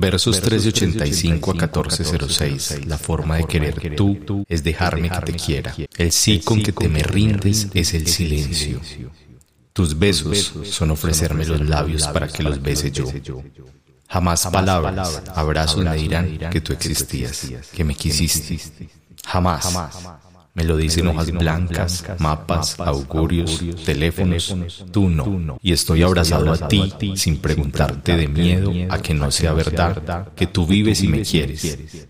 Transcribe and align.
Versos 0.00 0.36
1385 0.36 1.50
a 1.50 1.54
1406. 1.54 2.86
La 2.86 2.96
forma 2.96 3.36
de 3.36 3.44
querer 3.44 3.94
tú 3.94 4.44
es 4.48 4.64
dejarme 4.64 5.10
que 5.10 5.20
te 5.20 5.32
quiera. 5.34 5.74
El 5.98 6.10
sí 6.10 6.40
con 6.40 6.62
que 6.62 6.72
te 6.72 6.88
me 6.88 7.02
rindes 7.02 7.68
es 7.74 7.92
el 7.92 8.06
silencio. 8.06 8.80
Tus 9.74 9.98
besos 9.98 10.54
son 10.64 10.90
ofrecerme 10.90 11.44
los 11.44 11.60
labios 11.60 12.06
para 12.08 12.28
que 12.28 12.42
los 12.42 12.62
bese 12.62 12.90
yo. 12.90 13.04
Jamás 14.08 14.46
palabras, 14.46 15.22
abrazos 15.34 15.84
me 15.84 15.94
dirán 15.96 16.38
que 16.50 16.60
tú 16.60 16.72
existías, 16.72 17.48
que 17.72 17.84
me 17.84 17.94
quisiste. 17.94 18.58
Jamás. 19.24 19.68
Me 20.54 20.64
lo 20.64 20.76
dicen 20.76 21.06
hojas 21.06 21.30
blancas, 21.30 22.04
mapas, 22.18 22.78
augurios, 22.80 23.62
teléfonos. 23.84 24.56
Tú 24.90 25.08
no. 25.08 25.58
Y 25.62 25.72
estoy 25.72 26.02
abrazado 26.02 26.52
a 26.52 26.68
ti 26.68 26.92
sin 27.14 27.38
preguntarte 27.38 28.16
de 28.16 28.28
miedo 28.28 28.72
a 28.88 29.00
que 29.00 29.14
no 29.14 29.30
sea 29.30 29.52
verdad, 29.52 30.32
que 30.34 30.46
tú 30.46 30.66
vives 30.66 31.02
y 31.02 31.08
me 31.08 31.22
quieres. 31.22 32.06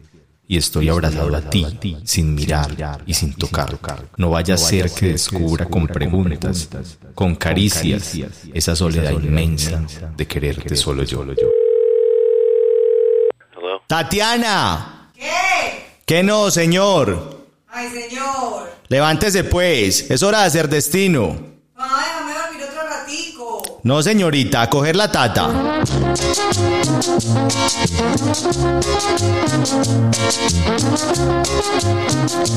Y 0.48 0.56
estoy 0.56 0.88
abrazado 0.88 1.36
a 1.36 1.42
ti 1.42 1.66
sin 2.04 2.34
mirar 2.34 3.02
y 3.06 3.14
sin 3.14 3.34
tocar. 3.34 3.78
No 4.16 4.30
vaya 4.30 4.54
a 4.54 4.58
ser 4.58 4.90
que 4.90 5.12
descubra 5.12 5.66
con 5.66 5.86
preguntas, 5.86 6.68
con 7.14 7.36
caricias, 7.36 8.16
esa 8.52 8.74
soledad 8.74 9.12
inmensa 9.12 9.84
de 10.16 10.26
quererte 10.26 10.76
solo 10.76 11.04
yo. 11.04 11.24
Tatiana. 13.86 15.10
¿Qué? 15.14 16.00
¿Qué 16.06 16.22
no, 16.22 16.50
señor? 16.50 17.39
Ay, 17.72 17.88
señor. 17.90 18.72
Levántese 18.88 19.44
pues, 19.44 20.10
es 20.10 20.22
hora 20.22 20.40
de 20.40 20.46
hacer 20.46 20.68
destino. 20.68 21.38
Ay, 21.76 22.04
déjame 22.06 22.32
dormir 22.34 22.62
otro 22.68 22.88
ratico. 22.88 23.80
No, 23.84 24.02
señorita, 24.02 24.62
a 24.62 24.70
coger 24.70 24.96
la 24.96 25.10
tata. 25.12 25.84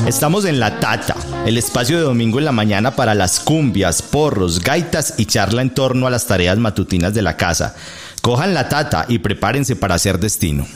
Estamos 0.06 0.44
en 0.44 0.60
La 0.60 0.80
Tata, 0.80 1.16
el 1.46 1.58
espacio 1.58 1.96
de 1.96 2.02
domingo 2.02 2.38
en 2.38 2.44
la 2.44 2.52
mañana 2.52 2.96
para 2.96 3.14
las 3.14 3.40
cumbias, 3.40 4.02
porros, 4.02 4.60
gaitas 4.60 5.14
y 5.16 5.26
charla 5.26 5.62
en 5.62 5.70
torno 5.70 6.06
a 6.06 6.10
las 6.10 6.26
tareas 6.26 6.58
matutinas 6.58 7.14
de 7.14 7.22
la 7.22 7.36
casa. 7.36 7.74
Cojan 8.20 8.52
la 8.52 8.68
tata 8.68 9.06
y 9.08 9.18
prepárense 9.18 9.76
para 9.76 9.94
hacer 9.94 10.18
destino. 10.18 10.66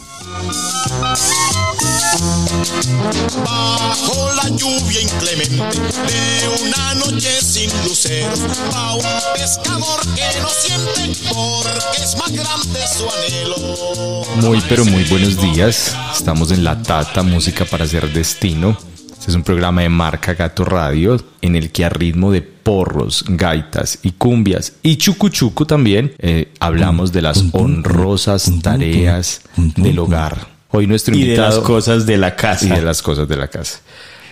Bajo 3.44 4.27
lluvia 4.48 5.00
inclemente 5.00 5.56
de 5.56 6.48
una 6.62 6.94
noche 6.94 7.40
sin 7.40 7.70
luceros, 7.84 8.40
va 8.74 8.94
un 8.94 9.02
pescador 9.34 10.00
que 10.14 10.40
no 10.40 10.48
siente 10.48 11.20
porque 11.32 12.02
es 12.02 12.16
más 12.16 12.32
grande 12.32 12.80
su 12.96 13.08
anhelo. 13.10 14.24
Muy 14.36 14.62
pero 14.68 14.84
muy 14.84 15.04
buenos 15.04 15.40
días. 15.40 15.94
Estamos 16.14 16.50
en 16.50 16.64
La 16.64 16.82
Tata, 16.82 17.22
música 17.22 17.64
para 17.64 17.84
hacer 17.84 18.12
destino. 18.12 18.76
Este 19.12 19.30
es 19.32 19.34
un 19.34 19.42
programa 19.42 19.82
de 19.82 19.88
marca 19.88 20.34
Gato 20.34 20.64
Radio 20.64 21.16
en 21.42 21.56
el 21.56 21.70
que 21.70 21.84
a 21.84 21.88
ritmo 21.88 22.30
de 22.30 22.40
porros, 22.40 23.24
gaitas 23.28 23.98
y 24.02 24.12
cumbias 24.12 24.74
y 24.82 24.96
chucuchuco 24.96 25.66
también 25.66 26.14
eh, 26.18 26.52
hablamos 26.60 27.12
de 27.12 27.22
las 27.22 27.44
honrosas 27.52 28.50
tareas 28.62 29.40
del 29.56 29.98
hogar. 29.98 30.48
Hoy 30.70 30.86
nuestro 30.86 31.14
Y 31.16 31.20
de 31.20 31.24
invitado 31.24 31.60
las 31.60 31.66
cosas 31.66 32.06
de 32.06 32.18
la 32.18 32.28
y 32.28 32.32
casa. 32.32 32.74
de 32.74 32.82
las 32.82 33.02
cosas 33.02 33.26
de 33.26 33.36
la 33.36 33.48
casa. 33.48 33.80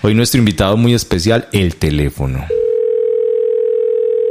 Hoy 0.06 0.14
nuestro 0.14 0.38
invitado 0.38 0.76
muy 0.76 0.94
especial, 0.94 1.48
el 1.50 1.74
teléfono. 1.74 2.46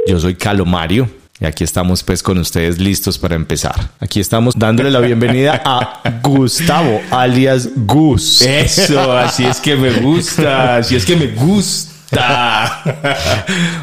Yo 0.06 0.18
soy 0.18 0.34
Calo 0.34 0.64
Mario 0.64 1.06
y 1.38 1.44
aquí 1.44 1.64
estamos 1.64 2.02
pues 2.02 2.22
con 2.22 2.38
ustedes 2.38 2.78
listos 2.78 3.18
para 3.18 3.34
empezar. 3.34 3.90
Aquí 4.00 4.18
estamos 4.18 4.58
dándole 4.58 4.90
la 4.90 5.00
bienvenida 5.00 5.60
a 5.62 6.00
Gustavo, 6.22 7.02
alias 7.10 7.68
Gus. 7.76 8.40
Eso, 8.40 9.12
así 9.12 9.44
es 9.44 9.60
que 9.60 9.76
me 9.76 9.90
gusta, 10.00 10.78
así 10.78 10.96
es 10.96 11.04
que 11.04 11.14
me 11.14 11.26
gusta. 11.26 11.92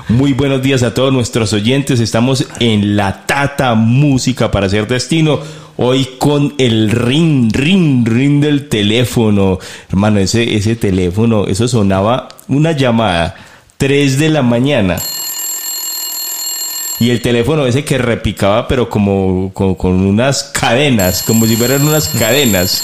Muy 0.09 0.33
buenos 0.33 0.63
días 0.63 0.81
a 0.81 0.95
todos 0.95 1.13
nuestros 1.13 1.53
oyentes. 1.53 1.99
Estamos 1.99 2.47
en 2.59 2.97
la 2.97 3.27
Tata 3.27 3.75
Música 3.75 4.49
para 4.49 4.65
hacer 4.65 4.87
destino. 4.87 5.41
Hoy 5.75 6.07
con 6.19 6.53
el 6.59 6.91
ring, 6.91 7.51
ring, 7.51 8.07
ring 8.07 8.41
del 8.41 8.69
teléfono. 8.69 9.59
Hermano, 9.89 10.19
ese, 10.19 10.55
ese 10.55 10.75
teléfono, 10.75 11.47
eso 11.47 11.67
sonaba 11.67 12.29
una 12.47 12.73
llamada, 12.73 13.35
3 13.77 14.19
de 14.19 14.29
la 14.29 14.43
mañana. 14.43 14.97
Y 16.99 17.09
el 17.09 17.21
teléfono 17.21 17.65
ese 17.65 17.83
que 17.83 17.97
repicaba, 17.97 18.67
pero 18.67 18.87
como, 18.87 19.51
como 19.53 19.75
con 19.75 20.05
unas 20.05 20.43
cadenas, 20.43 21.23
como 21.23 21.45
si 21.47 21.55
fueran 21.55 21.85
unas 21.87 22.07
cadenas. 22.07 22.83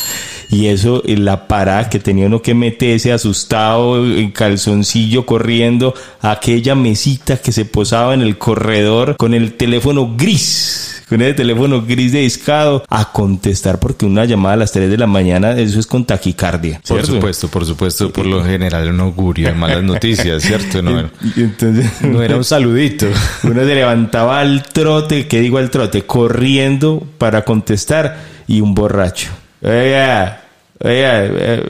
Y 0.52 0.68
eso, 0.68 1.04
y 1.06 1.16
la 1.16 1.48
parada 1.48 1.90
que 1.90 2.00
tenía 2.00 2.26
uno 2.26 2.42
que 2.42 2.56
meterse 2.56 3.14
asustado, 3.14 4.04
en 4.04 4.32
calzoncillo, 4.32 5.26
corriendo 5.26 5.94
a 6.22 6.32
aquella 6.32 6.74
mesita 6.74 7.38
que 7.38 7.52
se 7.52 7.66
posaba 7.66 8.16
en 8.16 8.22
el 8.22 8.40
corredor 8.40 9.16
con 9.16 9.36
el 9.36 9.54
teléfono 9.54 10.16
gris, 10.18 11.04
con 11.08 11.22
el 11.22 11.36
teléfono 11.36 11.84
gris 11.84 12.14
de 12.14 12.22
discado, 12.22 12.84
a 12.90 13.12
contestar 13.12 13.80
porque 13.80 14.08
una 14.08 14.26
llamada 14.26 14.56
a 14.56 14.58
las 14.58 14.72
3 14.72 14.90
de 14.90 14.98
la 14.98 15.06
mañana, 15.06 15.52
eso 15.52 15.80
es 15.80 15.86
con 15.86 16.06
taquicardia. 16.06 16.82
Por 16.88 17.06
supuesto, 17.06 17.48
por 17.48 17.66
supuesto, 17.66 18.12
por 18.12 18.26
lo 18.26 18.44
general 18.44 18.90
un 18.90 19.02
augurio 19.02 19.50
de 19.50 19.54
malas 19.54 19.84
noticias, 19.84 20.42
¿cierto? 20.42 20.82
No, 20.82 21.00
entonces, 21.38 22.02
no 22.02 22.24
era 22.24 22.38
un 22.38 22.44
saludito. 22.44 23.06
Uno 23.44 23.64
se 23.64 23.76
levantaba 23.76 24.40
al 24.40 24.64
trote, 24.64 25.28
¿qué 25.28 25.42
digo 25.42 25.60
al 25.60 25.70
trote? 25.70 26.08
Corriendo 26.08 27.06
para 27.20 27.46
contestar 27.46 28.18
y 28.48 28.62
un 28.62 28.74
borracho. 28.74 29.30
Oiga, 29.62 30.42
oiga, 30.84 31.26
eh, 31.26 31.64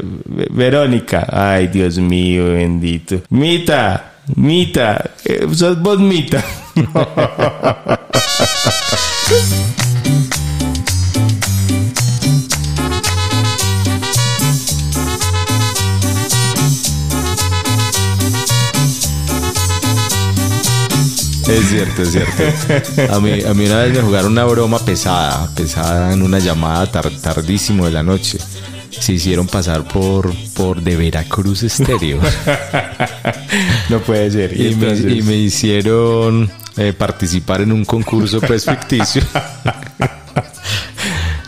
Verónica. 0.51 1.27
Ay, 1.31 1.67
Dios 1.67 1.97
mío, 1.97 2.53
bendito. 2.53 3.21
Mita, 3.29 4.13
Mita, 4.35 5.11
eh, 5.25 5.47
sos 5.51 5.81
vos 5.81 5.99
Mita. 5.99 6.43
Es 21.49 21.69
cierto, 21.69 22.01
es 22.03 22.11
cierto. 22.11 23.13
A 23.13 23.19
mí, 23.19 23.41
a 23.43 23.53
mí 23.53 23.65
una 23.65 23.79
vez 23.83 23.93
me 23.95 24.01
jugaron 24.01 24.31
una 24.33 24.45
broma 24.45 24.79
pesada, 24.79 25.49
pesada 25.55 26.13
en 26.13 26.21
una 26.21 26.39
llamada 26.39 26.85
tar- 26.91 27.09
tardísimo 27.21 27.85
de 27.85 27.91
la 27.91 28.03
noche. 28.03 28.37
Se 28.91 29.13
hicieron 29.13 29.47
pasar 29.47 29.87
por, 29.87 30.33
por 30.53 30.81
de 30.81 30.95
Veracruz 30.95 31.63
Estéreo. 31.63 32.19
no 33.89 33.99
puede 34.01 34.31
ser. 34.31 34.59
y, 34.59 34.75
me, 34.75 34.93
y 34.95 35.21
me 35.21 35.35
hicieron 35.37 36.49
eh, 36.77 36.93
participar 36.93 37.61
en 37.61 37.71
un 37.71 37.85
concurso 37.85 38.39
pues 38.41 38.65
ficticio. 38.65 39.21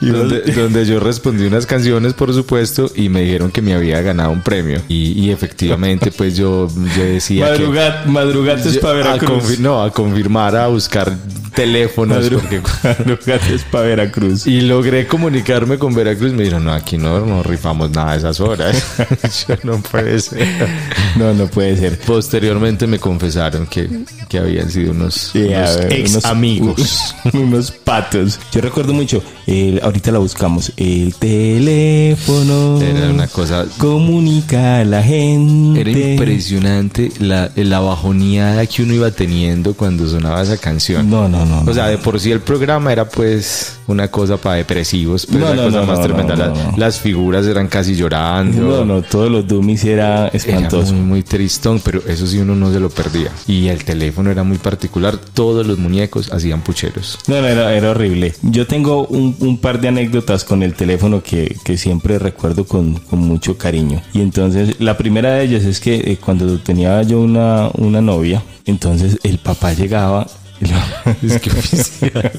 donde, 0.02 0.42
donde 0.56 0.86
yo 0.86 1.00
respondí 1.00 1.46
unas 1.46 1.66
canciones, 1.66 2.14
por 2.14 2.34
supuesto, 2.34 2.92
y 2.96 3.10
me 3.10 3.22
dijeron 3.22 3.52
que 3.52 3.62
me 3.62 3.74
había 3.74 4.02
ganado 4.02 4.32
un 4.32 4.42
premio. 4.42 4.82
Y, 4.88 5.12
y 5.20 5.32
efectivamente, 5.32 6.12
pues 6.12 6.36
yo, 6.36 6.68
yo 6.98 7.04
decía 7.04 7.46
que... 7.54 7.60
Madrugat, 7.60 8.06
madrugates 8.08 8.74
Yo- 8.76 8.82
para 8.82 8.94
a 8.94 8.98
Veracruz. 8.98 9.44
confi- 9.44 9.60
no, 9.60 9.84
a 9.84 9.92
confirmar, 9.92 10.56
a 10.56 10.68
buscar 10.68 11.16
teléfonos. 11.54 12.30
Porque- 12.30 12.62
para 13.72 13.84
Veracruz. 13.86 14.48
y 14.48 14.62
logré 14.62 15.08
comunicarme 15.08 15.78
con 15.78 15.94
Veracruz. 15.94 16.32
Me 16.34 16.44
dijeron, 16.44 16.66
no, 16.66 16.74
aquí 16.74 16.98
no, 16.98 17.26
no 17.26 17.44
rifamos 17.44 17.92
nada 17.92 18.12
a 18.14 18.16
esas 18.18 18.40
horas. 18.40 18.84
Yo 19.48 19.56
no 19.64 19.82
puede 19.82 20.20
ser. 20.20 20.48
No, 21.16 21.34
no 21.34 21.48
puede 21.48 21.78
ser. 21.78 22.00
Posteriormente 22.00 22.88
me 22.88 23.00
confesaron 23.00 23.68
que, 23.68 23.90
que 24.30 24.38
habían 24.40 24.70
sido 24.72 24.92
unos, 24.92 25.32
unos 25.36 25.78
ver, 25.78 25.94
ex 25.94 26.12
unos- 26.12 26.26
amigos. 26.26 27.16
unos 27.34 27.72
patos. 27.72 28.40
Yo 28.52 28.62
recuerdo 28.62 28.94
mucho, 28.94 29.22
el- 29.48 29.80
ahorita 29.84 30.12
la 30.12 30.20
buscamos, 30.20 30.72
el 30.78 31.14
teléfono. 31.16 32.82
Era 32.82 33.10
una 33.10 33.28
cosa- 33.28 33.66
Comunica 33.78 34.80
a 34.80 34.86
la 34.86 35.04
gente. 35.04 35.82
Era 35.82 35.92
impresionante 35.92 37.12
la, 37.20 37.52
la 37.56 37.80
bajoneada 37.80 38.66
que 38.66 38.84
uno 38.84 38.94
iba 38.94 39.12
teniendo 39.12 39.74
cuando 39.74 40.08
sonaba 40.08 40.42
esa 40.42 40.58
canción. 40.58 41.10
No, 41.10 41.28
no, 41.28 41.41
no. 41.46 41.70
O 41.70 41.74
sea, 41.74 41.88
de 41.88 41.98
por 41.98 42.20
sí 42.20 42.32
el 42.32 42.40
programa 42.42 42.92
era 42.92 43.08
pues 43.08 43.78
una 43.88 44.08
cosa 44.10 44.38
para 44.38 44.56
depresivos, 44.56 45.26
pues 45.26 45.40
No, 45.40 45.50
la 45.50 45.56
no, 45.56 45.64
cosa 45.64 45.80
no, 45.82 45.86
más 45.86 46.00
no, 46.00 46.06
tremenda. 46.06 46.36
no, 46.36 46.42
La- 46.46 46.48
no, 46.50 46.72
no. 46.72 46.78
Las 46.78 47.00
figuras 47.00 47.46
eran 47.46 47.68
casi 47.68 47.96
llorando. 47.96 48.62
no, 48.62 48.86
no, 48.86 49.02
todos 49.02 49.30
los 49.32 49.48
dummies 49.48 49.84
era 49.86 50.28
Era 50.28 50.28
espantoso. 50.30 50.94
muy, 50.94 51.04
muy 51.06 51.24
tristón, 51.24 51.80
pero 51.84 52.02
eso 52.08 52.26
sí 52.28 52.40
uno 52.40 52.56
no 52.56 52.72
se 52.72 52.80
lo 52.80 52.90
perdía. 52.90 53.30
Y 53.48 53.68
el 53.68 53.84
teléfono 53.84 54.32
era 54.32 54.44
muy 54.44 54.58
particular. 54.58 55.18
Todos 55.18 55.66
los 55.68 55.78
muñecos 55.78 56.32
hacían 56.32 56.62
pucheros. 56.62 57.20
No, 57.28 57.42
no, 57.42 57.48
era, 57.48 57.74
era 57.74 57.92
horrible. 57.92 58.34
Yo 58.42 58.66
tengo 58.68 59.06
un, 59.08 59.36
un 59.40 59.58
par 59.58 59.82
de 59.82 59.90
anécdotas 59.90 60.44
con 60.44 60.64
el 60.64 60.74
teléfono 60.74 61.22
que, 61.24 61.56
que 61.64 61.78
siempre 61.78 62.20
recuerdo 62.20 62.66
con, 62.66 62.96
con 62.96 63.20
mucho 63.20 63.58
cariño. 63.58 64.02
Y 64.14 64.22
entonces, 64.22 64.76
la 64.80 64.98
primera 64.98 65.32
de 65.34 65.44
ellas 65.44 65.64
es 65.64 65.80
que 65.80 65.96
eh, 65.96 66.18
cuando 66.24 66.58
tenía 66.60 67.02
yo 67.04 67.20
una, 67.20 67.70
una 67.78 68.02
novia, 68.02 68.44
entonces 68.66 69.18
el 69.24 69.38
papá 69.40 69.74
llegaba 69.74 70.28
Es 71.24 71.40
que 71.40 71.50
oficial. 71.58 72.32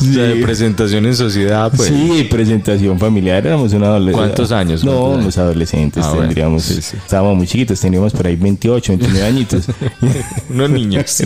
O 0.00 0.04
sea, 0.04 0.22
de 0.24 0.34
Sí. 0.36 0.42
presentación 0.42 1.06
en 1.06 1.14
sociedad, 1.14 1.70
pues. 1.76 1.88
Sí, 1.88 2.26
presentación 2.28 2.98
familiar, 2.98 3.46
éramos 3.46 3.72
una 3.72 3.86
adolescente. 3.86 4.18
¿Cuántos 4.18 4.52
años? 4.52 4.84
No, 4.84 5.00
¿Cuántos 5.00 5.24
los 5.26 5.38
adolescentes 5.38 6.04
Ah, 6.04 6.08
bueno, 6.10 6.22
tendríamos, 6.24 6.62
sí, 6.64 6.82
sí. 6.82 6.96
estábamos 6.96 7.36
muy 7.36 7.46
chiquitos, 7.46 7.78
teníamos 7.80 8.12
por 8.12 8.26
ahí 8.26 8.34
28, 8.36 8.92
29 8.96 9.26
añitos. 9.26 9.66
Unos 10.50 10.70
niños. 10.70 11.22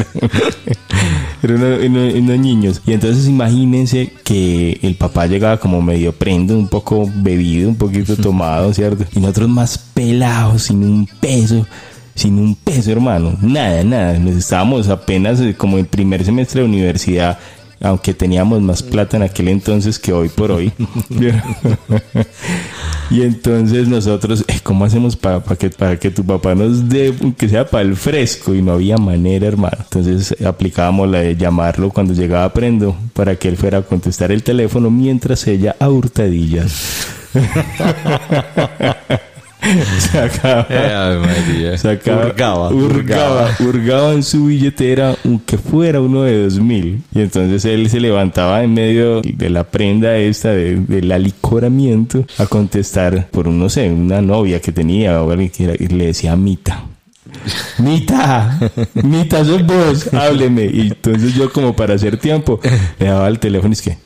Eran 1.42 1.62
unos 1.62 2.38
niños. 2.38 2.80
Y 2.86 2.92
entonces 2.92 3.26
imagínense 3.28 4.12
que 4.24 4.78
el 4.82 4.94
papá 4.96 5.26
llegaba 5.26 5.58
como 5.58 5.80
medio 5.82 6.12
prendo, 6.12 6.58
un 6.58 6.68
poco 6.68 7.10
bebido, 7.14 7.68
un 7.68 7.76
poquito 7.76 8.16
tomado, 8.16 8.72
¿cierto? 8.74 9.04
Y 9.14 9.20
nosotros 9.20 9.48
más 9.48 9.78
pelados, 9.78 10.64
sin 10.64 10.82
un 10.82 11.06
peso. 11.20 11.66
Sin 12.16 12.38
un 12.38 12.54
peso, 12.54 12.90
hermano. 12.90 13.36
Nada, 13.42 13.84
nada. 13.84 14.18
Nos 14.18 14.36
estábamos 14.36 14.88
apenas 14.88 15.38
eh, 15.38 15.54
como 15.54 15.76
en 15.76 15.84
primer 15.84 16.24
semestre 16.24 16.62
de 16.62 16.66
universidad, 16.66 17.38
aunque 17.78 18.14
teníamos 18.14 18.62
más 18.62 18.82
plata 18.82 19.18
en 19.18 19.22
aquel 19.22 19.48
entonces 19.48 19.98
que 19.98 20.14
hoy 20.14 20.30
por 20.30 20.50
hoy. 20.50 20.72
y 23.10 23.20
entonces 23.20 23.86
nosotros, 23.86 24.46
eh, 24.48 24.60
¿cómo 24.62 24.86
hacemos 24.86 25.14
para, 25.14 25.42
que, 25.56 25.68
para 25.68 25.98
que 25.98 26.10
tu 26.10 26.24
papá 26.24 26.54
nos 26.54 26.88
dé, 26.88 27.14
que 27.36 27.50
sea 27.50 27.66
para 27.66 27.82
el 27.82 27.96
fresco? 27.96 28.54
Y 28.54 28.62
no 28.62 28.72
había 28.72 28.96
manera, 28.96 29.46
hermano. 29.46 29.76
Entonces 29.80 30.34
aplicábamos 30.42 31.10
la 31.10 31.18
de 31.18 31.36
llamarlo 31.36 31.90
cuando 31.90 32.14
llegaba 32.14 32.50
Prendo 32.54 32.96
para 33.12 33.36
que 33.36 33.48
él 33.48 33.58
fuera 33.58 33.76
a 33.76 33.82
contestar 33.82 34.32
el 34.32 34.42
teléfono 34.42 34.90
mientras 34.90 35.46
ella 35.46 35.76
a 35.78 35.90
hurtadillas. 35.90 37.08
Sacaba- 40.12 40.66
Eh, 40.70 40.94
Ave 40.94 41.18
María. 41.18 41.78
Sacaba, 41.78 42.26
Hurgaba, 42.26 42.68
hurgaba, 42.70 43.50
hurgaba 43.60 44.12
en 44.12 44.22
su 44.22 44.46
billetera 44.46 45.16
aunque 45.24 45.58
fuera 45.58 46.00
uno 46.00 46.22
de 46.22 46.44
dos 46.44 46.58
mil. 46.60 47.02
Y 47.14 47.20
entonces 47.20 47.64
él 47.64 47.88
se 47.90 48.00
levantaba 48.00 48.62
en 48.62 48.74
medio 48.74 49.22
de 49.22 49.50
la 49.50 49.64
prenda 49.64 50.16
esta 50.16 50.50
de- 50.50 50.76
del 50.76 51.10
alicoramiento 51.12 52.24
a 52.38 52.46
contestar 52.46 53.28
por 53.30 53.48
un, 53.48 53.58
no 53.58 53.68
sé, 53.68 53.90
una 53.90 54.20
novia 54.20 54.60
que 54.60 54.72
tenía 54.72 55.22
o 55.22 55.30
alguien 55.30 55.50
que 55.50 55.64
era- 55.64 55.74
y 55.78 55.88
le 55.88 56.06
decía 56.06 56.36
Mita. 56.36 56.84
Mita, 57.78 58.58
Mita, 58.94 59.44
sos 59.44 59.64
vos, 59.66 60.12
hábleme. 60.14 60.64
Y 60.66 60.80
entonces 60.88 61.34
yo 61.34 61.52
como 61.52 61.74
para 61.74 61.94
hacer 61.94 62.16
tiempo 62.18 62.60
le 62.98 63.06
daba 63.06 63.28
el 63.28 63.38
teléfono 63.38 63.70
y 63.70 63.74
es 63.74 63.82
que... 63.82 63.98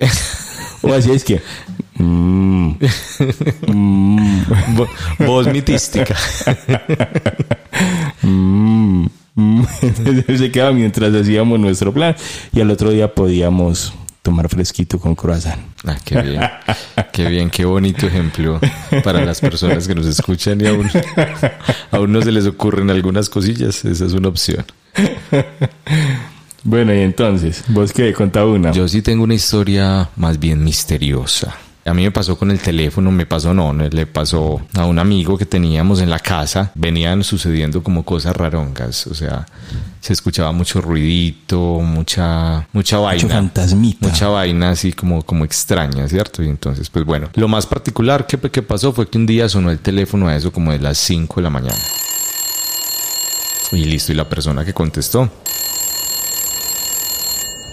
O 0.82 0.94
así 0.94 1.10
es 1.10 1.24
que... 1.24 1.40
mm, 2.02 2.76
mm, 3.66 4.42
Vo- 4.76 4.88
Voz 5.26 5.46
mitística. 5.46 6.14
Mm, 8.22 9.06
mm. 9.34 9.62
Se 10.38 10.50
quedaba 10.50 10.72
mientras 10.72 11.14
hacíamos 11.14 11.58
nuestro 11.58 11.92
plan 11.92 12.14
y 12.52 12.60
al 12.60 12.70
otro 12.70 12.90
día 12.90 13.14
podíamos 13.14 13.94
tomar 14.22 14.48
fresquito 14.50 14.98
con 14.98 15.14
croissant. 15.14 15.60
Ah, 15.86 15.96
qué 16.04 16.20
bien. 16.20 16.40
Qué 17.12 17.26
bien, 17.28 17.48
qué 17.48 17.64
bonito 17.64 18.06
ejemplo 18.06 18.60
para 19.02 19.24
las 19.24 19.40
personas 19.40 19.88
que 19.88 19.94
nos 19.94 20.04
escuchan 20.06 20.60
y 20.60 20.66
aún, 20.66 20.90
aún 21.90 22.12
no 22.12 22.20
se 22.20 22.30
les 22.32 22.44
ocurren 22.46 22.90
algunas 22.90 23.30
cosillas. 23.30 23.82
Esa 23.84 24.04
es 24.04 24.12
una 24.12 24.28
opción. 24.28 24.64
Bueno, 26.62 26.94
y 26.94 26.98
entonces, 27.00 27.64
vos 27.68 27.92
qué, 27.92 28.12
contá 28.12 28.44
una. 28.44 28.72
Yo 28.72 28.86
sí 28.88 29.00
tengo 29.00 29.24
una 29.24 29.34
historia 29.34 30.10
más 30.16 30.38
bien 30.38 30.62
misteriosa. 30.62 31.54
A 31.84 31.94
mí 31.94 32.02
me 32.02 32.10
pasó 32.10 32.36
con 32.36 32.50
el 32.50 32.58
teléfono, 32.58 33.10
me 33.10 33.24
pasó 33.24 33.54
no, 33.54 33.72
le 33.72 34.06
pasó 34.06 34.60
a 34.74 34.84
un 34.84 34.98
amigo 34.98 35.38
que 35.38 35.46
teníamos 35.46 36.00
en 36.00 36.10
la 36.10 36.18
casa. 36.18 36.72
Venían 36.74 37.24
sucediendo 37.24 37.82
como 37.82 38.04
cosas 38.04 38.36
rarongas, 38.36 39.06
o 39.06 39.14
sea, 39.14 39.46
se 40.00 40.12
escuchaba 40.12 40.52
mucho 40.52 40.80
ruidito, 40.80 41.80
mucha 41.80 42.66
mucha 42.72 42.98
vaina. 42.98 43.22
Mucho 43.22 43.34
fantasmita. 43.34 44.08
Mucha 44.08 44.28
vaina 44.28 44.70
así 44.70 44.92
como, 44.92 45.22
como 45.22 45.44
extraña, 45.44 46.06
¿cierto? 46.06 46.42
Y 46.42 46.48
entonces, 46.48 46.90
pues 46.90 47.04
bueno, 47.04 47.30
lo 47.34 47.48
más 47.48 47.66
particular 47.66 48.26
que, 48.26 48.38
que 48.38 48.62
pasó 48.62 48.92
fue 48.92 49.08
que 49.08 49.16
un 49.16 49.26
día 49.26 49.48
sonó 49.48 49.70
el 49.70 49.78
teléfono 49.78 50.28
a 50.28 50.36
eso 50.36 50.52
como 50.52 50.72
de 50.72 50.80
las 50.80 50.98
5 50.98 51.36
de 51.36 51.42
la 51.42 51.50
mañana. 51.50 51.78
Y 53.72 53.84
listo, 53.84 54.12
y 54.12 54.16
la 54.16 54.28
persona 54.28 54.64
que 54.64 54.74
contestó 54.74 55.30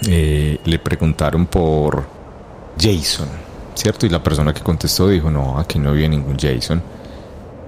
eh, 0.05 0.59
le 0.63 0.79
preguntaron 0.79 1.47
por 1.47 2.07
Jason, 2.79 3.27
¿cierto? 3.77 4.05
Y 4.05 4.09
la 4.09 4.23
persona 4.23 4.53
que 4.53 4.61
contestó 4.61 5.07
dijo, 5.07 5.29
no, 5.29 5.57
aquí 5.59 5.79
no 5.79 5.89
había 5.89 6.09
ningún 6.09 6.37
Jason. 6.37 6.81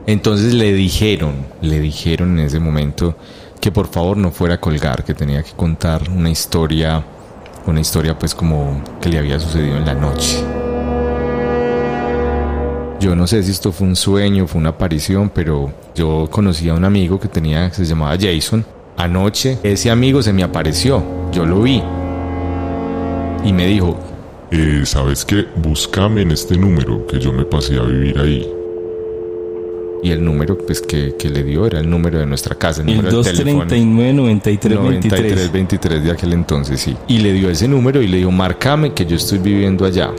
Entonces 0.08 0.54
le 0.54 0.74
dijeron, 0.74 1.46
le 1.62 1.80
dijeron 1.80 2.40
en 2.40 2.46
ese 2.46 2.60
momento 2.60 3.16
que 3.62 3.72
por 3.72 3.88
favor 3.88 4.18
no 4.18 4.32
fuera 4.32 4.56
a 4.56 4.60
colgar, 4.60 5.04
que 5.04 5.14
tenía 5.14 5.44
que 5.44 5.52
contar 5.52 6.10
una 6.10 6.30
historia, 6.30 7.04
una 7.68 7.80
historia 7.80 8.18
pues 8.18 8.34
como 8.34 8.82
que 9.02 9.10
le 9.10 9.20
había 9.20 9.40
sucedido 9.40 9.78
en 9.78 9.86
la 9.86 9.94
noche. 9.94 10.44
Yo 13.00 13.16
no 13.16 13.28
sé 13.28 13.44
si 13.44 13.52
esto 13.52 13.72
fue 13.72 13.88
un 13.88 13.96
sueño, 13.96 14.48
fue 14.48 14.60
una 14.60 14.72
aparición, 14.72 15.30
pero 15.30 15.72
yo 15.96 16.28
conocí 16.32 16.68
a 16.70 16.74
un 16.74 16.84
amigo 16.84 17.20
que 17.20 17.28
tenía, 17.28 17.70
que 17.70 17.76
se 17.76 17.86
llamaba 17.86 18.18
Jason. 18.20 18.66
Anoche 18.98 19.60
ese 19.64 19.90
amigo 19.90 20.22
se 20.22 20.34
me 20.34 20.44
apareció, 20.44 21.04
yo 21.32 21.46
lo 21.46 21.62
vi. 21.62 21.82
Y 23.46 23.54
me 23.54 23.68
dijo, 23.68 23.98
Eh, 24.52 24.82
¿Sabes 24.86 25.26
qué? 25.26 25.46
Búscame 25.56 26.22
en 26.24 26.32
este 26.32 26.58
número 26.58 27.06
que 27.06 27.20
yo 27.20 27.32
me 27.32 27.46
pasé 27.46 27.78
a 27.78 27.84
vivir 27.84 28.18
ahí. 28.20 28.48
y 30.02 30.12
el 30.12 30.24
número 30.24 30.58
pues 30.58 30.82
que, 30.82 31.16
que 31.20 31.30
le 31.30 31.44
dio 31.44 31.66
era 31.68 31.80
el 31.82 31.90
número 31.90 32.20
de 32.20 32.26
nuestra 32.26 32.56
casa, 32.56 32.82
el, 32.82 32.90
el 32.90 32.96
número 32.98 33.22
de 33.22 33.32
teléfono. 33.34 33.66
239-93-23. 33.66 35.52
23 35.52 36.04
de 36.04 36.12
aquel 36.12 36.34
entonces, 36.34 36.80
sí. 36.80 36.96
Y 37.08 37.20
le 37.20 37.34
dio 37.34 37.50
ese 37.50 37.68
número 37.68 38.02
y 38.02 38.08
le 38.08 38.18
dijo, 38.18 38.32
márcame 38.32 38.94
que 38.94 39.06
yo 39.06 39.18
estoy 39.18 39.38
viviendo 39.40 39.86
allá. 39.86 40.10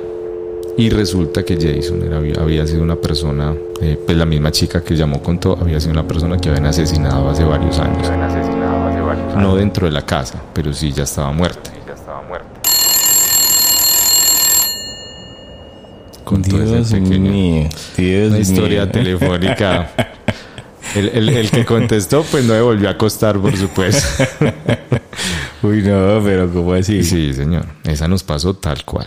Y 0.77 0.89
resulta 0.91 1.43
que 1.45 1.57
Jason 1.57 2.03
era- 2.05 2.19
había, 2.43 2.67
sido 2.67 2.83
una 2.83 2.97
persona, 2.97 3.55
eh, 3.83 3.99
pues 4.05 4.17
la 4.17 4.25
misma 4.27 4.51
chica 4.53 4.83
que 4.83 4.95
llamó 4.97 5.21
contó, 5.23 5.59
había 5.61 5.81
sido 5.81 5.93
una 5.93 6.07
persona 6.07 6.37
que 6.39 6.49
habían 6.51 6.67
asesinado 6.67 7.29
hace 7.29 7.43
varios 7.45 7.79
años. 7.81 8.07
No 9.37 9.57
dentro 9.57 9.87
de 9.87 9.93
la 9.93 10.03
casa, 10.07 10.41
pero 10.55 10.73
sí 10.73 10.93
ya 10.93 11.03
estaba 11.03 11.33
muerta. 11.33 11.71
Ese 16.27 16.75
Dios 16.77 16.91
pequeño- 16.93 17.31
mío, 17.31 17.69
Dios 17.97 18.29
una 18.31 18.39
historia 18.39 18.83
mío. 18.85 18.93
telefónica. 18.93 19.91
El, 20.95 21.09
el- 21.11 21.29
el 21.29 21.51
que 21.51 21.65
contestó, 21.65 22.25
pues 22.31 22.45
no 22.45 22.55
me 22.55 22.61
volvió 22.63 22.89
a 22.89 22.93
acostar, 22.93 23.39
por 23.39 23.57
supuesto. 23.57 24.25
Uy, 25.63 25.83
no, 25.83 26.21
pero 26.25 26.53
¿cómo 26.53 26.73
así? 26.73 27.03
Sí, 27.05 27.33
señor. 27.35 27.67
Esa 27.85 28.09
nos 28.09 28.23
pasó 28.23 28.55
tal 28.55 28.85
cual. 28.85 29.07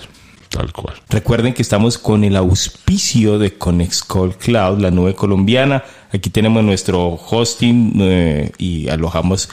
Tal 0.50 0.72
cual. 0.72 0.96
Recuerden 1.10 1.54
que 1.54 1.64
estamos 1.64 1.98
con 1.98 2.24
el 2.24 2.36
auspicio 2.36 3.40
de 3.40 3.58
Connexcall 3.58 4.38
Cloud, 4.38 4.80
la 4.80 4.92
nube 4.92 5.16
colombiana. 5.16 5.84
Aquí 6.14 6.30
tenemos 6.30 6.64
nuestro 6.64 7.08
hosting 7.16 7.94
eh, 8.00 8.52
y 8.60 8.88
alojamos 8.88 9.50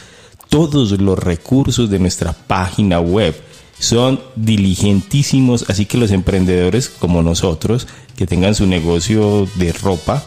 todos 0.51 0.91
los 1.01 1.19
recursos 1.19 1.89
de 1.89 1.99
nuestra 1.99 2.33
página 2.35 3.01
web. 3.01 3.35
Son 3.81 4.21
diligentísimos, 4.37 5.65
así 5.69 5.87
que 5.87 5.99
los 5.99 6.13
emprendedores 6.13 6.89
como 6.89 7.23
nosotros, 7.23 7.89
que 8.17 8.27
tengan 8.27 8.55
su 8.55 8.67
negocio 8.67 9.49
de 9.57 9.73
ropa, 9.73 10.25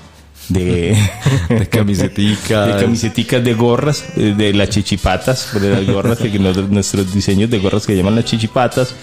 de, 0.50 0.98
De 1.50 1.70
camiseticas. 1.70 2.76
de 2.76 2.82
camiseticas, 2.82 3.44
de 3.44 3.54
gorras, 3.54 4.04
eh, 4.18 4.34
de 4.36 4.54
las 4.54 4.70
chichipatas, 4.70 5.60
de 5.62 5.70
las 5.70 5.86
gorras, 5.86 6.18
que 6.18 6.38
nuestros 6.38 7.14
diseños 7.14 7.50
de 7.50 7.60
gorras 7.60 7.86
que 7.86 7.96
llaman 7.96 8.16
las 8.16 8.26
chichipatas, 8.26 8.96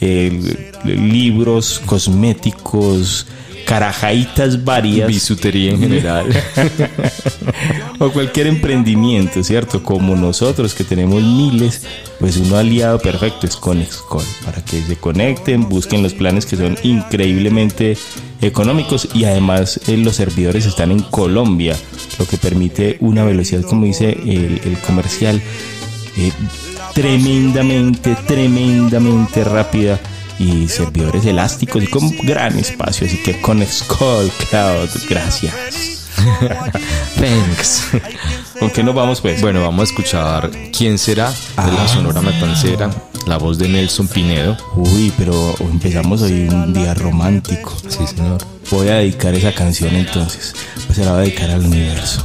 eh, 0.00 0.72
libros, 0.84 1.80
cosméticos, 1.86 3.26
carajaitas 3.64 4.64
varias 4.64 5.08
Bisutería 5.08 5.72
en 5.72 5.80
general. 5.80 6.26
o 7.98 8.10
cualquier 8.10 8.46
emprendimiento, 8.46 9.42
¿cierto? 9.42 9.82
Como 9.82 10.16
nosotros 10.16 10.74
que 10.74 10.84
tenemos 10.84 11.22
miles, 11.22 11.82
pues 12.20 12.36
uno 12.36 12.56
aliado 12.56 12.98
perfecto 12.98 13.46
es 13.46 13.56
Conexcall 13.56 14.24
para 14.44 14.64
que 14.64 14.80
se 14.82 14.96
conecten, 14.96 15.68
busquen 15.68 16.02
los 16.02 16.14
planes 16.14 16.46
que 16.46 16.56
son 16.56 16.76
increíblemente 16.82 17.96
económicos 18.40 19.08
y 19.14 19.24
además 19.24 19.80
eh, 19.88 19.96
los 19.96 20.16
servidores 20.16 20.66
están 20.66 20.90
en 20.90 21.00
Colombia, 21.00 21.76
lo 22.18 22.26
que 22.26 22.36
permite 22.36 22.96
una 23.00 23.24
velocidad, 23.24 23.62
como 23.62 23.86
dice 23.86 24.10
el, 24.10 24.60
el 24.64 24.78
comercial, 24.86 25.40
eh, 26.16 26.32
tremendamente, 26.94 28.16
tremendamente 28.26 29.44
rápida 29.44 29.98
y 30.38 30.68
servidores 30.68 31.24
elásticos 31.24 31.82
y 31.82 31.86
con 31.86 32.16
gran 32.18 32.58
espacio. 32.58 33.06
Así 33.06 33.22
que 33.22 33.40
Conexcall 33.40 34.30
Cloud, 34.50 34.90
gracias. 35.08 35.54
Thanks. 37.16 37.82
¿Con 38.58 38.70
qué 38.70 38.82
nos 38.82 38.94
vamos 38.94 39.20
pues? 39.20 39.40
Bueno, 39.40 39.62
vamos 39.62 39.80
a 39.80 39.92
escuchar 39.92 40.50
¿Quién 40.76 40.98
será? 40.98 41.30
de 41.30 41.72
la 41.72 41.88
Sonora 41.88 42.20
Matancera, 42.20 42.90
la 43.26 43.36
voz 43.36 43.58
de 43.58 43.68
Nelson 43.68 44.08
Pinedo. 44.08 44.56
Uy, 44.76 45.12
pero 45.18 45.54
empezamos 45.60 46.22
hoy 46.22 46.48
un 46.48 46.72
día 46.72 46.94
romántico. 46.94 47.74
Sí, 47.88 48.06
señor. 48.06 48.38
Voy 48.70 48.88
a 48.88 48.94
dedicar 48.96 49.34
esa 49.34 49.52
canción 49.52 49.94
entonces. 49.94 50.54
Pues 50.86 50.96
se 50.96 51.04
la 51.04 51.12
voy 51.12 51.20
a 51.20 51.22
dedicar 51.24 51.50
al 51.50 51.66
universo. 51.66 52.24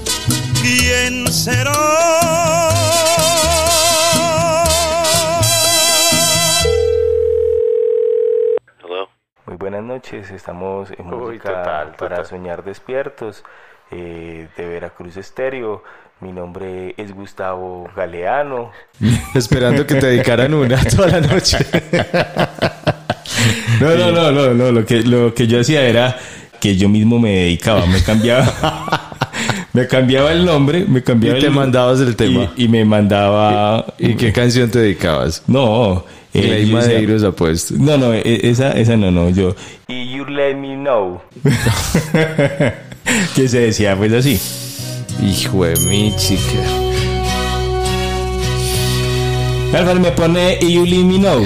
¿Quién 0.61 1.27
será? 1.31 1.71
Muy 9.45 9.57
buenas 9.57 9.83
noches, 9.83 10.29
estamos 10.31 10.91
en 10.91 11.07
Uy, 11.07 11.19
música 11.19 11.49
total, 11.49 11.95
para 11.97 12.17
total. 12.17 12.25
soñar 12.25 12.63
despiertos 12.63 13.43
eh, 13.89 14.47
de 14.55 14.65
Veracruz 14.67 15.17
Estéreo. 15.17 15.83
Mi 16.19 16.31
nombre 16.31 16.93
es 16.97 17.11
Gustavo 17.13 17.89
Galeano. 17.95 18.71
Esperando 19.35 19.85
que 19.87 19.95
te 19.95 20.05
dedicaran 20.05 20.53
una 20.53 20.79
toda 20.95 21.07
la 21.07 21.21
noche. 21.21 21.57
No, 23.79 23.95
no, 23.95 24.11
no, 24.11 24.31
no, 24.31 24.53
no, 24.53 24.71
lo 24.71 24.85
que, 24.85 25.01
lo 25.01 25.33
que 25.33 25.47
yo 25.47 25.59
hacía 25.59 25.81
era 25.81 26.15
que 26.59 26.77
yo 26.77 26.87
mismo 26.87 27.17
me 27.17 27.31
dedicaba, 27.31 27.87
me 27.87 28.03
cambiaba, 28.03 28.45
me 29.73 29.87
cambiaba 29.87 30.31
el 30.33 30.45
nombre, 30.45 30.85
me 30.85 31.01
cambiaba 31.03 31.37
Y 31.37 31.41
te 31.41 31.47
el- 31.47 31.53
mandabas 31.53 31.99
el 32.01 32.15
tema. 32.15 32.51
y, 32.57 32.65
y 32.65 32.67
me 32.67 32.83
mandaba, 32.85 33.85
¿Y 33.97 34.15
qué 34.15 34.31
canción 34.33 34.69
te 34.69 34.79
dedicabas? 34.79 35.43
no, 35.47 36.03
eh, 36.33 36.41
decía- 36.61 36.73
Madeiros 36.75 37.23
apuesto. 37.23 37.73
no, 37.77 37.97
no, 37.97 38.13
e- 38.13 38.49
esa, 38.49 38.71
esa 38.73 38.95
no, 38.97 39.11
no, 39.11 39.29
yo, 39.29 39.55
y 39.87 40.11
you 40.15 40.25
let 40.25 40.55
me 40.55 40.75
know, 40.75 41.21
que 43.35 43.47
se 43.47 43.59
decía 43.59 43.95
pues 43.95 44.11
así. 44.13 44.39
Hijo 45.23 45.65
de 45.65 45.75
mi 45.87 46.15
chica. 46.15 46.41
Álvaro 49.77 49.99
me 49.99 50.11
pone 50.11 50.57
y 50.61 50.73
you 50.73 50.85
let 50.85 51.03
me 51.03 51.17
know. 51.19 51.43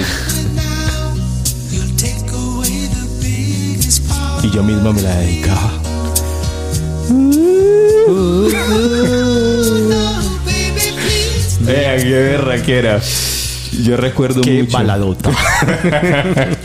Y 4.42 4.50
yo 4.50 4.62
mismo 4.62 4.92
me 4.92 5.02
la 5.02 5.14
dedicaba. 5.16 5.72
Vean 11.60 12.02
qué 12.02 12.10
berraquera. 12.12 13.00
Yo 13.82 13.96
recuerdo 13.96 14.40
Qué 14.40 14.62
mucho. 14.62 14.72
baladota. 14.78 15.30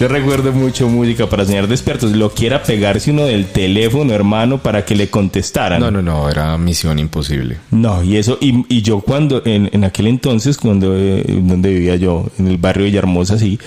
Yo 0.00 0.08
recuerdo 0.08 0.52
mucho 0.52 0.88
música 0.88 1.28
para 1.28 1.44
soñar 1.44 1.68
despiertos. 1.68 2.12
Lo 2.12 2.30
quiera 2.30 2.62
pegarse 2.62 3.10
uno 3.10 3.24
del 3.26 3.46
teléfono, 3.46 4.12
hermano, 4.14 4.58
para 4.58 4.84
que 4.86 4.94
le 4.94 5.10
contestaran. 5.10 5.80
No, 5.80 5.90
no, 5.90 6.00
no, 6.00 6.30
era 6.30 6.56
misión 6.56 6.98
imposible. 6.98 7.58
No, 7.72 8.02
y 8.02 8.16
eso, 8.16 8.38
y, 8.40 8.64
y 8.74 8.80
yo 8.82 9.00
cuando, 9.00 9.42
en, 9.44 9.68
en 9.72 9.84
aquel 9.84 10.06
entonces, 10.06 10.56
cuando, 10.56 10.96
eh, 10.96 11.24
donde 11.42 11.70
vivía 11.74 11.96
yo, 11.96 12.26
en 12.38 12.48
el 12.48 12.56
barrio 12.56 12.84
de 12.84 12.90
Villahermosa, 12.90 13.38
sí, 13.38 13.58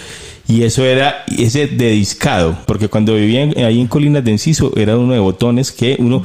y 0.47 0.63
eso 0.63 0.83
era 0.83 1.25
ese 1.37 1.67
de 1.67 1.91
discado, 1.91 2.57
porque 2.65 2.87
cuando 2.87 3.13
vivía 3.15 3.43
en- 3.43 3.63
ahí 3.63 3.79
en 3.81 3.87
Colinas 3.87 4.23
de 4.23 4.31
Enciso, 4.31 4.71
era 4.77 4.97
uno 4.97 5.13
de 5.13 5.19
botones 5.19 5.71
que 5.71 5.95
uno 5.99 6.23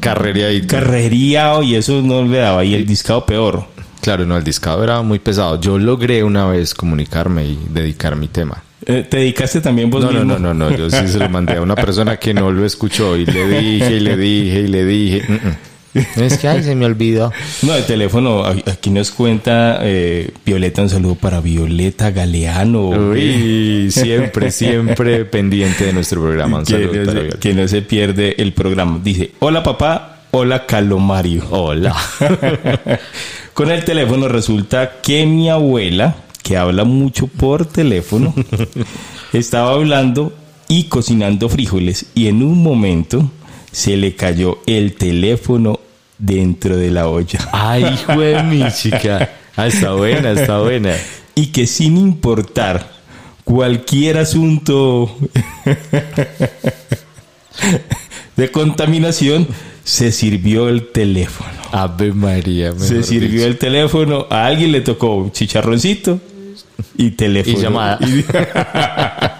Carrería 0.00 0.52
y 0.52 0.66
carrería 0.66 1.52
y 1.62 1.74
eso 1.74 2.00
no 2.02 2.24
le 2.24 2.38
daba, 2.38 2.64
y 2.64 2.74
el 2.74 2.86
discado 2.86 3.24
peor. 3.26 3.64
Claro, 4.00 4.24
no, 4.26 4.36
el 4.36 4.44
discado 4.44 4.82
era 4.84 5.02
muy 5.02 5.18
pesado. 5.18 5.60
Yo 5.60 5.78
logré 5.78 6.22
una 6.22 6.46
vez 6.46 6.72
comunicarme 6.74 7.44
y 7.46 7.58
dedicar 7.70 8.16
mi 8.16 8.28
tema. 8.28 8.62
Eh, 8.86 9.06
¿Te 9.08 9.18
dedicaste 9.18 9.60
también 9.60 9.90
vos 9.90 10.02
No, 10.04 10.10
no, 10.12 10.18
mismo? 10.20 10.38
no, 10.38 10.54
no, 10.54 10.70
no. 10.70 10.76
Yo 10.76 10.88
sí 10.88 11.08
se 11.08 11.18
lo 11.18 11.28
mandé 11.28 11.54
a 11.56 11.62
una 11.62 11.74
persona 11.74 12.16
que 12.16 12.32
no 12.32 12.50
lo 12.50 12.64
escuchó 12.64 13.16
y 13.16 13.26
le 13.26 13.48
dije 13.48 13.96
y 13.96 14.00
le 14.00 14.16
dije 14.16 14.60
y 14.60 14.66
le 14.68 14.84
dije. 14.84 15.22
"Mm, 15.28 15.32
mm". 15.34 15.56
Es 16.16 16.38
que, 16.38 16.48
ay, 16.48 16.62
se 16.62 16.74
me 16.74 16.86
olvidó. 16.86 17.32
No, 17.62 17.74
el 17.74 17.84
teléfono, 17.84 18.44
aquí 18.44 18.90
nos 18.90 19.10
cuenta 19.10 19.80
eh, 19.82 20.32
Violeta, 20.44 20.82
un 20.82 20.88
saludo 20.88 21.14
para 21.14 21.40
Violeta 21.40 22.10
Galeano. 22.10 22.88
Uy, 22.88 23.90
siempre, 23.90 24.50
siempre 24.52 25.24
pendiente 25.24 25.86
de 25.86 25.92
nuestro 25.92 26.20
programa. 26.22 26.58
Un 26.58 26.64
que, 26.64 26.72
saludo 26.72 26.94
no 26.94 27.06
para 27.06 27.30
se, 27.30 27.38
que 27.38 27.54
no 27.54 27.68
se 27.68 27.82
pierde 27.82 28.34
el 28.38 28.52
programa. 28.52 29.00
Dice, 29.02 29.32
hola 29.38 29.62
papá, 29.62 30.22
hola 30.30 30.66
Calomario. 30.66 31.44
Hola. 31.50 31.94
Con 33.54 33.70
el 33.70 33.84
teléfono 33.84 34.28
resulta 34.28 35.00
que 35.02 35.26
mi 35.26 35.50
abuela, 35.50 36.16
que 36.42 36.56
habla 36.56 36.84
mucho 36.84 37.26
por 37.26 37.66
teléfono, 37.66 38.34
estaba 39.32 39.72
hablando 39.72 40.32
y 40.68 40.84
cocinando 40.84 41.48
frijoles 41.48 42.06
y 42.14 42.28
en 42.28 42.42
un 42.42 42.62
momento 42.62 43.30
se 43.72 43.96
le 43.96 44.14
cayó 44.14 44.58
el 44.66 44.94
teléfono 44.94 45.80
dentro 46.18 46.76
de 46.76 46.90
la 46.90 47.08
olla. 47.08 47.48
Ay, 47.52 47.84
hijo 47.84 48.20
de 48.20 48.42
mi 48.42 48.64
chica. 48.72 49.30
Ah, 49.56 49.66
está 49.66 49.92
buena, 49.92 50.32
está 50.32 50.60
buena. 50.60 50.94
Y 51.34 51.46
que 51.46 51.66
sin 51.66 51.96
importar 51.96 52.90
cualquier 53.44 54.18
asunto 54.18 55.16
de 58.36 58.50
contaminación, 58.50 59.48
se 59.84 60.12
sirvió 60.12 60.68
el 60.68 60.88
teléfono. 60.92 61.50
Ave 61.72 62.12
María. 62.12 62.72
Se 62.78 63.02
sirvió 63.02 63.30
dicho. 63.30 63.46
el 63.46 63.58
teléfono, 63.58 64.26
a 64.30 64.46
alguien 64.46 64.72
le 64.72 64.82
tocó 64.82 65.30
chicharroncito 65.32 66.20
y 66.96 67.12
teléfono. 67.12 67.58
Y 67.58 67.62
llamada. 67.62 67.98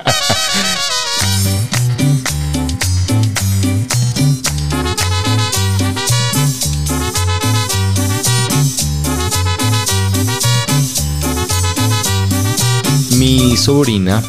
Mi 13.18 13.56
sobrina, 13.56 14.22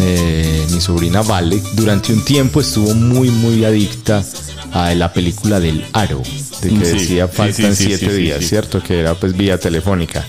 eh, 0.00 0.66
mi 0.72 0.80
sobrina 0.80 1.22
Vale, 1.22 1.62
durante 1.74 2.12
un 2.12 2.24
tiempo 2.24 2.60
estuvo 2.60 2.92
muy, 2.92 3.30
muy 3.30 3.64
adicta 3.64 4.24
a 4.72 4.92
la 4.96 5.12
película 5.12 5.60
del 5.60 5.84
Aro, 5.92 6.22
de 6.60 6.70
que 6.70 6.84
Sí, 6.84 6.92
decía 6.92 7.28
faltan 7.28 7.76
sí, 7.76 7.84
sí, 7.84 7.96
siete 7.96 8.12
días. 8.12 8.44
¿cierto? 8.44 8.82
Que 8.82 8.98
era 8.98 9.14
pues 9.14 9.36
vía 9.36 9.60
telefónica. 9.60 10.26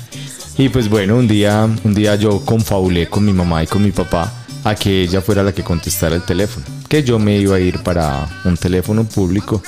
Y 0.59 0.69
pues 0.69 0.89
bueno, 0.89 1.17
un 1.17 1.27
día, 1.27 1.67
un 1.83 1.93
día 1.95 2.13
yo 2.13 2.41
confabulé 2.45 3.09
con 3.09 3.25
mi 3.25 3.33
mamá 3.33 3.63
y 3.63 3.67
con 3.67 3.81
mi 3.81 3.91
papá 3.91 4.31
a 4.63 4.75
que 4.75 5.01
ella 5.01 5.21
fuera 5.21 5.41
la 5.41 5.51
que 5.51 5.63
contestara 5.63 6.13
el 6.15 6.21
teléfono, 6.21 6.67
que 6.87 7.03
yo 7.03 7.17
me 7.17 7.37
iba 7.39 7.55
a 7.55 7.59
ir 7.59 7.81
para 7.81 8.29
un 8.45 8.57
teléfono 8.57 9.05
público 9.05 9.63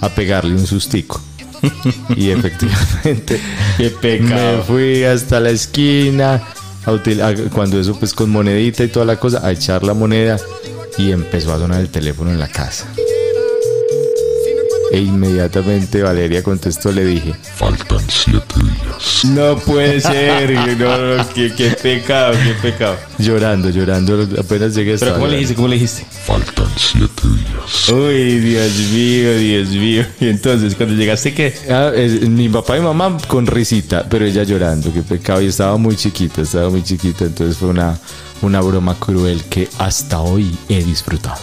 a 0.00 0.08
pegarle 0.08 0.54
un 0.54 0.68
sustico. 0.68 1.20
y 2.16 2.30
efectivamente 2.30 3.40
Qué 3.76 4.20
me 4.20 4.62
fui 4.62 5.02
hasta 5.02 5.40
la 5.40 5.50
esquina 5.50 6.40
a 6.86 6.92
util- 6.92 7.20
a- 7.22 7.50
cuando 7.50 7.78
eso 7.80 7.98
pues 7.98 8.14
con 8.14 8.30
monedita 8.30 8.84
y 8.84 8.88
toda 8.88 9.04
la 9.06 9.16
cosa 9.16 9.46
a 9.46 9.52
echar 9.52 9.82
la 9.84 9.94
moneda 9.94 10.38
y 10.96 11.12
empezó 11.12 11.52
a 11.52 11.58
sonar 11.58 11.80
el 11.80 11.88
teléfono 11.88 12.30
en 12.30 12.38
la 12.38 12.48
casa 12.48 12.86
e 14.90 15.00
inmediatamente 15.00 16.02
Valeria 16.02 16.42
contestó 16.42 16.90
le 16.92 17.04
dije 17.04 17.34
Faltan 17.56 18.00
siete 18.08 18.54
días. 18.60 19.24
No 19.26 19.58
puede 19.58 20.00
ser, 20.00 20.50
no, 20.78 21.16
no, 21.16 21.28
qué, 21.34 21.52
qué 21.56 21.70
pecado, 21.70 22.34
qué 22.42 22.54
pecado. 22.70 22.96
llorando 23.18 23.70
llorando 23.70 24.26
apenas 24.40 24.74
llegué 24.74 24.92
Pero 24.92 24.94
estaba 24.94 25.14
¿cómo 25.14 25.26
le 25.28 25.34
dijiste? 25.34 25.54
¿Cómo 25.54 25.68
le 25.68 25.74
dijiste? 25.74 26.06
Faltan 26.24 26.66
siete 26.76 27.22
días. 27.22 27.88
Uy, 27.90 28.38
Dios 28.40 28.72
mío, 28.92 29.36
Dios 29.38 29.68
mío. 29.68 30.06
Y 30.20 30.28
entonces, 30.28 30.74
cuando 30.74 30.94
llegaste, 30.94 31.34
¿qué? 31.34 31.54
Ah, 31.70 31.90
es- 31.94 32.26
mi 32.28 32.48
papá 32.48 32.78
y 32.78 32.80
mamá 32.80 33.18
con 33.26 33.46
risita, 33.46 34.06
pero 34.08 34.24
ella 34.24 34.42
llorando, 34.44 34.92
qué 34.92 35.02
pecado. 35.02 35.42
Y 35.42 35.46
estaba 35.46 35.76
muy 35.76 35.94
chiquita, 35.96 36.42
estaba 36.42 36.70
muy 36.70 36.82
chiquita. 36.82 37.24
Entonces 37.26 37.56
fue 37.58 37.68
una, 37.68 37.98
una 38.42 38.60
broma 38.62 38.94
cruel 38.98 39.44
que 39.44 39.68
hasta 39.78 40.20
hoy 40.20 40.56
he 40.68 40.82
disfrutado. 40.82 41.38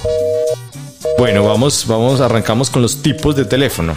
Bueno, 1.17 1.43
vamos, 1.45 1.85
vamos, 1.87 2.19
arrancamos 2.21 2.69
con 2.69 2.81
los 2.81 3.01
tipos 3.01 3.35
de 3.35 3.45
teléfono. 3.45 3.95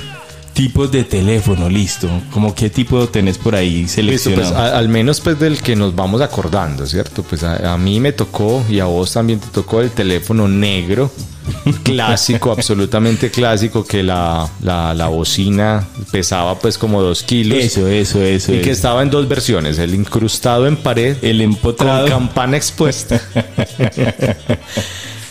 Tipos 0.52 0.90
de 0.90 1.04
teléfono, 1.04 1.68
listo. 1.68 2.08
¿Cómo 2.32 2.52
qué 2.54 2.68
tipo 2.68 3.08
tenés 3.08 3.38
por 3.38 3.54
ahí 3.54 3.82
Listo, 3.82 3.94
seleccionado? 3.96 4.42
pues 4.50 4.60
a- 4.60 4.76
al 4.78 4.88
menos 4.88 5.20
pues 5.20 5.38
del 5.38 5.58
que 5.62 5.76
nos 5.76 5.94
vamos 5.94 6.20
acordando, 6.20 6.84
¿cierto? 6.87 7.22
Pues 7.22 7.44
a, 7.44 7.75
a 7.75 7.78
mí 7.78 8.00
me 8.00 8.10
tocó 8.12 8.64
y 8.68 8.80
a 8.80 8.87
vos 8.87 9.12
también 9.12 9.38
te 9.38 9.46
tocó 9.48 9.80
el 9.82 9.90
teléfono 9.90 10.48
negro, 10.48 11.12
clásico, 11.84 12.50
absolutamente 12.50 13.30
clásico, 13.30 13.84
que 13.87 14.02
la, 14.02 14.48
la, 14.62 14.94
la 14.94 15.06
bocina 15.06 15.87
pesaba 16.10 16.58
pues 16.58 16.76
como 16.76 17.02
dos 17.02 17.22
kilos. 17.22 17.58
eso, 17.58 17.87
eso, 17.87 18.20
eso. 18.20 18.52
Y 18.52 18.60
que 18.60 18.70
estaba 18.72 19.02
en 19.02 19.10
dos 19.10 19.28
versiones, 19.28 19.78
el 19.78 19.94
incrustado 19.94 20.66
en 20.66 20.76
pared 20.76 21.16
el 21.22 21.40
empotrado. 21.40 22.08
con 22.08 22.10
campana 22.26 22.56
expuesta. 22.56 23.20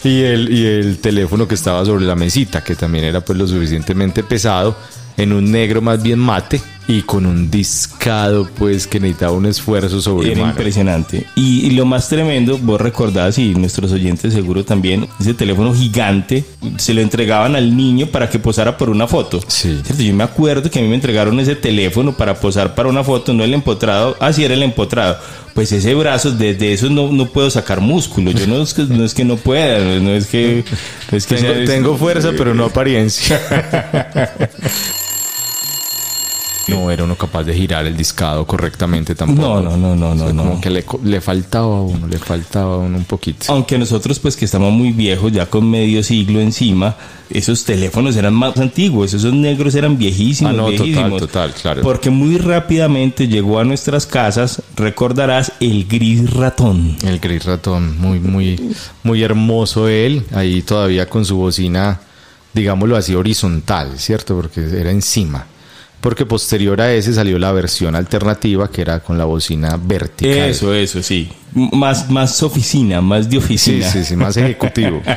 y, 0.03 0.21
el, 0.21 0.51
y 0.51 0.65
el 0.65 0.99
teléfono 0.99 1.47
que 1.47 1.55
estaba 1.55 1.83
sobre 1.85 2.05
la 2.05 2.15
mesita, 2.15 2.63
que 2.63 2.75
también 2.75 3.05
era 3.05 3.21
pues 3.21 3.37
lo 3.37 3.47
suficientemente 3.47 4.23
pesado, 4.23 4.77
en 5.17 5.33
un 5.33 5.51
negro 5.51 5.81
más 5.81 6.01
bien 6.01 6.19
mate 6.19 6.61
y 6.89 7.01
con 7.01 7.25
un 7.25 7.51
discado 7.51 8.47
pues 8.57 8.87
que 8.87 8.99
necesitaba 8.99 9.33
un 9.33 9.45
esfuerzo 9.45 9.95
Era 9.95 10.01
sobrehumano. 10.03 10.49
impresionante. 10.51 11.25
Y, 11.35 11.65
y 11.67 11.71
lo 11.71 11.85
más 11.85 12.07
tremendo, 12.07 12.57
vos 12.57 12.79
recordás, 12.79 13.37
y 13.37 13.53
nuestros 13.55 13.91
oyentes 13.91 14.33
seguro 14.33 14.63
también, 14.63 15.07
ese 15.19 15.33
teléfono 15.33 15.73
gigante 15.73 16.45
se 16.77 16.93
lo 16.93 17.01
entregaban 17.01 17.55
al 17.57 17.75
niño 17.75 18.07
para 18.07 18.29
que 18.29 18.39
posara 18.39 18.77
por 18.77 18.89
una 18.89 19.05
foto. 19.07 19.41
Sí. 19.47 19.81
¿Cierto? 19.83 20.01
Yo 20.01 20.13
me 20.13 20.23
acuerdo 20.23 20.71
que 20.71 20.79
a 20.79 20.81
mí 20.81 20.87
me 20.87 20.95
entregaron 20.95 21.37
ese 21.41 21.55
teléfono 21.55 22.15
para 22.15 22.35
posar 22.39 22.73
para 22.73 22.87
una 22.87 23.03
foto, 23.03 23.33
no 23.33 23.43
el 23.43 23.53
empotrado, 23.53 24.15
así 24.21 24.45
era 24.45 24.53
el 24.53 24.63
empotrado. 24.63 25.17
Pues 25.53 25.71
ese 25.71 25.93
brazo, 25.95 26.31
desde 26.31 26.71
eso 26.71 26.87
no, 26.89 27.11
no 27.11 27.25
puedo 27.25 27.49
sacar 27.49 27.81
músculo. 27.81 28.31
Yo 28.31 28.45
no 28.47 28.61
es 28.61 28.73
que 28.75 28.83
no, 28.83 29.03
es 29.03 29.13
que 29.13 29.25
no 29.25 29.37
pueda, 29.37 29.79
no 29.99 30.11
es 30.11 30.27
que... 30.27 30.63
no 31.11 31.17
es 31.17 31.25
que 31.25 31.35
Tengo, 31.35 31.53
sea- 31.53 31.65
tengo 31.65 31.97
fuerza, 31.97 32.31
pero 32.37 32.53
no 32.53 32.65
apariencia. 32.65 33.41
No 36.67 36.91
era 36.91 37.03
uno 37.03 37.15
capaz 37.15 37.43
de 37.43 37.53
girar 37.53 37.85
el 37.85 37.95
discado 37.95 38.45
correctamente 38.45 39.15
tampoco. 39.15 39.61
No, 39.61 39.77
no, 39.77 39.77
no, 39.77 39.95
no, 39.95 40.11
O 40.11 40.15
sea, 40.17 40.33
no, 40.33 40.43
Como 40.43 40.55
no. 40.55 40.61
que 40.61 40.69
le, 40.69 40.83
le 41.03 41.21
faltaba 41.21 41.77
a 41.77 41.81
uno, 41.81 42.07
le 42.07 42.17
faltaba 42.17 42.75
a 42.75 42.77
uno 42.77 42.97
un 42.97 43.05
poquito. 43.05 43.45
Aunque 43.49 43.77
nosotros, 43.77 44.19
pues 44.19 44.35
que 44.35 44.45
estamos 44.45 44.71
muy 44.73 44.91
viejos, 44.91 45.31
ya 45.31 45.45
con 45.45 45.69
medio 45.69 46.03
siglo 46.03 46.41
encima, 46.41 46.95
esos 47.29 47.63
teléfonos 47.63 48.15
eran 48.15 48.33
más 48.33 48.57
antiguos, 48.57 49.13
esos 49.13 49.33
negros 49.33 49.75
eran 49.75 49.97
viejísimos, 49.97 50.53
Ah, 50.53 50.55
no, 50.55 50.71
total, 50.71 51.17
total, 51.17 51.53
claro. 51.53 51.81
Porque 51.81 52.09
muy 52.09 52.37
rápidamente 52.37 53.27
llegó 53.27 53.59
a 53.59 53.63
nuestras 53.63 54.05
casas, 54.05 54.61
recordarás, 54.75 55.51
el 55.59 55.85
gris 55.87 56.29
ratón. 56.33 56.97
El 57.03 57.19
gris 57.19 57.45
ratón, 57.45 57.97
muy, 57.99 58.19
muy, 58.19 58.59
muy 59.03 59.23
hermoso 59.23 59.87
él, 59.87 60.23
ahí 60.33 60.61
todavía 60.61 61.07
con 61.09 61.23
su 61.25 61.37
bocina, 61.37 61.99
digámoslo 62.53 62.95
así, 62.97 63.13
horizontal, 63.15 63.97
¿cierto? 63.99 64.35
Porque 64.35 64.61
era 64.61 64.91
encima. 64.91 65.45
Porque 66.01 66.25
posterior 66.25 66.79
a 66.79 66.93
ese 66.93 67.13
salió 67.13 67.39
la 67.39 67.51
versión 67.51 67.95
alternativa 67.95 68.69
que 68.69 68.81
era 68.81 68.99
con 68.99 69.17
la 69.17 69.25
bocina 69.25 69.79
vertical. 69.81 70.49
Eso, 70.49 70.73
eso, 70.73 71.01
sí. 71.01 71.29
Más, 71.53 72.09
más 72.11 72.43
oficina, 72.43 73.01
más 73.01 73.25
de 73.29 73.31
Sí, 73.31 73.37
oficina. 73.37 73.89
sí, 73.89 74.03
sí, 74.03 74.15
más 74.15 74.37
ejecutivo. 74.37 75.01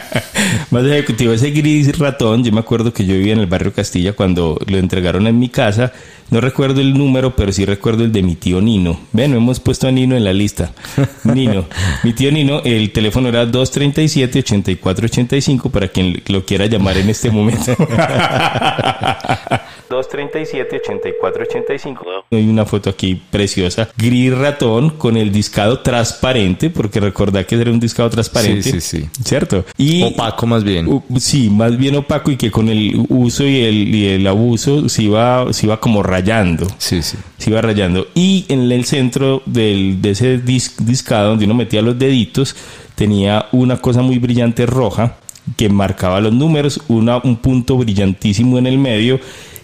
Más 0.70 0.84
ejecutivo. 0.84 1.32
Ese 1.32 1.50
gris 1.50 1.98
ratón, 1.98 2.44
yo 2.44 2.52
me 2.52 2.60
acuerdo 2.60 2.92
que 2.92 3.04
yo 3.04 3.14
vivía 3.14 3.32
en 3.34 3.40
el 3.40 3.46
barrio 3.46 3.72
Castilla 3.72 4.12
cuando 4.14 4.56
lo 4.66 4.78
entregaron 4.78 5.26
en 5.26 5.38
mi 5.38 5.48
casa. 5.50 5.92
No 6.30 6.40
recuerdo 6.40 6.80
el 6.80 6.94
número, 6.96 7.34
pero 7.36 7.52
sí 7.52 7.64
recuerdo 7.66 8.04
el 8.04 8.12
de 8.12 8.22
mi 8.22 8.36
tío 8.36 8.60
Nino. 8.60 9.00
Ven, 9.12 9.32
no 9.32 9.36
hemos 9.38 9.58
puesto 9.60 9.86
a 9.88 9.92
Nino 9.92 10.16
en 10.16 10.24
la 10.24 10.32
lista. 10.32 10.72
Nino. 11.24 11.66
Mi 12.04 12.12
tío 12.14 12.30
Nino, 12.32 12.62
el 12.64 12.92
teléfono 12.92 13.28
era 13.28 13.44
237-8485 13.46 15.70
para 15.70 15.88
quien 15.88 16.22
lo 16.28 16.44
quiera 16.46 16.66
llamar 16.66 16.96
en 16.98 17.10
este 17.10 17.30
momento. 17.30 17.76
237-8485. 19.90 22.24
Hay 22.30 22.48
una 22.48 22.64
foto 22.64 22.90
aquí 22.90 23.20
preciosa. 23.30 23.88
Gris 23.96 24.36
ratón 24.36 24.90
con 24.90 25.16
el 25.16 25.32
discado 25.32 25.80
transparente, 25.80 26.70
porque 26.70 27.00
recordá 27.00 27.44
que 27.44 27.56
era 27.56 27.70
un 27.70 27.80
discado 27.80 28.08
transparente. 28.10 28.62
Sí, 28.62 28.80
sí, 28.80 29.00
sí. 29.00 29.08
¿Cierto? 29.24 29.64
Y 29.76 30.02
Opaco 30.02 30.46
más 30.46 30.64
bien. 30.64 30.86
Uh, 30.88 31.02
sí, 31.18 31.50
más 31.50 31.76
bien 31.76 31.96
opaco 31.96 32.30
y 32.30 32.36
que 32.36 32.50
con 32.50 32.68
el 32.68 33.04
uso 33.08 33.44
y 33.44 33.60
el, 33.60 33.94
y 33.94 34.06
el 34.06 34.26
abuso 34.26 34.88
se 34.88 35.02
iba, 35.02 35.52
se 35.52 35.66
iba 35.66 35.80
como 35.80 36.02
rayando. 36.02 36.66
Sí, 36.78 37.02
sí. 37.02 37.16
Se 37.38 37.50
iba 37.50 37.60
rayando. 37.60 38.06
Y 38.14 38.44
en 38.48 38.70
el 38.70 38.84
centro 38.84 39.42
del, 39.46 40.00
de 40.00 40.10
ese 40.10 40.42
dis- 40.44 40.76
discado 40.78 41.30
donde 41.30 41.44
uno 41.46 41.54
metía 41.54 41.82
los 41.82 41.98
deditos, 41.98 42.54
tenía 42.94 43.46
una 43.52 43.80
cosa 43.80 44.02
muy 44.02 44.18
brillante 44.18 44.66
roja 44.66 45.16
que 45.56 45.68
marcaba 45.68 46.20
los 46.20 46.32
números, 46.32 46.80
una, 46.88 47.16
un 47.18 47.36
punto 47.36 47.76
brillantísimo 47.76 48.58
en 48.58 48.66
el 48.68 48.78
medio 48.78 49.18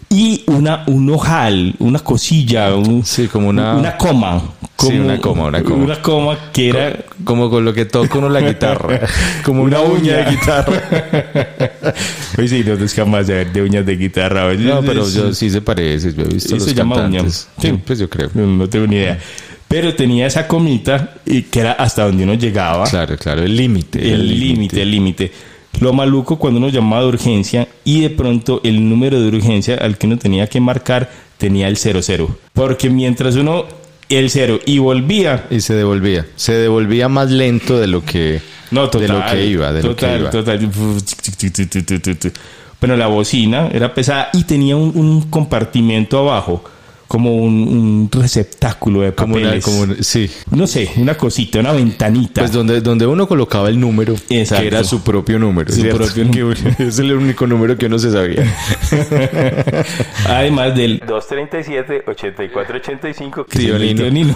y 0.08 0.44
una, 0.46 0.84
un 0.86 1.10
ojal, 1.10 1.74
una 1.78 1.98
cosilla, 1.98 2.74
un- 2.74 3.04
Sí, 3.04 3.26
como 3.28 3.48
una- 3.48 3.74
una 3.76 3.96
coma. 3.96 4.40
Sí, 4.78 4.98
una 4.98 5.18
coma, 5.20 5.44
una 5.44 5.62
coma. 5.62 5.84
Una 5.84 6.02
coma 6.02 6.38
que 6.52 6.68
era 6.68 6.96
Como 7.24 7.48
con 7.50 7.64
lo 7.64 7.72
que 7.72 7.86
toca 7.86 8.18
uno 8.18 8.28
la 8.28 8.40
guitarra. 8.42 9.00
Como 9.44 9.62
una, 9.62 9.80
uña 9.80 10.18
de 10.18 10.30
guitarra. 10.32 10.82
Pues 12.34 12.50
sí, 12.50 12.62
no 12.66 12.74
es 12.74 12.92
jamás 12.94 13.26
de 13.26 13.46
de 13.46 13.62
uñas 13.62 13.86
de 13.86 13.96
guitarra. 13.96 14.52
No, 14.54 14.82
pero 14.82 15.08
yo 15.08 15.32
sí 15.32 15.48
se 15.48 15.62
parece. 15.62 16.12
Yo 16.12 16.22
he 16.24 16.28
visto 16.28 16.54
los 16.56 16.64
se 16.64 16.74
llama 16.74 17.06
uña. 17.06 17.22
Sí. 17.30 17.46
Sí, 17.58 17.72
pues 17.86 17.98
yo 17.98 18.10
creo. 18.10 18.28
No, 18.34 18.46
no 18.46 18.68
tengo 18.68 18.86
ni 18.86 18.96
idea. 18.96 19.18
Pero 19.68 19.94
tenía 19.94 20.26
esa 20.26 20.46
comita 20.46 21.14
y 21.24 21.42
que 21.42 21.60
era 21.60 21.72
hasta 21.72 22.04
donde 22.04 22.24
uno 22.24 22.34
llegaba. 22.34 22.84
Claro, 22.84 23.16
claro, 23.16 23.42
el 23.42 23.56
límite. 23.56 24.12
El 24.12 24.38
límite, 24.38 24.82
el 24.82 24.90
límite. 24.90 25.32
Lo 25.80 25.92
maluco 25.92 26.38
cuando 26.38 26.58
uno 26.58 26.68
llamaba 26.68 27.02
de 27.02 27.08
urgencia 27.08 27.68
y 27.84 28.00
de 28.00 28.10
pronto 28.10 28.60
el 28.64 28.88
número 28.88 29.20
de 29.20 29.28
urgencia 29.28 29.76
al 29.76 29.98
que 29.98 30.06
uno 30.06 30.16
tenía 30.18 30.46
que 30.46 30.60
marcar 30.60 31.10
tenía 31.38 31.68
el 31.68 31.76
00. 31.76 32.38
Porque 32.52 32.90
mientras 32.90 33.36
uno 33.36 33.64
el 34.08 34.30
0 34.30 34.60
y 34.64 34.78
volvía, 34.78 35.46
Y 35.50 35.60
se 35.60 35.74
devolvía. 35.74 36.26
Se 36.36 36.52
devolvía 36.52 37.08
más 37.08 37.30
lento 37.30 37.78
de 37.78 37.86
lo 37.86 38.04
que, 38.04 38.40
no, 38.70 38.88
total, 38.88 39.00
de 39.00 39.08
lo 39.08 39.26
que 39.26 39.46
iba. 39.46 39.72
De 39.72 39.82
total, 39.82 40.22
lo 40.22 40.30
que 40.30 40.38
iba. 40.38 40.70
total. 41.90 42.32
Bueno, 42.80 42.96
la 42.96 43.06
bocina 43.06 43.68
era 43.72 43.94
pesada 43.94 44.28
y 44.32 44.44
tenía 44.44 44.76
un, 44.76 44.92
un 44.94 45.22
compartimento 45.22 46.18
abajo, 46.18 46.62
como 47.08 47.36
un, 47.36 47.68
un 47.68 48.10
receptáculo 48.12 49.00
de 49.02 49.12
Como 49.14 49.34
una, 49.36 49.44
papeles. 49.44 49.64
como 49.64 49.80
un- 49.82 50.02
sí. 50.02 50.28
no 50.50 50.66
sé, 50.66 50.90
una 50.96 51.16
cosita, 51.16 51.60
una 51.60 51.70
ventanita. 51.72 52.40
Pues 52.42 52.50
donde, 52.52 52.80
donde 52.80 53.06
uno 53.06 53.26
colocaba 53.28 53.68
el 53.68 53.78
número, 53.78 54.14
Exacto. 54.28 54.62
que 54.62 54.66
era 54.68 54.82
su 54.84 55.02
propio 55.02 55.38
número. 55.38 55.72
Su 55.72 55.82
propio 55.88 56.24
número. 56.24 56.56
Es 56.78 56.98
el 56.98 57.12
único 57.12 57.46
número 57.46 57.76
que 57.78 57.86
uno 57.86 57.98
se 57.98 58.10
sabía. 58.12 58.44
Además 60.28 60.74
del 60.74 61.00
237-8485 61.02 63.46
que 63.46 63.58
Tío 63.58 63.76
es 63.76 63.82
el 63.82 63.86
Nino. 63.88 64.02
tío 64.02 64.10
Nino. 64.10 64.34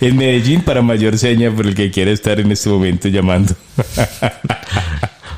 en 0.00 0.16
Medellín 0.16 0.62
para 0.62 0.80
mayor 0.82 1.16
seña 1.18 1.50
por 1.50 1.66
el 1.66 1.74
que 1.74 1.90
quiere 1.90 2.12
estar 2.12 2.38
en 2.40 2.50
este 2.52 2.68
momento 2.68 3.08
llamando. 3.08 3.54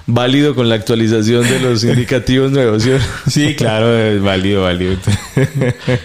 Válido 0.06 0.54
con 0.54 0.68
la 0.68 0.74
actualización 0.74 1.42
de 1.48 1.60
los 1.60 1.82
indicativos 1.84 2.50
nuevos. 2.52 2.82
¿sí? 2.82 2.90
sí, 3.30 3.54
claro, 3.54 3.96
es 3.98 4.20
válido, 4.22 4.62
válido. 4.62 4.96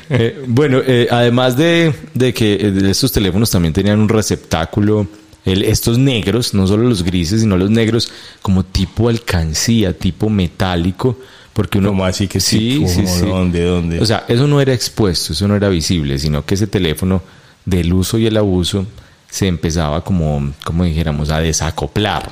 Eh, 0.10 0.44
bueno, 0.48 0.80
eh, 0.86 1.08
además 1.12 1.56
de, 1.58 1.94
de 2.14 2.34
que 2.34 2.54
eh, 2.56 2.74
estos 2.90 3.12
teléfonos 3.12 3.52
también 3.52 3.74
tenían 3.74 4.00
un 4.00 4.10
receptáculo, 4.10 5.08
el- 5.46 5.64
estos 5.64 5.98
negros, 5.98 6.54
no 6.54 6.66
solo 6.68 6.84
los 6.90 7.04
grises, 7.04 7.42
sino 7.42 7.58
los 7.58 7.70
negros, 7.70 8.12
como 8.42 8.64
tipo 8.64 9.10
alcancía, 9.10 9.94
tipo 9.94 10.30
metálico, 10.30 11.18
porque 11.54 11.78
uno... 11.78 11.90
¿Cómo 11.90 12.06
así 12.06 12.28
que 12.28 12.40
sí? 12.40 12.84
Sí, 12.88 13.06
sí. 13.06 13.26
¿Dónde, 13.26 13.64
dónde? 13.66 14.00
O 14.00 14.06
sea, 14.06 14.26
eso 14.28 14.48
no 14.48 14.60
era 14.62 14.74
expuesto, 14.74 15.34
eso 15.34 15.48
no 15.48 15.56
era 15.56 15.70
visible, 15.70 16.18
sino 16.18 16.46
que 16.46 16.56
ese 16.56 16.68
teléfono 16.68 17.22
del 17.66 17.92
uso 17.94 18.18
y 18.18 18.26
el 18.26 18.38
abuso 18.38 18.86
se 19.30 19.48
empezaba 19.48 20.04
como, 20.04 20.54
como 20.64 20.86
dijéramos, 20.86 21.30
a 21.30 21.40
desacoplar. 21.40 22.30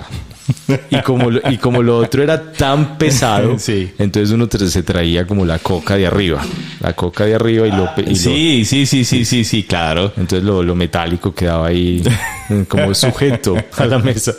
Y 0.90 1.02
como, 1.02 1.30
lo- 1.30 1.42
y 1.52 1.58
como 1.58 1.84
lo 1.84 1.98
otro 1.98 2.24
era 2.24 2.52
tan 2.54 2.98
pesado, 2.98 3.58
Sí. 3.60 3.92
entonces 4.00 4.32
uno 4.34 4.48
tra- 4.48 4.68
se 4.68 4.84
traía 4.84 5.26
como 5.28 5.46
la 5.46 5.60
coca 5.60 5.96
de 5.98 6.08
arriba. 6.08 6.42
La 6.80 6.94
coca 6.94 7.26
de 7.26 7.36
arriba 7.36 7.68
y 7.68 7.72
lo... 7.72 7.90
sí, 8.16 8.64
sí, 8.66 8.86
sí, 8.86 9.04
sí, 9.04 9.26
sí, 9.26 9.44
sí, 9.44 9.64
claro. 9.64 10.14
entonces 10.18 10.44
lo, 10.44 10.64
lo 10.64 10.76
metálico 10.76 11.34
quedaba 11.34 11.68
ahí 11.68 12.02
eh, 12.50 12.66
como 12.68 12.94
sujeto 12.94 13.56
a 13.78 13.86
la 13.86 14.00
mesa. 14.00 14.34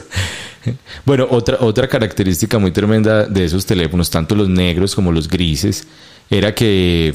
Bueno, 1.04 1.26
otra, 1.30 1.58
otra 1.60 1.88
característica 1.88 2.58
muy 2.58 2.70
tremenda 2.72 3.24
de 3.26 3.44
esos 3.44 3.64
teléfonos, 3.64 4.10
tanto 4.10 4.34
los 4.34 4.48
negros 4.48 4.94
como 4.94 5.12
los 5.12 5.28
grises, 5.28 5.86
era 6.30 6.54
que 6.54 7.14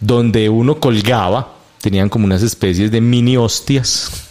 donde 0.00 0.48
uno 0.48 0.76
colgaba, 0.80 1.54
tenían 1.82 2.08
como 2.08 2.24
unas 2.24 2.42
especies 2.42 2.90
de 2.90 3.00
mini 3.02 3.36
hostias, 3.36 4.30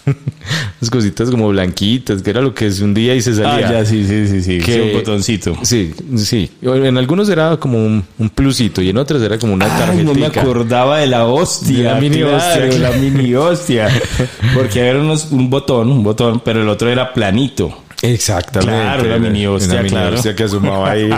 unas 0.81 0.89
cositas 0.89 1.29
como 1.31 1.49
blanquitas, 1.49 2.21
que 2.21 2.29
era 2.29 2.41
lo 2.41 2.53
que 2.53 2.69
se 2.71 2.83
hundía 2.83 3.15
y 3.15 3.21
se 3.21 3.31
Ah, 3.31 3.36
salía. 3.36 3.71
ya, 3.71 3.86
sí, 3.86 4.05
sí, 4.05 4.27
sí, 4.27 4.41
sí. 4.43 4.57
Que- 4.59 4.73
Sí, 4.73 4.79
un 4.81 4.93
botoncito. 4.93 5.57
Sí, 5.63 5.93
sí. 6.17 6.51
En 6.62 6.97
algunos 6.97 7.29
era 7.29 7.55
como 7.57 7.77
un, 7.77 8.03
un 8.17 8.29
plusito 8.29 8.81
y 8.81 8.89
en 8.89 8.97
otros 8.97 9.21
era 9.21 9.38
como 9.38 9.53
una 9.53 9.65
Ay, 9.65 9.97
no 10.03 10.13
me 10.13 10.19
tarjetita. 10.21 10.41
acordaba 10.41 10.97
de 10.99 11.07
la 11.07 11.25
hostia. 11.25 11.77
De 11.77 11.83
la 11.83 11.95
mini 11.95 12.17
claro, 12.17 12.36
hostia. 12.38 12.79
La 12.79 12.91
mini 12.97 13.33
hostia. 13.36 13.88
Porque 14.53 14.79
era 14.81 14.99
unos- 14.99 15.27
un 15.31 15.49
botón, 15.49 15.89
un 15.91 16.03
botón, 16.03 16.41
pero 16.43 16.62
el 16.62 16.67
otro 16.69 16.89
era 16.89 17.13
planito. 17.13 17.79
Exactamente. 18.01 18.73
Claro, 18.81 19.03
la 19.05 19.17
mini 19.17 19.47
hostia, 19.47 19.73
Una 19.75 19.81
mini 19.83 19.89
claro. 19.95 20.15
hostia 20.17 20.36
que 20.36 20.43
asomaba 20.43 20.91
ahí 20.91 21.09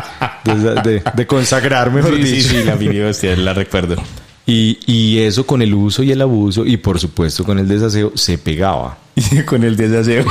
de, 0.43 0.75
de- 0.83 1.03
de 1.15 1.25
consagrar, 1.27 1.89
mejor 1.91 2.15
Sí, 2.17 2.23
sí, 2.27 2.31
dicho. 2.35 2.49
sí, 2.49 2.63
la 2.63 2.75
mini 2.75 2.99
hostia, 2.99 3.35
la 3.35 3.53
recuerdo. 3.55 3.95
Y, 4.47 4.77
y 4.85 5.19
eso 5.19 5.45
con 5.47 5.61
el 5.63 5.73
uso 5.73 6.03
y 6.03 6.11
el 6.11 6.21
abuso 6.21 6.65
y 6.65 6.77
por 6.77 6.99
supuesto 6.99 7.43
con 7.43 7.57
el 7.57 7.67
desaseo 7.67 8.11
se 8.15 8.37
pegaba. 8.37 8.97
Con 9.45 9.63
el 9.63 9.75
desaseo. 9.77 10.25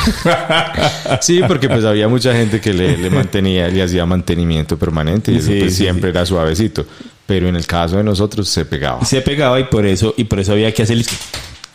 Sí, 1.20 1.40
porque 1.48 1.68
pues 1.68 1.84
había 1.84 2.06
mucha 2.08 2.34
gente 2.34 2.60
que 2.60 2.72
le, 2.74 2.96
le 2.98 3.08
mantenía, 3.10 3.68
le 3.68 3.82
hacía 3.82 4.04
mantenimiento 4.04 4.76
permanente 4.78 5.32
y 5.32 5.36
eso 5.36 5.46
Sí, 5.50 5.58
pues 5.60 5.74
sí, 5.74 5.82
siempre 5.84 6.10
era 6.10 6.26
suavecito. 6.26 6.84
Pero 7.26 7.48
en 7.48 7.56
el 7.56 7.66
caso 7.66 7.96
de 7.96 8.04
nosotros 8.04 8.46
se 8.48 8.64
pegaba. 8.66 9.02
Se 9.04 9.22
pegaba 9.22 9.58
y 9.58 9.64
por 9.64 9.86
eso, 9.86 10.12
y 10.18 10.24
por 10.24 10.38
eso 10.40 10.52
había 10.52 10.72
que 10.74 10.82
hacer 10.82 10.98
el- 10.98 11.06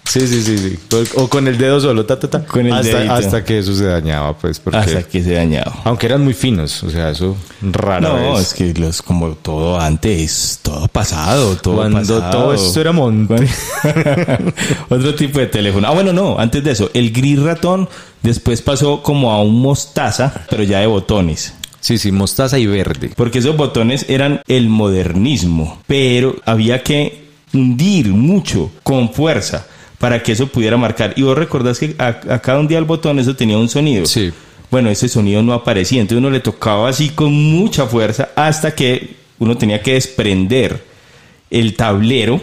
Sí, 0.10 0.22
sí, 0.28 0.42
sí, 0.42 0.58
sí. 0.58 0.80
O 1.18 1.28
con 1.30 1.48
el 1.48 1.56
dedo 1.60 1.80
solo, 1.80 2.04
ta, 2.04 2.20
ta, 2.20 2.28
ta. 2.28 2.44
Con 2.44 2.66
el 2.66 2.74
hasta, 2.74 3.16
hasta 3.16 3.46
que 3.46 3.60
eso 3.60 3.76
se 3.76 3.86
dañaba, 3.86 4.36
pues, 4.36 4.60
porque... 4.60 4.80
hasta 4.80 5.04
que 5.04 5.22
se 5.22 5.34
dañaba. 5.34 5.72
Aunque 5.84 6.08
eran 6.08 6.24
muy 6.24 6.34
finos, 6.34 6.82
o 6.82 6.90
sea, 6.90 7.12
eso 7.12 7.38
rara 7.62 8.00
No, 8.10 8.34
vez. 8.34 8.48
es 8.48 8.54
que 8.56 8.74
los 8.74 9.04
como 9.04 9.30
todo 9.36 9.80
antes, 9.80 10.62
todo 10.64 10.88
pasado, 10.88 11.56
todo 11.58 11.76
Cuando 11.76 12.00
pasado. 12.00 12.32
todo 12.32 12.54
esto 12.56 12.82
era 12.82 12.92
monte. 12.92 13.36
Otro 14.90 15.14
tipo 15.14 15.38
de 15.40 15.46
teléfono. 15.46 15.88
Ah, 15.88 15.92
bueno, 15.94 16.12
no, 16.12 16.40
antes 16.40 16.64
de 16.64 16.72
eso, 16.72 16.90
el 16.96 17.12
gris 17.12 17.40
ratón 17.40 17.88
después 18.24 18.64
pasó 18.64 19.04
como 19.04 19.32
a 19.32 19.42
un 19.44 19.62
mostaza, 19.62 20.34
pero 20.50 20.64
ya 20.64 20.80
de 20.80 20.88
botones. 20.88 21.54
Sí, 21.82 22.00
sí, 22.00 22.12
mostaza 22.12 22.58
y 22.58 22.66
verde. 22.66 23.12
Porque 23.16 23.40
esos 23.40 23.56
botones 23.56 24.06
eran 24.10 24.42
el 24.48 24.70
modernismo, 24.70 25.80
pero 25.86 26.36
había 26.46 26.82
que 26.84 27.30
hundir 27.54 28.08
mucho, 28.10 28.72
con 28.84 29.14
fuerza, 29.14 29.68
para 30.00 30.24
que 30.24 30.32
eso 30.32 30.48
pudiera 30.48 30.78
marcar. 30.78 31.14
Y 31.16 31.22
vos 31.22 31.38
recordás 31.38 31.78
que 31.78 31.96
a, 32.00 32.08
a 32.08 32.40
cada 32.40 32.60
un 32.60 32.68
día 32.68 32.80
el 32.80 32.86
botón 32.86 33.20
eso 33.20 33.36
tenía 33.36 33.58
un 33.58 33.70
sonido. 33.70 34.06
Sí. 34.06 34.32
Bueno, 34.72 34.90
ese 34.90 35.10
sonido 35.10 35.42
no 35.42 35.54
aparecía, 35.54 36.00
entonces 36.00 36.20
uno 36.20 36.30
le 36.30 36.40
tocaba 36.40 36.90
así 36.90 37.10
con 37.10 37.34
mucha 37.34 37.88
fuerza 37.88 38.30
hasta 38.36 38.76
que 38.76 39.16
uno 39.40 39.58
tenía 39.58 39.82
que 39.82 39.94
desprender 39.94 40.84
el 41.50 41.76
tablero, 41.76 42.40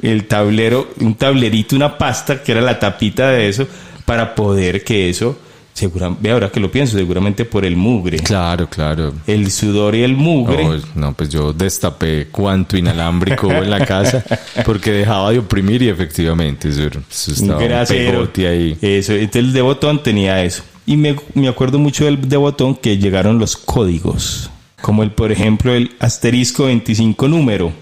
el 0.00 0.26
tablero, 0.26 0.88
un 1.00 1.14
tablerito, 1.14 1.76
una 1.76 1.98
pasta 1.98 2.42
que 2.42 2.52
era 2.52 2.62
la 2.62 2.78
tapita 2.78 3.30
de 3.30 3.48
eso, 3.48 3.66
para 4.06 4.34
poder 4.34 4.84
que 4.84 5.10
eso, 5.10 5.36
seguramente, 5.76 6.22
ve 6.22 6.32
ahora 6.32 6.50
que 6.50 6.58
lo 6.58 6.70
pienso, 6.70 6.96
seguramente 6.96 7.44
por 7.44 7.66
el 7.66 7.76
mugre, 7.76 8.18
Claro, 8.20 8.66
claro. 8.68 9.12
el 9.26 9.50
sudor 9.50 9.94
y 9.94 10.02
el 10.02 10.16
mugre. 10.16 10.66
Oh, 10.66 10.76
no, 10.94 11.12
pues 11.12 11.28
yo 11.28 11.52
destapé 11.52 12.28
cuánto 12.30 12.78
inalámbrico 12.78 13.46
hubo 13.46 13.62
en 13.62 13.68
la 13.68 13.84
casa 13.84 14.24
porque 14.64 14.90
dejaba 14.90 15.32
de 15.32 15.38
oprimir 15.40 15.82
y 15.82 15.90
efectivamente 15.90 16.70
eso, 16.70 16.82
eso 17.10 17.32
estaba 17.32 17.58
un 17.58 18.46
ahí. 18.46 18.78
Eso, 18.80 19.12
entonces 19.12 19.36
el 19.36 19.52
de 19.52 19.60
botón 19.60 20.02
tenía 20.02 20.42
eso. 20.42 20.62
Y 20.86 20.96
me, 20.96 21.14
me 21.34 21.48
acuerdo 21.48 21.78
mucho 21.78 22.06
del 22.06 22.26
de 22.26 22.36
botón 22.38 22.74
que 22.74 22.96
llegaron 22.96 23.38
los 23.38 23.56
códigos, 23.56 24.50
como 24.80 25.02
el, 25.02 25.10
por 25.10 25.30
ejemplo, 25.30 25.74
el 25.74 25.94
asterisco 25.98 26.64
25 26.66 27.28
número, 27.28 27.72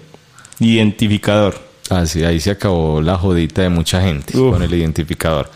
identificador. 0.59 1.63
Así, 1.89 2.25
ahí 2.25 2.39
se 2.39 2.51
acabó 2.51 3.01
la 3.01 3.15
jodita 3.17 3.61
de 3.61 3.69
mucha 3.69 4.01
gente 4.01 4.37
Uf. 4.37 4.53
con 4.53 4.63
el 4.63 4.73
identificador. 4.73 5.49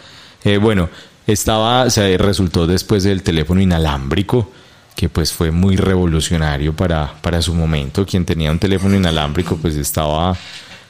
Eh, 0.44 0.58
bueno, 0.58 0.90
estaba, 1.28 1.84
o 1.84 1.90
sea, 1.90 2.18
resultó 2.18 2.68
después 2.68 3.04
del 3.04 3.24
teléfono 3.24 3.62
inalámbrico, 3.62 4.52
que 4.96 5.10
pues 5.10 5.32
fue 5.32 5.52
muy 5.52 5.78
revolucionario 5.78 6.76
para, 6.76 7.14
para 7.22 7.42
su 7.42 7.54
momento. 7.54 8.06
Quien 8.06 8.26
tenía 8.26 8.52
un 8.52 8.60
teléfono 8.60 8.96
inalámbrico, 8.96 9.58
pues 9.58 9.76
estaba, 9.76 10.36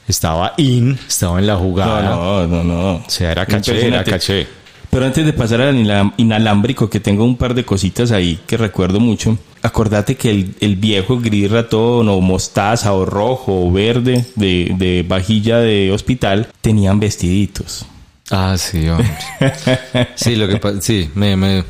estaba 0.08 0.54
in, 0.56 0.98
estaba 1.06 1.38
en 1.38 1.46
la 1.46 1.56
jugada. 1.56 2.02
No, 2.02 2.46
no, 2.46 2.64
no, 2.64 2.64
no. 2.64 2.94
O 2.96 3.04
sea, 3.10 3.32
era 3.32 3.46
caché, 3.46 3.86
era 3.86 4.02
caché. 4.02 4.46
Pero 4.90 5.06
antes 5.06 5.24
de 5.24 5.32
pasar 5.32 5.60
al 5.60 6.12
inalámbrico, 6.16 6.90
que 6.90 6.98
tengo 6.98 7.24
un 7.24 7.36
par 7.36 7.54
de 7.54 7.64
cositas 7.64 8.10
ahí 8.10 8.40
que 8.48 8.56
recuerdo 8.56 8.98
mucho, 8.98 9.38
acordate 9.62 10.16
que 10.16 10.30
el, 10.30 10.54
el 10.58 10.74
viejo 10.74 11.20
gris 11.20 11.48
ratón 11.48 12.08
o 12.08 12.20
mostaza 12.20 12.92
o 12.92 13.06
rojo 13.06 13.66
o 13.66 13.70
verde 13.70 14.24
de, 14.34 14.74
de 14.76 15.04
vajilla 15.06 15.58
de 15.58 15.92
hospital 15.92 16.48
tenían 16.60 16.98
vestiditos. 16.98 17.86
Ah, 18.30 18.56
sí, 18.56 18.88
hombre. 18.88 19.10
Sí, 20.14 20.36
lo 20.36 20.46
que 20.48 20.56
pasa, 20.58 20.80
sí, 20.80 21.10
me, 21.14 21.36
me 21.36 21.64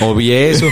obvié 0.00 0.50
eso, 0.50 0.66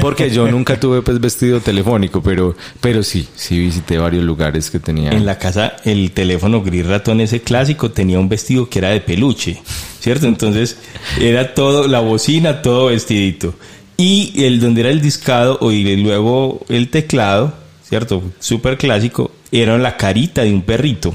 porque 0.00 0.30
yo 0.30 0.46
nunca 0.50 0.78
tuve 0.78 1.02
pues 1.02 1.20
vestido 1.20 1.60
telefónico, 1.60 2.22
pero, 2.22 2.56
pero 2.80 3.02
sí, 3.02 3.26
sí 3.34 3.58
visité 3.58 3.98
varios 3.98 4.24
lugares 4.24 4.70
que 4.70 4.78
tenían. 4.78 5.14
En 5.14 5.26
la 5.26 5.38
casa, 5.38 5.76
el 5.84 6.12
teléfono 6.12 6.62
gris 6.62 6.86
ratón 6.86 7.20
ese 7.20 7.40
clásico 7.40 7.90
tenía 7.90 8.18
un 8.18 8.28
vestido 8.28 8.68
que 8.68 8.80
era 8.80 8.90
de 8.90 9.00
peluche, 9.00 9.60
¿cierto? 10.00 10.26
Entonces 10.26 10.76
era 11.20 11.54
todo, 11.54 11.88
la 11.88 12.00
bocina, 12.00 12.62
todo 12.62 12.86
vestidito. 12.86 13.54
Y 13.96 14.44
el 14.44 14.60
donde 14.60 14.80
era 14.82 14.90
el 14.90 15.02
discado 15.02 15.58
o 15.60 15.72
y 15.72 15.96
luego 15.96 16.64
el 16.68 16.88
teclado, 16.88 17.52
¿cierto? 17.82 18.22
Súper 18.38 18.78
clásico, 18.78 19.30
era 19.52 19.76
la 19.78 19.96
carita 19.96 20.42
de 20.42 20.52
un 20.52 20.62
perrito. 20.62 21.14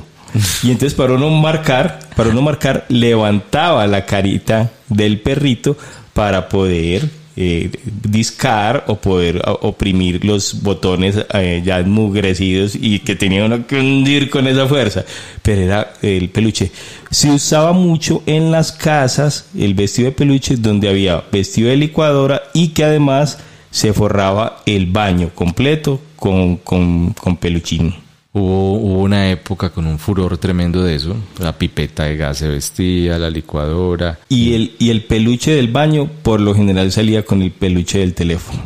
Y 0.64 0.72
entonces 0.72 0.94
para 0.94 1.14
uno 1.14 1.30
marcar, 1.30 2.00
para 2.16 2.30
uno 2.30 2.42
marcar, 2.42 2.86
levantaba 2.90 3.88
la 3.88 4.06
carita 4.06 4.72
del 4.90 5.20
perrito 5.22 5.78
para 6.14 6.50
poder 6.50 7.10
eh, 7.38 7.70
discar 7.86 8.86
o 8.88 8.96
poder 8.96 9.42
oprimir 9.62 10.24
los 10.24 10.62
botones 10.62 11.18
eh, 11.34 11.62
ya 11.66 11.80
enmugrecidos 11.80 12.76
y 12.76 13.00
que 13.00 13.18
tenía 13.18 13.44
uno 13.44 13.68
que 13.68 13.78
hundir 13.78 14.30
con 14.30 14.48
esa 14.48 14.68
fuerza. 14.68 15.04
Pero 15.42 15.62
era 15.62 15.94
el 16.02 16.30
peluche. 16.30 16.72
Se 17.12 17.30
usaba 17.30 17.74
mucho 17.74 18.24
en 18.26 18.52
las 18.52 18.72
casas 18.72 19.48
el 19.58 19.74
vestido 19.74 20.10
de 20.10 20.16
peluche 20.16 20.56
donde 20.56 20.88
había 20.88 21.24
vestido 21.30 21.70
de 21.70 21.76
licuadora 21.76 22.42
y 22.54 22.70
que 22.70 22.86
además 22.86 23.38
se 23.70 23.92
forraba 23.92 24.62
el 24.66 24.86
baño 24.86 25.32
completo 25.36 26.00
con, 26.16 26.56
con, 26.58 27.12
con 27.12 27.36
peluchín. 27.36 28.05
Hubo, 28.38 28.74
hubo 28.74 29.00
una 29.02 29.30
época 29.32 29.70
con 29.70 29.88
un 29.88 29.98
furor 29.98 30.38
tremendo 30.38 30.84
de 30.84 30.96
eso. 30.96 31.16
La 31.40 31.58
pipeta 31.58 32.04
de 32.04 32.18
gas 32.18 32.40
se 32.40 32.50
vestía, 32.50 33.18
la 33.18 33.30
licuadora. 33.30 34.20
Y 34.28 34.54
el, 34.54 34.76
y 34.78 34.90
el 34.90 35.04
peluche 35.04 35.52
del 35.56 35.70
baño 35.70 36.10
por 36.22 36.42
lo 36.42 36.54
general 36.54 36.92
salía 36.92 37.24
con 37.24 37.42
el 37.42 37.52
peluche 37.52 38.00
del 38.00 38.14
teléfono. 38.14 38.62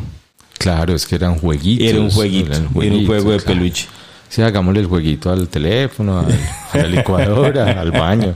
Claro, 0.58 0.92
es 0.94 1.06
que 1.06 1.14
eran 1.14 1.36
jueguitos. 1.36 1.86
Era 1.86 2.00
un 2.00 2.10
jueguito, 2.10 2.50
eran 2.50 2.68
era 2.82 2.94
un 2.96 3.06
juego 3.06 3.30
de 3.30 3.38
claro. 3.38 3.58
peluche. 3.60 3.86
Sí, 4.28 4.42
hagámosle 4.42 4.80
el 4.80 4.86
jueguito 4.86 5.30
al 5.30 5.48
teléfono, 5.48 6.18
al- 6.18 6.38
a 6.72 6.76
la 6.76 6.86
licuadora, 6.88 7.64
al 7.80 7.92
baño. 7.92 8.34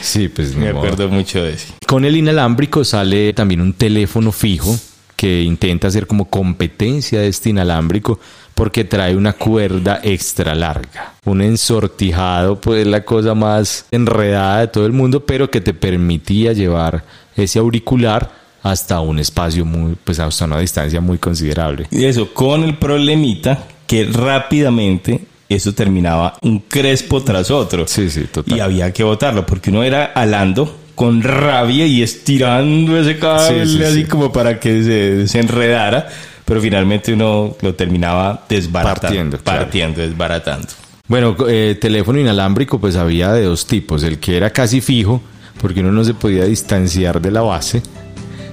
Sí, 0.00 0.28
pues 0.28 0.54
Me 0.56 0.72
modo. 0.72 0.78
acuerdo 0.86 1.08
mucho 1.10 1.42
de 1.42 1.52
eso. 1.52 1.74
Con 1.86 2.06
el 2.06 2.16
inalámbrico 2.16 2.84
sale 2.84 3.32
también 3.34 3.60
un 3.60 3.74
teléfono 3.74 4.32
fijo 4.32 4.74
que 5.16 5.42
intenta 5.42 5.88
hacer 5.88 6.06
como 6.06 6.24
competencia 6.30 7.20
de 7.20 7.28
este 7.28 7.50
inalámbrico 7.50 8.18
porque 8.60 8.84
trae 8.84 9.16
una 9.16 9.32
cuerda 9.32 10.00
extra 10.02 10.54
larga. 10.54 11.14
Un 11.24 11.40
ensortijado, 11.40 12.60
pues 12.60 12.86
la 12.86 13.06
cosa 13.06 13.34
más 13.34 13.86
enredada 13.90 14.60
de 14.60 14.66
todo 14.66 14.84
el 14.84 14.92
mundo, 14.92 15.24
pero 15.24 15.50
que 15.50 15.62
te 15.62 15.72
permitía 15.72 16.52
llevar 16.52 17.02
ese 17.34 17.58
auricular 17.58 18.30
hasta 18.62 19.00
un 19.00 19.18
espacio 19.18 19.64
muy, 19.64 19.96
pues 20.04 20.20
hasta 20.20 20.44
una 20.44 20.58
distancia 20.58 21.00
muy 21.00 21.16
considerable. 21.16 21.86
Y 21.90 22.04
eso, 22.04 22.34
con 22.34 22.62
el 22.62 22.76
problemita 22.76 23.64
que 23.86 24.04
rápidamente 24.04 25.24
eso 25.48 25.72
terminaba 25.72 26.36
un 26.42 26.58
crespo 26.58 27.22
tras 27.22 27.50
otro. 27.50 27.86
Sí, 27.86 28.10
sí, 28.10 28.26
total. 28.30 28.58
Y 28.58 28.60
había 28.60 28.92
que 28.92 29.02
botarlo 29.02 29.46
porque 29.46 29.70
uno 29.70 29.82
era 29.84 30.04
alando 30.04 30.80
con 30.94 31.22
rabia 31.22 31.86
y 31.86 32.02
estirando 32.02 32.98
ese 33.00 33.18
cable 33.18 33.64
Sí, 33.64 33.78
sí, 33.78 33.82
así 33.82 34.02
sí. 34.02 34.04
como 34.04 34.30
para 34.30 34.60
que 34.60 34.82
se, 34.82 35.28
se 35.28 35.38
enredara, 35.38 36.08
pero 36.50 36.60
finalmente 36.60 37.12
uno 37.12 37.56
lo 37.60 37.76
terminaba 37.76 38.44
desbaratando, 38.48 39.00
Partiendo, 39.00 39.38
claro. 39.38 39.60
partiendo, 39.60 40.00
desbaratando. 40.00 40.66
Bueno, 41.06 41.36
eh, 41.48 41.78
teléfono 41.80 42.18
inalámbrico 42.18 42.80
pues 42.80 42.96
había 42.96 43.32
de 43.32 43.44
dos 43.44 43.66
tipos, 43.66 44.02
el 44.02 44.18
que 44.18 44.36
era 44.36 44.50
casi 44.50 44.80
fijo, 44.80 45.22
porque 45.60 45.78
uno 45.78 45.92
no 45.92 46.02
se 46.02 46.12
podía 46.12 46.46
distanciar 46.46 47.20
de 47.20 47.30
la 47.30 47.42
base, 47.42 47.84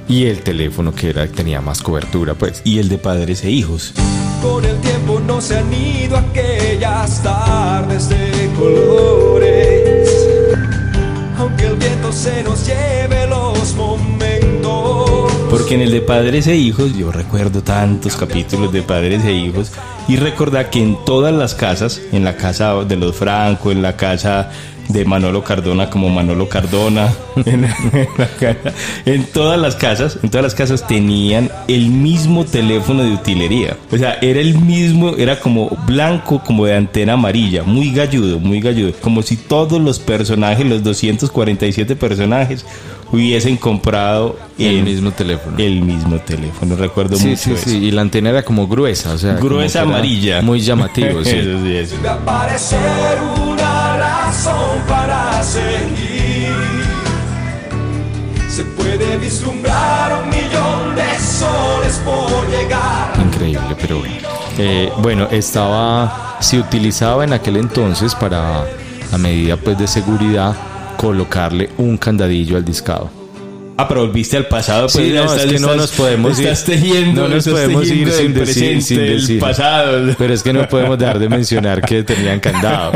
y 0.07 0.25
el 0.25 0.41
teléfono 0.41 0.93
que 0.93 1.09
era 1.09 1.25
tenía 1.25 1.59
más 1.59 1.81
cobertura, 1.81 2.35
pues. 2.35 2.61
Y 2.63 2.77
el 2.77 2.87
de 2.87 2.99
padres 2.99 3.43
e 3.43 3.49
hijos. 3.49 3.95
Con 4.43 4.63
el 4.63 4.77
tiempo 4.77 5.19
no 5.19 5.41
se 5.41 5.57
han 5.57 5.73
ido 5.73 6.17
aquellas 6.17 7.23
tardes 7.23 8.09
de 8.09 8.47
colores. 8.59 10.07
Aunque 11.39 11.65
el 11.65 11.75
viento 11.77 12.11
se 12.11 12.43
nos 12.43 12.63
lleve. 12.63 13.26
Porque 15.67 15.83
en 15.83 15.89
el 15.89 15.91
de 15.91 15.99
padres 15.99 16.47
e 16.47 16.55
hijos, 16.55 16.95
yo 16.95 17.11
recuerdo 17.11 17.61
tantos 17.61 18.15
capítulos 18.15 18.71
de 18.71 18.83
padres 18.83 19.25
e 19.25 19.33
hijos, 19.33 19.73
y 20.07 20.15
recordar 20.15 20.69
que 20.69 20.81
en 20.81 20.95
todas 21.03 21.33
las 21.33 21.55
casas, 21.55 21.99
en 22.13 22.23
la 22.23 22.37
casa 22.37 22.85
de 22.85 22.95
los 22.95 23.13
Franco, 23.13 23.69
en 23.69 23.81
la 23.81 23.97
casa 23.97 24.49
de 24.87 25.03
Manolo 25.03 25.43
Cardona 25.43 25.89
como 25.89 26.07
Manolo 26.07 26.47
Cardona, 26.47 27.13
en, 29.05 29.25
todas 29.33 29.59
las 29.59 29.75
casas, 29.75 30.17
en 30.23 30.29
todas 30.29 30.43
las 30.43 30.55
casas 30.55 30.87
tenían 30.87 31.51
el 31.67 31.89
mismo 31.89 32.45
teléfono 32.45 33.03
de 33.03 33.11
utilería. 33.11 33.75
O 33.91 33.97
sea, 33.97 34.19
era 34.21 34.39
el 34.39 34.57
mismo, 34.57 35.17
era 35.17 35.37
como 35.41 35.69
blanco, 35.85 36.41
como 36.45 36.65
de 36.65 36.75
antena 36.75 37.13
amarilla, 37.13 37.63
muy 37.63 37.91
galludo, 37.91 38.39
muy 38.39 38.61
galludo, 38.61 38.93
como 39.01 39.21
si 39.21 39.35
todos 39.35 39.81
los 39.81 39.99
personajes, 39.99 40.65
los 40.65 40.81
247 40.81 41.97
personajes, 41.97 42.65
hubiesen 43.11 43.57
comprado 43.57 44.37
El 44.57 44.83
mismo 44.83 45.11
teléfono. 45.11 45.57
El 45.57 45.81
mismo 45.81 46.17
teléfono, 46.19 46.75
recuerdo 46.75 47.15
Sí, 47.17 47.27
mucho 47.29 47.41
sí, 47.41 47.51
eso. 47.53 47.69
sí. 47.69 47.77
Y 47.77 47.91
la 47.91 48.01
antena 48.01 48.29
era 48.29 48.43
como 48.43 48.67
gruesa, 48.67 49.13
o 49.13 49.17
sea. 49.17 49.33
Gruesa 49.35 49.81
amarilla. 49.81 50.41
Muy 50.41 50.59
llamativo, 50.61 51.23
sí. 51.23 51.31
Eso 51.31 51.63
sí, 51.63 51.75
eso. 51.75 51.95
Debe 51.97 52.09
aparecer 52.09 53.17
una 53.45 53.97
razón 53.97 54.79
para 54.87 55.41
seguir. 55.43 56.55
Se 58.49 58.63
puede 58.63 59.17
vislumbrar 59.17 60.23
un 60.23 60.29
millón 60.29 60.95
de 60.95 61.19
soles 61.19 62.01
por 62.03 62.49
llegar. 62.49 63.13
Increíble, 63.23 63.75
pero 63.79 63.99
bueno. 63.99 64.15
Eh, 64.57 64.91
bueno, 64.99 65.27
estaba, 65.29 66.37
se 66.39 66.59
utilizaba 66.59 67.23
en 67.23 67.33
aquel 67.33 67.57
entonces 67.57 68.15
para, 68.15 68.61
a 69.11 69.17
medida 69.19 69.55
pues 69.57 69.77
de 69.77 69.85
seguridad, 69.87 70.55
colocarle 70.97 71.69
un 71.77 71.97
candadillo 71.97 72.57
al 72.57 72.65
discado. 72.65 73.09
Ah, 73.79 73.87
pero 73.87 74.01
volviste 74.07 74.35
al 74.37 74.47
pasado. 74.47 74.89
Sí, 74.89 74.97
pues, 74.97 75.13
ya 75.13 75.23
no, 75.25 75.33
es 75.35 75.45
que 75.45 75.59
no 75.59 75.75
nos 75.75 75.91
podemos 75.91 76.39
ir- 76.39 76.47
Estás 76.47 76.65
tejiendo, 76.65 77.21
no 77.23 77.27
nos 77.35 77.45
estás 77.45 77.53
podemos 77.53 77.83
ir 77.87 78.11
sin 78.11 78.33
decir- 78.33 78.81
sin 78.81 78.97
decir. 78.99 79.39
pasado. 79.39 80.15
Pero 80.17 80.33
es 80.33 80.41
que 80.41 80.51
no 80.51 80.67
podemos 80.67 80.97
dejar 80.97 81.19
de 81.19 81.29
mencionar 81.29 81.81
que 81.83 82.01
tenían 82.03 82.39
candado. 82.39 82.93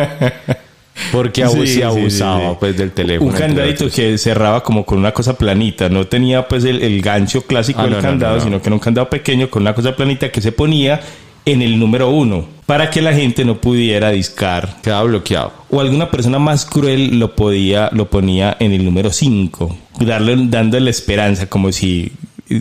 Porque 1.12 1.48
Sí, 1.48 1.58
sí, 1.68 1.68
se 1.76 1.84
abusaba 1.84 2.40
sí, 2.42 2.48
sí. 2.50 2.58
pues 2.60 2.78
del 2.78 2.92
teléfono. 2.92 3.32
Un 3.32 3.38
candadito 3.38 3.90
que 3.90 4.18
cerraba 4.18 4.62
como 4.64 4.86
con 4.86 4.98
una 5.00 5.12
cosa 5.14 5.38
planita, 5.38 5.88
no 5.90 6.06
tenía 6.08 6.48
pues 6.48 6.64
el, 6.66 6.82
el 6.82 7.02
gancho 7.02 7.44
clásico 7.44 7.80
Ah, 7.82 7.84
del 7.86 7.94
no, 7.94 8.02
candado, 8.02 8.34
no, 8.34 8.40
no. 8.40 8.44
sino 8.46 8.62
que 8.62 8.68
era 8.70 8.74
un 8.76 8.80
candado 8.80 9.10
pequeño 9.10 9.50
con 9.50 9.62
una 9.62 9.74
cosa 9.74 9.96
planita 9.96 10.30
que 10.32 10.42
se 10.42 10.52
ponía 10.52 11.00
en 11.46 11.62
el 11.62 11.80
número 11.80 12.10
uno 12.10 12.46
para 12.66 12.90
que 12.90 13.02
la 13.02 13.14
gente 13.14 13.44
no 13.44 13.60
pudiera 13.60 14.12
discar. 14.12 14.78
Quedaba 14.82 15.04
bloqueado. 15.04 15.52
O 15.70 15.82
alguna 15.82 16.10
persona 16.10 16.40
más 16.40 16.66
cruel 16.66 17.20
lo 17.20 17.36
podía, 17.36 17.90
lo 17.92 18.10
ponía 18.10 18.56
en 18.60 18.72
el 18.72 18.86
número 18.86 19.12
5, 19.12 19.78
darle, 20.00 20.38
dándole 20.48 20.90
esperanza, 20.90 21.48
como 21.48 21.72
si, 21.72 22.14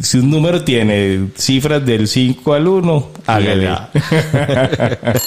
si 0.03 0.19
un 0.19 0.31
número 0.31 0.65
tiene 0.65 1.29
cifras 1.37 1.85
del 1.87 2.09
5 2.09 2.55
al 2.55 2.67
1, 2.67 3.11
hágale. 3.27 3.71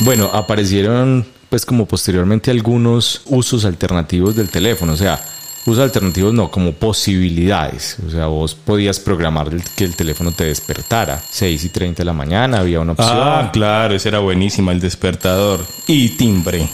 Bueno, 0.00 0.30
aparecieron 0.32 1.26
pues 1.48 1.64
como 1.66 1.86
posteriormente 1.86 2.50
algunos 2.50 3.22
usos 3.26 3.64
alternativos 3.64 4.36
del 4.36 4.48
teléfono, 4.48 4.92
o 4.92 4.96
sea, 4.96 5.20
usos 5.68 5.84
alternativos 5.84 6.34
no, 6.34 6.50
como 6.50 6.72
posibilidades, 6.72 7.98
o 8.06 8.10
sea, 8.10 8.26
vos 8.26 8.54
podías 8.54 8.98
programar 8.98 9.50
que 9.76 9.84
el 9.84 9.94
teléfono 9.94 10.32
te 10.32 10.44
despertara, 10.44 11.22
6 11.30 11.64
y 11.64 11.68
30 11.68 11.98
de 11.98 12.04
la 12.04 12.12
mañana, 12.12 12.60
había 12.60 12.80
una 12.80 12.92
opción. 12.92 13.10
Ah, 13.12 13.50
claro, 13.52 13.94
esa 13.94 14.08
era 14.08 14.18
buenísima, 14.18 14.72
el 14.72 14.80
despertador. 14.80 15.64
Y 15.86 16.10
timbre. 16.10 16.68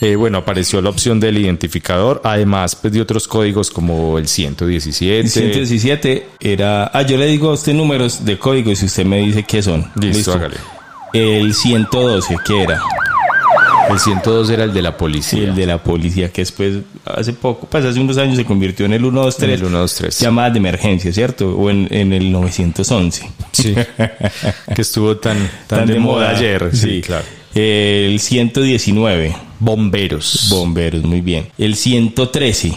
Eh, 0.00 0.16
bueno, 0.16 0.38
apareció 0.38 0.80
la 0.80 0.88
opción 0.88 1.20
del 1.20 1.36
identificador, 1.36 2.22
además 2.24 2.74
pues 2.74 2.92
de 2.92 3.02
otros 3.02 3.28
códigos 3.28 3.70
como 3.70 4.16
el 4.16 4.28
117. 4.28 5.20
El 5.20 5.28
117 5.28 6.28
era... 6.40 6.90
Ah, 6.92 7.02
yo 7.02 7.18
le 7.18 7.26
digo 7.26 7.50
a 7.50 7.52
usted 7.52 7.74
números 7.74 8.24
de 8.24 8.38
código 8.38 8.70
y 8.70 8.76
si 8.76 8.86
usted 8.86 9.04
me 9.04 9.18
dice 9.18 9.42
qué 9.42 9.62
son. 9.62 9.90
Listo, 9.96 10.32
hágale. 10.32 10.56
El 11.12 11.52
112, 11.54 12.36
¿qué 12.46 12.62
era? 12.62 12.80
El 13.90 13.98
102 13.98 14.50
era 14.50 14.64
el 14.64 14.72
de 14.72 14.82
la 14.82 14.90
Sí, 14.90 14.96
policía. 14.98 15.42
el 15.44 15.54
de 15.54 15.66
la 15.66 15.82
policía, 15.82 16.32
que 16.32 16.42
después, 16.42 16.78
hace 17.04 17.32
poco, 17.32 17.66
pues 17.68 17.84
hace 17.84 17.98
unos 18.00 18.16
años 18.18 18.36
se 18.36 18.44
convirtió 18.44 18.86
en 18.86 18.92
el 18.92 19.00
123. 19.00 19.60
En 19.60 19.66
el 19.66 19.70
123. 19.70 20.20
Llamadas 20.20 20.52
de 20.52 20.58
emergencia, 20.58 21.12
¿cierto? 21.12 21.56
O 21.56 21.70
en, 21.70 21.88
en 21.90 22.12
el 22.12 22.30
911. 22.30 23.30
Sí. 23.52 23.74
que 24.74 24.82
estuvo 24.82 25.16
tan, 25.16 25.50
tan, 25.66 25.86
de, 25.86 25.98
moda, 25.98 26.30
ayer. 26.30 26.70
Sí, 26.74 27.00
claro. 27.00 27.24
El 27.54 28.20
119. 28.20 29.34
Bomberos. 29.58 30.46
Bomberos, 30.50 31.02
muy 31.02 31.20
bien. 31.20 31.48
El 31.58 31.76
113. 31.76 32.72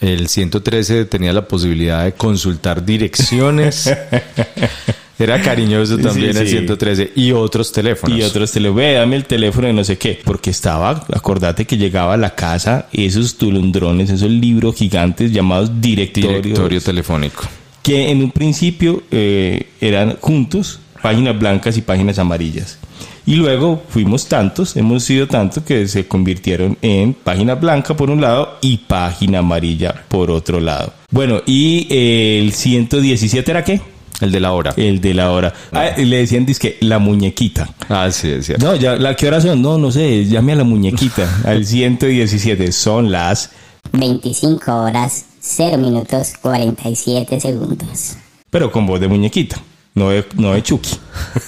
El 0.00 0.28
113 0.28 1.06
tenía 1.06 1.32
la 1.32 1.48
posibilidad 1.48 2.04
de 2.04 2.12
consultar 2.12 2.84
direcciones. 2.84 3.90
Era 5.18 5.40
cariñoso 5.42 5.98
también 5.98 6.32
Sí, 6.32 6.38
el 6.38 6.46
sí. 6.46 6.52
113 6.52 7.12
y 7.16 7.32
otros 7.32 7.72
teléfonos. 7.72 8.16
Y 8.16 8.22
otros 8.22 8.52
te 8.52 8.60
lo 8.60 8.72
ve, 8.72 8.92
dame 8.92 9.16
el 9.16 9.24
teléfono 9.24 9.66
de 9.66 9.72
no 9.72 9.82
sé 9.82 9.98
qué. 9.98 10.20
Porque 10.24 10.50
estaba, 10.50 11.04
acordate 11.12 11.64
que 11.64 11.76
llegaba 11.76 12.14
a 12.14 12.16
la 12.16 12.34
casa 12.34 12.86
esos 12.92 13.36
tulundrones, 13.36 14.10
esos 14.10 14.30
libros 14.30 14.76
gigantes 14.76 15.32
llamados 15.32 15.80
directorios. 15.80 16.42
Directorio 16.42 16.80
telefónico. 16.80 17.44
que 17.82 18.10
en 18.10 18.22
un 18.22 18.30
principio 18.30 19.02
eh, 19.10 19.66
eran 19.80 20.16
juntos, 20.20 20.78
páginas 21.02 21.38
blancas 21.38 21.76
y 21.76 21.82
páginas 21.82 22.18
amarillas. 22.18 22.78
Y 23.26 23.34
luego 23.36 23.82
fuimos 23.90 24.26
tantos, 24.26 24.76
hemos 24.76 25.04
sido 25.04 25.26
tantos 25.26 25.62
que 25.62 25.86
se 25.86 26.06
convirtieron 26.06 26.78
en 26.80 27.12
página 27.12 27.56
blanca 27.56 27.94
por 27.94 28.08
un 28.08 28.22
lado 28.22 28.56
y 28.62 28.78
página 28.78 29.40
amarilla 29.40 30.04
por 30.08 30.30
otro 30.30 30.60
lado. 30.60 30.94
Bueno, 31.10 31.42
y 31.44 31.86
el 31.90 32.52
117 32.52 33.50
era 33.50 33.64
qué? 33.64 33.82
El 34.20 34.32
de 34.32 34.40
la 34.40 34.52
hora. 34.52 34.74
El 34.76 35.00
de 35.00 35.14
la 35.14 35.30
hora. 35.30 35.54
Ah, 35.72 35.90
le 35.96 36.16
decían 36.16 36.44
disque 36.44 36.76
la 36.80 36.98
muñequita. 36.98 37.68
Ah, 37.88 38.10
sí, 38.10 38.30
es 38.30 38.46
cierto. 38.46 38.66
No, 38.66 38.74
ya, 38.74 38.96
¿la 38.96 39.14
qué 39.14 39.28
hora 39.28 39.40
son? 39.40 39.62
No, 39.62 39.78
no 39.78 39.92
sé, 39.92 40.24
llame 40.26 40.52
a 40.52 40.56
la 40.56 40.64
muñequita. 40.64 41.28
al 41.44 41.64
117 41.64 42.72
son 42.72 43.12
las 43.12 43.50
25 43.92 44.72
horas 44.74 45.24
0 45.40 45.78
minutos 45.78 46.32
47 46.42 47.40
segundos. 47.40 48.16
pero 48.50 48.70
con 48.70 48.86
voz 48.86 49.00
de 49.00 49.08
muñequita, 49.08 49.56
no 49.94 50.10
de, 50.10 50.26
no 50.36 50.52
de 50.52 50.62
Chucky. 50.62 50.90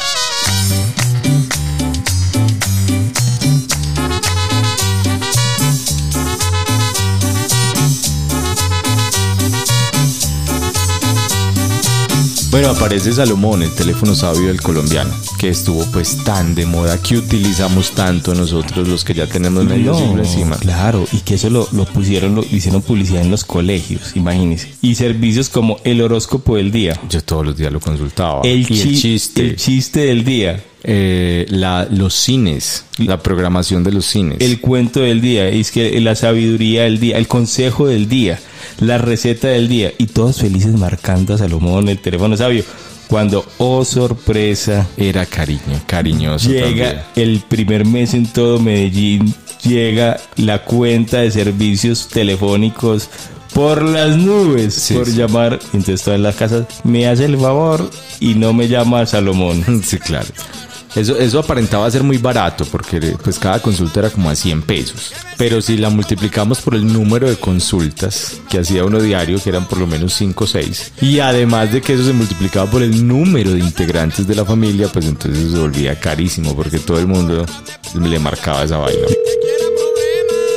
Bueno, 12.51 12.69
aparece 12.69 13.13
Salomón, 13.13 13.61
el 13.61 13.71
teléfono 13.75 14.15
sabio 14.15 14.47
del 14.47 14.59
colombiano, 14.59 15.11
que 15.37 15.49
estuvo 15.49 15.85
pues 15.91 16.17
tan 16.23 16.55
de 16.55 16.65
moda 16.65 16.99
que 16.99 17.15
utilizamos 17.17 17.91
tanto 17.91 18.33
nosotros 18.33 18.87
los 18.87 19.03
que 19.05 19.13
ya 19.13 19.27
tenemos 19.27 19.65
medio 19.65 19.95
siglo 19.95 20.23
encima. 20.23 20.57
Claro, 20.57 21.05
y 21.11 21.17
que 21.19 21.35
eso 21.35 21.51
lo, 21.51 21.67
lo 21.71 21.85
pusieron, 21.85 22.33
lo 22.33 22.43
hicieron 22.51 22.81
publicidad 22.81 23.21
en 23.21 23.29
los 23.29 23.43
colegios, 23.45 24.15
imagínense. 24.15 24.73
Y 24.81 24.95
servicios 24.95 25.47
como 25.49 25.77
el 25.83 26.01
horóscopo 26.01 26.55
del 26.55 26.71
día, 26.71 26.99
Yo 27.07 27.21
todos 27.21 27.45
los 27.45 27.55
días 27.55 27.71
lo 27.71 27.79
consultaba. 27.79 28.41
el, 28.43 28.61
y 28.61 28.65
chi- 28.65 28.81
el 28.81 28.99
chiste, 28.99 29.41
el 29.41 29.55
chiste 29.55 29.99
del 30.05 30.23
día, 30.23 30.63
eh, 30.83 31.45
la, 31.49 31.87
los 31.91 32.13
cines, 32.13 32.85
la 32.97 33.21
programación 33.21 33.83
de 33.83 33.91
los 33.91 34.05
cines. 34.05 34.37
el 34.39 34.59
cuento 34.61 35.01
del 35.01 35.21
día, 35.21 35.47
es 35.49 35.71
que 35.71 35.99
la 36.01 36.15
sabiduría 36.15 36.83
del 36.83 36.99
día, 36.99 37.17
el 37.17 37.27
consejo 37.27 37.87
del 37.87 38.07
día, 38.07 38.39
la 38.79 38.97
receta 38.97 39.47
del 39.49 39.67
día, 39.67 39.91
y 39.97 40.07
todos 40.07 40.37
felices 40.37 40.73
marcando 40.73 41.33
a 41.33 41.37
Salomón, 41.37 41.89
el 41.89 41.99
teléfono 41.99 42.37
sabio. 42.37 42.63
Cuando, 43.07 43.43
oh 43.57 43.83
sorpresa, 43.85 44.87
Era 44.95 45.25
cariño, 45.25 45.81
cariñoso 45.87 46.45
también. 46.51 46.69
Llega 46.75 47.07
el 47.15 47.39
primer 47.39 47.83
mes 47.83 48.13
en 48.13 48.27
todo 48.31 48.59
Medellín, 48.59 49.33
llega 49.63 50.19
la 50.35 50.63
cuenta 50.63 51.17
de 51.21 51.31
servicios 51.31 52.07
telefónicos 52.07 53.09
por 53.55 53.81
las 53.81 54.15
nubes, 54.15 54.75
Sí, 54.75 54.93
por 54.93 55.07
sí. 55.07 55.13
llamar. 55.17 55.59
Entonces 55.73 56.03
todas 56.03 56.19
las 56.19 56.35
casas, 56.35 56.67
me 56.83 57.07
hace 57.07 57.25
el 57.25 57.37
favor 57.39 57.89
y 58.19 58.35
no 58.35 58.53
me 58.53 58.67
llama 58.67 59.03
Salomón. 59.07 59.63
Sí, 59.83 59.97
claro. 59.97 60.27
Eso, 60.95 61.17
eso 61.17 61.39
aparentaba 61.39 61.89
ser 61.91 62.03
muy 62.03 62.17
barato 62.17 62.65
porque 62.65 63.15
pues 63.23 63.37
cada 63.37 63.61
consulta 63.61 63.99
era 63.99 64.09
como 64.09 64.29
a 64.29 64.35
100 64.35 64.63
pesos. 64.63 65.13
Pero 65.37 65.61
si 65.61 65.77
la 65.77 65.89
multiplicamos 65.89 66.61
por 66.61 66.75
el 66.75 66.91
número 66.91 67.29
de 67.29 67.37
consultas 67.37 68.37
que 68.49 68.59
hacía 68.59 68.83
uno 68.83 69.01
diario, 69.01 69.41
que 69.41 69.49
eran 69.49 69.67
por 69.67 69.79
lo 69.79 69.87
menos 69.87 70.13
5 70.13 70.43
o 70.43 70.47
6, 70.47 70.93
y 71.01 71.19
además 71.19 71.71
de 71.71 71.81
que 71.81 71.93
eso 71.93 72.03
se 72.03 72.13
multiplicaba 72.13 72.69
por 72.69 72.81
el 72.81 73.07
número 73.07 73.51
de 73.51 73.59
integrantes 73.59 74.27
de 74.27 74.35
la 74.35 74.45
familia, 74.45 74.87
pues 74.87 75.05
entonces 75.05 75.51
se 75.51 75.57
volvía 75.57 75.99
carísimo 75.99 76.55
porque 76.55 76.79
todo 76.79 76.99
el 76.99 77.07
mundo 77.07 77.45
le 77.95 78.19
marcaba 78.19 78.63
esa 78.63 78.77
vaina. 78.77 79.07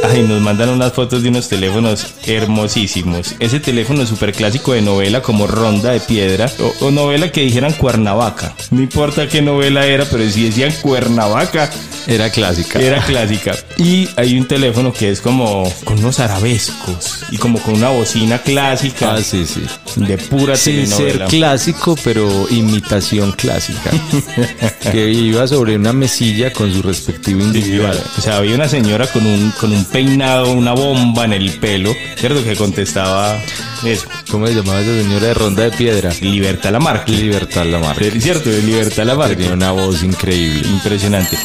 Ay, 0.05 0.23
nos 0.23 0.41
mandan 0.41 0.69
unas 0.71 0.93
fotos 0.93 1.23
de 1.23 1.29
unos 1.29 1.49
teléfonos 1.49 2.07
hermosísimos. 2.27 3.35
Ese 3.39 3.61
teléfono 3.61 4.05
súper 4.05 4.33
clásico 4.33 4.73
de 4.73 4.83
novela 4.83 5.23
como 5.23 5.47
Ronda 5.47 5.93
de 5.93 6.01
Piedra 6.01 6.51
o, 6.59 6.87
o 6.87 6.91
novela 6.91 7.31
que 7.31 7.43
dijeran 7.43 7.73
Cuernavaca. 7.73 8.55
No 8.71 8.81
importa 8.83 9.29
qué 9.29 9.41
novela 9.43 9.87
era, 9.87 10.05
pero 10.05 10.29
si 10.29 10.45
decían 10.45 10.73
Cuernavaca, 10.83 11.71
Era 12.09 12.31
clásica. 12.31 12.81
Era 12.81 13.01
clásica. 13.05 13.55
Y 13.79 14.09
hay 14.17 14.37
un 14.39 14.47
teléfono 14.49 14.93
que 14.93 15.11
es 15.11 15.21
como 15.21 15.73
con 15.85 15.99
unos 16.01 16.19
arabescos 16.19 17.21
y 17.31 17.39
como 17.39 17.61
con 17.61 17.75
una 17.75 17.91
bocina 17.91 18.39
clásica 18.39 19.15
Ah, 19.15 19.23
sí, 19.23 19.47
sí. 19.47 19.63
de 19.97 20.19
pura 20.19 20.57
Sin 20.57 20.87
ser 20.87 20.97
telenovela. 20.97 21.27
clásico, 21.29 21.97
pero 22.03 22.29
imitación 22.51 23.31
clásica. 23.33 23.91
que 24.91 25.11
iba 25.11 25.47
sobre 25.47 25.77
una 25.77 25.93
mesilla 25.93 26.53
con 26.53 26.73
su 26.73 26.83
respectivo 26.83 27.41
individual. 27.41 27.99
O 28.19 28.21
sea, 28.21 28.39
había 28.39 28.55
una 28.57 28.69
señora 28.69 29.07
con 29.07 29.25
un, 29.25 29.53
con 29.61 29.71
un 29.73 29.85
peinado, 29.93 30.53
una 30.53 30.73
bomba 30.73 31.25
en 31.25 31.35
el 31.35 31.53
pelo, 31.59 31.95
¿cierto? 32.17 32.43
Que 32.43 32.57
contestaba 32.57 33.39
eso. 33.85 34.07
¿Cómo 34.31 34.47
se 34.47 34.55
llamaba 34.55 34.81
esa 34.81 35.03
señora 35.03 35.27
de 35.27 35.35
ronda 35.35 35.63
de 35.65 35.71
piedra? 35.71 36.11
Libertad 36.21 36.71
Lamarque. 36.73 37.13
Libertad 37.13 37.67
Lamarque. 37.67 38.11
¿Cierto? 38.21 38.51
Libertad 38.51 39.05
Lamarque. 39.05 39.37
Tenía 39.37 39.53
una 39.53 39.73
voz 39.73 40.03
increíble. 40.03 40.67
Impresionante. 40.69 41.37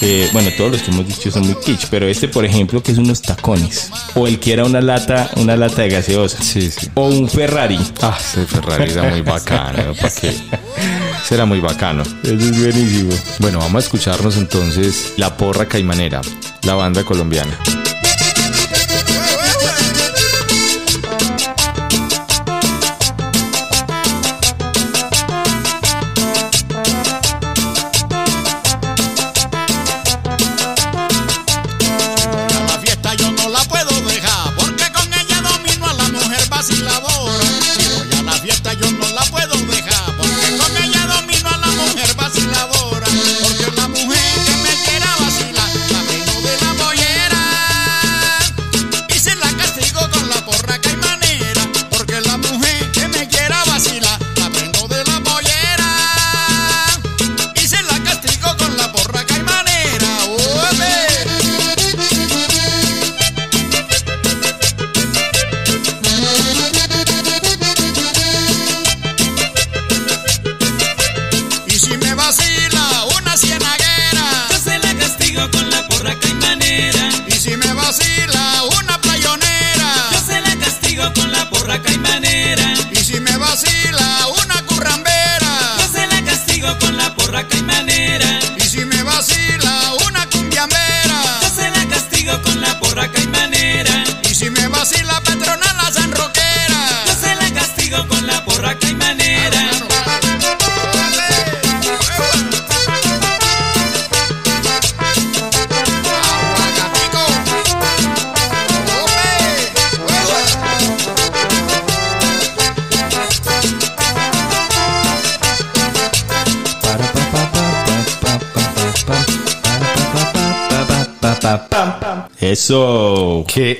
Eh, 0.00 0.28
bueno, 0.32 0.50
todos 0.56 0.72
los 0.72 0.82
que 0.82 0.90
hemos 0.90 1.08
dicho 1.08 1.30
son 1.30 1.42
muy 1.42 1.56
kitsch, 1.56 1.86
pero 1.90 2.06
este, 2.06 2.28
por 2.28 2.44
ejemplo, 2.44 2.82
que 2.82 2.92
es 2.92 2.98
unos 2.98 3.20
tacones. 3.20 3.90
O 4.14 4.26
el 4.26 4.38
que 4.38 4.52
era 4.52 4.64
una 4.64 4.80
lata, 4.80 5.30
una 5.36 5.56
lata 5.56 5.82
de 5.82 5.88
gaseosa. 5.88 6.42
Sí, 6.42 6.70
sí. 6.70 6.88
O 6.94 7.08
un 7.08 7.28
Ferrari. 7.28 7.78
Ah, 8.00 8.16
ese 8.18 8.46
Ferrari 8.46 8.92
era 8.92 9.02
muy 9.10 9.22
bacano. 9.22 9.94
¿Para 9.94 10.14
qué? 10.14 10.28
Ese 11.24 11.34
era 11.34 11.44
muy 11.46 11.60
bacano. 11.60 12.02
Eso 12.02 12.34
es 12.34 12.62
buenísimo. 12.62 13.12
Bueno, 13.40 13.58
vamos 13.58 13.82
a 13.82 13.86
escucharnos 13.86 14.36
entonces 14.36 15.14
La 15.16 15.36
Porra 15.36 15.66
Caimanera, 15.66 16.20
la 16.62 16.74
banda 16.74 17.02
colombiana. 17.04 17.58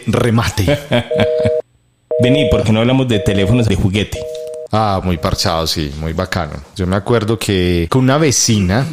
Remate! 0.09 0.79
Vení, 2.21 2.49
porque 2.51 2.73
no 2.73 2.81
hablamos 2.81 3.07
de 3.07 3.21
teléfonos 3.21 3.69
de 3.69 3.77
juguete. 3.77 4.19
Ah, 4.73 5.01
muy 5.03 5.19
parchado, 5.19 5.67
sí, 5.67 5.93
muy 6.01 6.13
bacano. 6.13 6.55
Yo 6.75 6.87
me 6.87 6.97
acuerdo 6.97 7.39
que 7.39 7.87
con 7.89 8.03
una 8.03 8.19
vecina, 8.19 8.85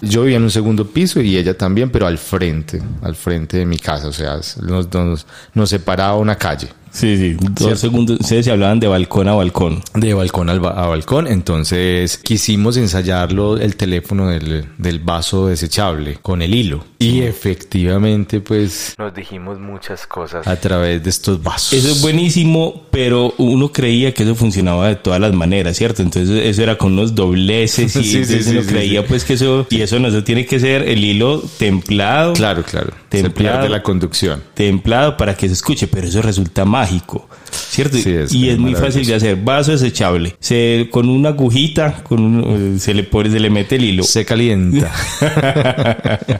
yo 0.00 0.22
vivía 0.22 0.36
en 0.36 0.44
un 0.44 0.50
segundo 0.50 0.86
piso 0.86 1.20
y 1.20 1.36
ella 1.36 1.56
también, 1.56 1.90
pero 1.90 2.06
al 2.06 2.18
frente, 2.18 2.80
al 3.02 3.16
frente 3.16 3.56
de 3.56 3.66
mi 3.66 3.78
casa, 3.78 4.08
o 4.08 4.12
sea, 4.12 4.38
nos, 4.62 4.92
nos, 4.92 5.26
nos 5.54 5.70
separaba 5.70 6.16
una 6.16 6.36
calle. 6.36 6.68
Sí, 6.94 7.16
sí. 7.16 7.32
Dos 7.38 7.52
Cierto. 7.58 7.76
segundos. 7.76 8.20
Ustedes 8.20 8.44
se 8.46 8.52
hablaban 8.52 8.78
de 8.78 8.86
balcón 8.86 9.26
a 9.28 9.34
balcón. 9.34 9.82
De 9.94 10.14
balcón 10.14 10.48
al 10.48 10.60
ba- 10.60 10.70
a 10.82 10.86
balcón, 10.86 11.26
entonces 11.26 12.18
quisimos 12.18 12.76
ensayarlo 12.76 13.56
el 13.58 13.74
teléfono 13.76 14.28
del, 14.28 14.66
del 14.78 15.00
vaso 15.00 15.48
desechable 15.48 16.18
con 16.22 16.40
el 16.40 16.54
hilo. 16.54 16.84
Y 17.00 17.20
efectivamente, 17.22 18.40
pues 18.40 18.94
nos 18.96 19.12
dijimos 19.14 19.58
muchas 19.58 20.06
cosas 20.06 20.46
a 20.46 20.56
través 20.56 21.02
de 21.02 21.10
estos 21.10 21.42
vasos. 21.42 21.72
Eso 21.72 21.88
es 21.90 22.00
buenísimo, 22.00 22.84
pero 22.90 23.34
uno 23.38 23.72
creía 23.72 24.14
que 24.14 24.22
eso 24.22 24.34
funcionaba 24.34 24.88
de 24.88 24.96
todas 24.96 25.20
las 25.20 25.32
maneras, 25.34 25.76
¿cierto? 25.76 26.00
Entonces 26.02 26.30
eso 26.46 26.62
era 26.62 26.78
con 26.78 26.92
unos 26.92 27.14
dobleces 27.14 27.94
y 27.96 28.02
Sí, 28.04 28.10
sí, 28.10 28.16
entonces 28.18 28.44
sí, 28.46 28.50
uno 28.52 28.62
sí, 28.62 28.68
creía 28.68 29.00
sí. 29.02 29.06
pues 29.08 29.24
que 29.24 29.34
eso, 29.34 29.66
y 29.68 29.80
eso 29.82 29.98
no, 29.98 30.08
eso 30.08 30.22
tiene 30.24 30.46
que 30.46 30.60
ser 30.60 30.88
el 30.88 31.04
hilo 31.04 31.42
templado. 31.58 32.32
Claro, 32.34 32.62
claro. 32.62 32.92
Se 33.10 33.22
Templado. 33.22 33.58
pierde 33.60 33.68
la 33.68 33.82
conducción. 33.82 34.42
templado 34.54 35.16
para 35.16 35.36
que 35.36 35.46
se 35.46 35.52
escuche, 35.54 35.86
pero 35.86 36.08
eso 36.08 36.20
resulta 36.22 36.64
mágico, 36.84 37.28
¿cierto? 37.50 37.96
Sí, 37.98 38.10
es- 38.10 38.32
y 38.34 38.48
es 38.48 38.58
muy 38.58 38.74
fácil 38.74 39.06
de 39.06 39.14
hacer. 39.14 39.36
Vaso 39.36 39.72
desechable. 39.72 40.34
Se, 40.40 40.88
con 40.90 41.08
una 41.08 41.30
agujita, 41.30 42.02
con 42.02 42.20
un- 42.20 42.74
eh, 42.76 42.78
se 42.78 42.94
le 42.94 43.04
pone, 43.04 43.30
se 43.30 43.40
le 43.40 43.50
mete 43.50 43.76
el 43.76 43.84
hilo. 43.84 44.02
Se 44.04 44.24
calienta. 44.24 44.92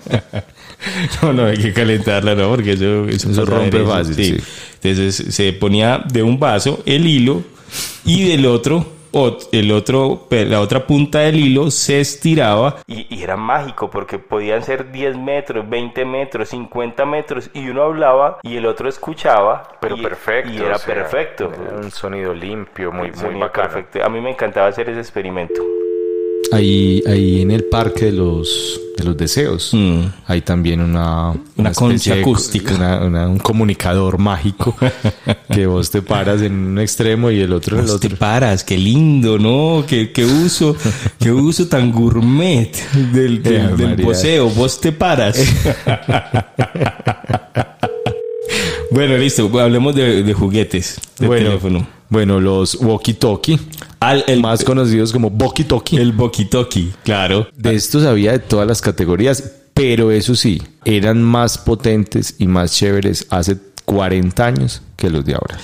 No, 1.22 1.32
no, 1.32 1.46
hay 1.46 1.56
que 1.56 1.72
calentarla, 1.72 2.34
no, 2.34 2.50
porque 2.50 2.72
eso, 2.72 3.08
eso, 3.08 3.30
Eso 3.30 3.44
rompe 3.46 3.82
fácil, 3.84 4.14
sí. 4.14 4.36
Entonces 4.82 5.34
se 5.34 5.52
ponía 5.54 6.04
de 6.12 6.22
un 6.22 6.38
vaso 6.38 6.82
el 6.84 7.06
hilo 7.06 7.42
y 8.04 8.24
del 8.24 8.44
otro, 8.44 8.80
ot- 8.80 8.86
el 9.52 9.70
otro, 9.72 10.26
la 10.30 10.60
otra 10.60 10.86
punta 10.86 11.20
del 11.20 11.36
hilo 11.36 11.70
se 11.70 12.00
estiraba 12.00 12.76
y, 12.86 13.06
y 13.14 13.22
era 13.22 13.36
mágico 13.36 13.90
porque 13.90 14.18
podían 14.18 14.62
ser 14.62 14.90
10 14.90 15.16
metros, 15.16 15.68
20 15.68 16.04
metros, 16.04 16.48
50 16.48 17.04
metros 17.06 17.50
y 17.54 17.68
uno 17.68 17.82
hablaba 17.82 18.38
y 18.42 18.56
el 18.56 18.66
otro 18.66 18.88
escuchaba. 18.88 19.62
y, 19.96 20.02
Y 20.54 20.56
era 20.58 20.78
perfecto. 20.78 21.50
un 21.76 21.90
sonido 21.90 22.34
limpio, 22.34 22.90
muy, 22.92 23.12
sonido 23.14 23.50
perfecto. 23.52 24.04
A 24.04 24.08
mí 24.08 24.20
me 24.20 24.30
encantaba 24.30 24.68
hacer 24.68 24.88
ese 24.88 25.00
experimento. 25.00 25.62
Ahí, 26.52 27.02
ahí 27.06 27.40
en 27.42 27.50
el 27.50 27.64
parque 27.64 28.06
de 28.06 28.12
los, 28.12 28.80
de 28.96 29.04
los 29.04 29.16
deseos, 29.16 29.70
Mm. 29.72 30.00
hay 30.26 30.42
también 30.42 30.80
una, 30.80 31.32
concha 31.74 32.14
de- 32.14 32.20
acústica. 32.20 32.74
una- 32.74 33.00
una- 33.04 33.28
un 33.28 33.38
comunicador 33.38 34.18
mágico 34.18 34.76
que 35.50 35.66
vos 35.66 35.90
te 35.90 36.00
paras 36.02 36.42
en 36.42 36.52
un 36.52 36.78
extremo 36.78 37.30
y 37.30 37.40
el 37.40 37.52
otro 37.52 37.76
en 37.78 37.84
el 37.84 37.90
Vos 37.90 38.00
te 38.00 38.06
otro. 38.08 38.18
paras, 38.18 38.62
qué 38.62 38.78
lindo, 38.78 39.38
¿no? 39.38 39.84
Qué, 39.86 40.12
qué 40.12 40.24
uso, 40.24 40.76
qué 41.18 41.32
uso 41.32 41.66
tan 41.66 41.90
gourmet 41.90 42.70
del, 43.12 43.42
del, 43.42 43.76
del 43.76 43.88
María. 43.90 44.04
poseo. 44.06 44.48
Vos 44.50 44.80
te 44.80 44.92
paras. 44.92 45.36
bueno, 48.90 49.16
listo. 49.16 49.50
Hablemos 49.60 49.94
de, 49.94 50.22
de 50.22 50.32
juguetes 50.34 51.00
de 51.18 51.26
bueno, 51.26 51.46
teléfono. 51.48 51.86
Bueno, 52.14 52.40
los 52.40 52.80
walkie-talkie, 52.80 53.58
Al, 54.00 54.24
el, 54.28 54.40
más 54.40 54.62
conocidos 54.64 55.12
como 55.12 55.30
walkie-talkie. 55.30 55.98
el 55.98 56.12
boquitoki, 56.12 56.92
claro. 57.04 57.48
De 57.56 57.74
estos 57.74 58.04
había 58.04 58.30
de 58.32 58.38
todas 58.38 58.66
las 58.68 58.80
categorías, 58.80 59.52
pero 59.74 60.10
eso 60.12 60.34
sí, 60.36 60.62
eran 60.84 61.20
más 61.22 61.58
potentes 61.58 62.36
y 62.38 62.46
más 62.46 62.72
chéveres 62.72 63.26
hace 63.30 63.58
40 63.84 64.46
años 64.46 64.80
que 64.96 65.10
los 65.10 65.24
de 65.24 65.34
ahora. 65.34 65.58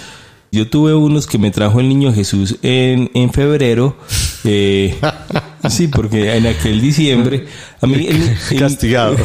Yo 0.52 0.68
tuve 0.68 0.92
unos 0.94 1.28
que 1.28 1.38
me 1.38 1.52
trajo 1.52 1.78
el 1.78 1.88
niño 1.88 2.12
Jesús 2.12 2.56
en, 2.62 3.08
en 3.14 3.32
febrero. 3.32 3.96
eh, 4.42 4.96
sí, 5.68 5.86
porque 5.86 6.34
en 6.34 6.48
aquel 6.48 6.80
diciembre. 6.80 7.46
A 7.80 7.86
mí. 7.86 8.08
el- 8.08 8.36
el- 8.50 8.58
Castigado. 8.58 9.16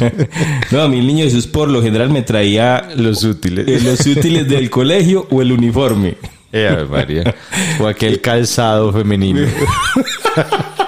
no, 0.70 0.82
a 0.82 0.88
mí 0.88 1.00
el 1.00 1.06
niño 1.08 1.24
Jesús 1.24 1.48
por 1.48 1.68
lo 1.68 1.82
general 1.82 2.10
me 2.10 2.22
traía 2.22 2.88
Los 2.96 3.24
útiles. 3.24 3.66
eh, 3.66 3.80
los 3.82 4.06
útiles 4.06 4.46
del 4.48 4.70
colegio 4.70 5.26
o 5.30 5.42
el 5.42 5.50
uniforme. 5.50 6.16
Eh, 6.56 6.86
María. 6.88 7.34
O 7.80 7.86
aquel 7.86 8.20
calzado 8.20 8.92
femenino. 8.92 9.46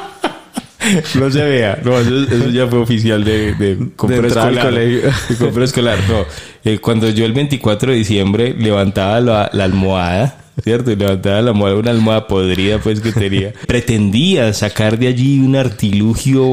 No 1.17 1.29
se 1.31 1.43
vea. 1.45 1.81
No, 1.85 1.99
eso, 1.99 2.17
eso 2.33 2.49
ya 2.51 2.67
fue 2.69 2.79
oficial 2.79 3.25
de, 3.25 3.55
de 3.55 3.89
compra 3.97 4.21
De 4.21 4.29
escolar. 4.29 4.73
De 4.73 5.13
compra 5.37 5.65
escolar. 5.65 5.99
No. 6.09 6.25
Eh, 6.65 6.79
cuando 6.79 7.09
yo 7.11 7.25
el 7.25 7.33
24 7.33 7.91
de 7.91 7.99
diciembre 7.99 8.55
levantaba 8.57 9.21
la, 9.21 9.51
la 9.53 9.65
almohada, 9.65 10.39
¿cierto? 10.63 10.91
Y 10.91 10.97
levantaba 10.97 11.43
la 11.43 11.51
almohada, 11.51 11.77
una 11.77 11.91
almohada 11.91 12.27
podrida, 12.27 12.79
pues, 12.79 13.01
que 13.01 13.13
tenía. 13.13 13.53
Pretendía 13.67 14.53
sacar 14.53 14.99
de 14.99 15.09
allí 15.09 15.39
un 15.39 15.57
artilugio 15.57 16.47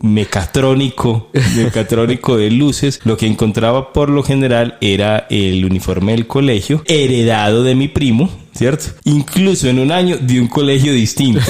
mecatrónico, 0.00 1.30
mecatrónico 1.56 2.36
de 2.36 2.50
luces. 2.50 3.00
Lo 3.04 3.16
que 3.16 3.26
encontraba 3.26 3.92
por 3.92 4.10
lo 4.10 4.22
general 4.22 4.76
era 4.80 5.26
el 5.30 5.64
uniforme 5.64 6.12
del 6.12 6.26
colegio, 6.26 6.82
heredado 6.86 7.62
de 7.62 7.74
mi 7.74 7.88
primo, 7.88 8.30
¿cierto? 8.54 8.86
Incluso 9.04 9.68
en 9.68 9.78
un 9.78 9.92
año 9.92 10.16
de 10.20 10.40
un 10.40 10.48
colegio 10.48 10.92
distinto. 10.92 11.40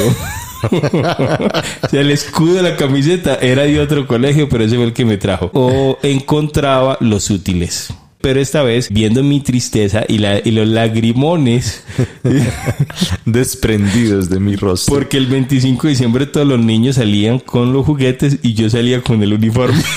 o 0.71 1.89
sea, 1.89 2.01
el 2.01 2.11
escudo 2.11 2.55
de 2.55 2.63
la 2.63 2.77
camiseta 2.77 3.37
era 3.37 3.63
de 3.63 3.81
otro 3.81 4.07
colegio, 4.07 4.49
pero 4.49 4.65
ese 4.65 4.77
fue 4.77 4.87
el 4.87 4.93
que 4.93 5.05
me 5.05 5.17
trajo. 5.17 5.51
O 5.55 5.99
encontraba 6.03 6.97
los 7.01 7.31
útiles. 7.31 7.93
Pero 8.21 8.41
esta 8.41 8.63
vez, 8.63 8.89
viendo 8.91 9.23
mi 9.23 9.41
tristeza 9.41 10.05
y, 10.09 10.19
la, 10.19 10.41
y 10.45 10.51
los 10.51 10.67
lagrimones, 10.67 11.85
Desprendidos 13.25 14.29
de 14.29 14.41
mi 14.41 14.57
rostro. 14.57 14.95
porque 14.95 15.17
el 15.19 15.27
25 15.27 15.87
de 15.87 15.91
diciembre 15.91 16.27
todos 16.27 16.47
los 16.47 16.59
niños 16.59 16.97
salían 16.97 17.39
con 17.39 17.73
los 17.73 17.87
juguetes 17.87 18.39
y 18.43 18.55
yo 18.55 18.69
salía 18.69 19.03
con 19.03 19.23
el 19.23 19.33
uniforme. 19.35 19.81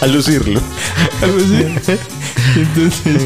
a 0.00 0.06
lucirlo. 0.06 0.60
Algo 1.22 1.38
así. 1.38 1.98
Entonces, 2.56 3.22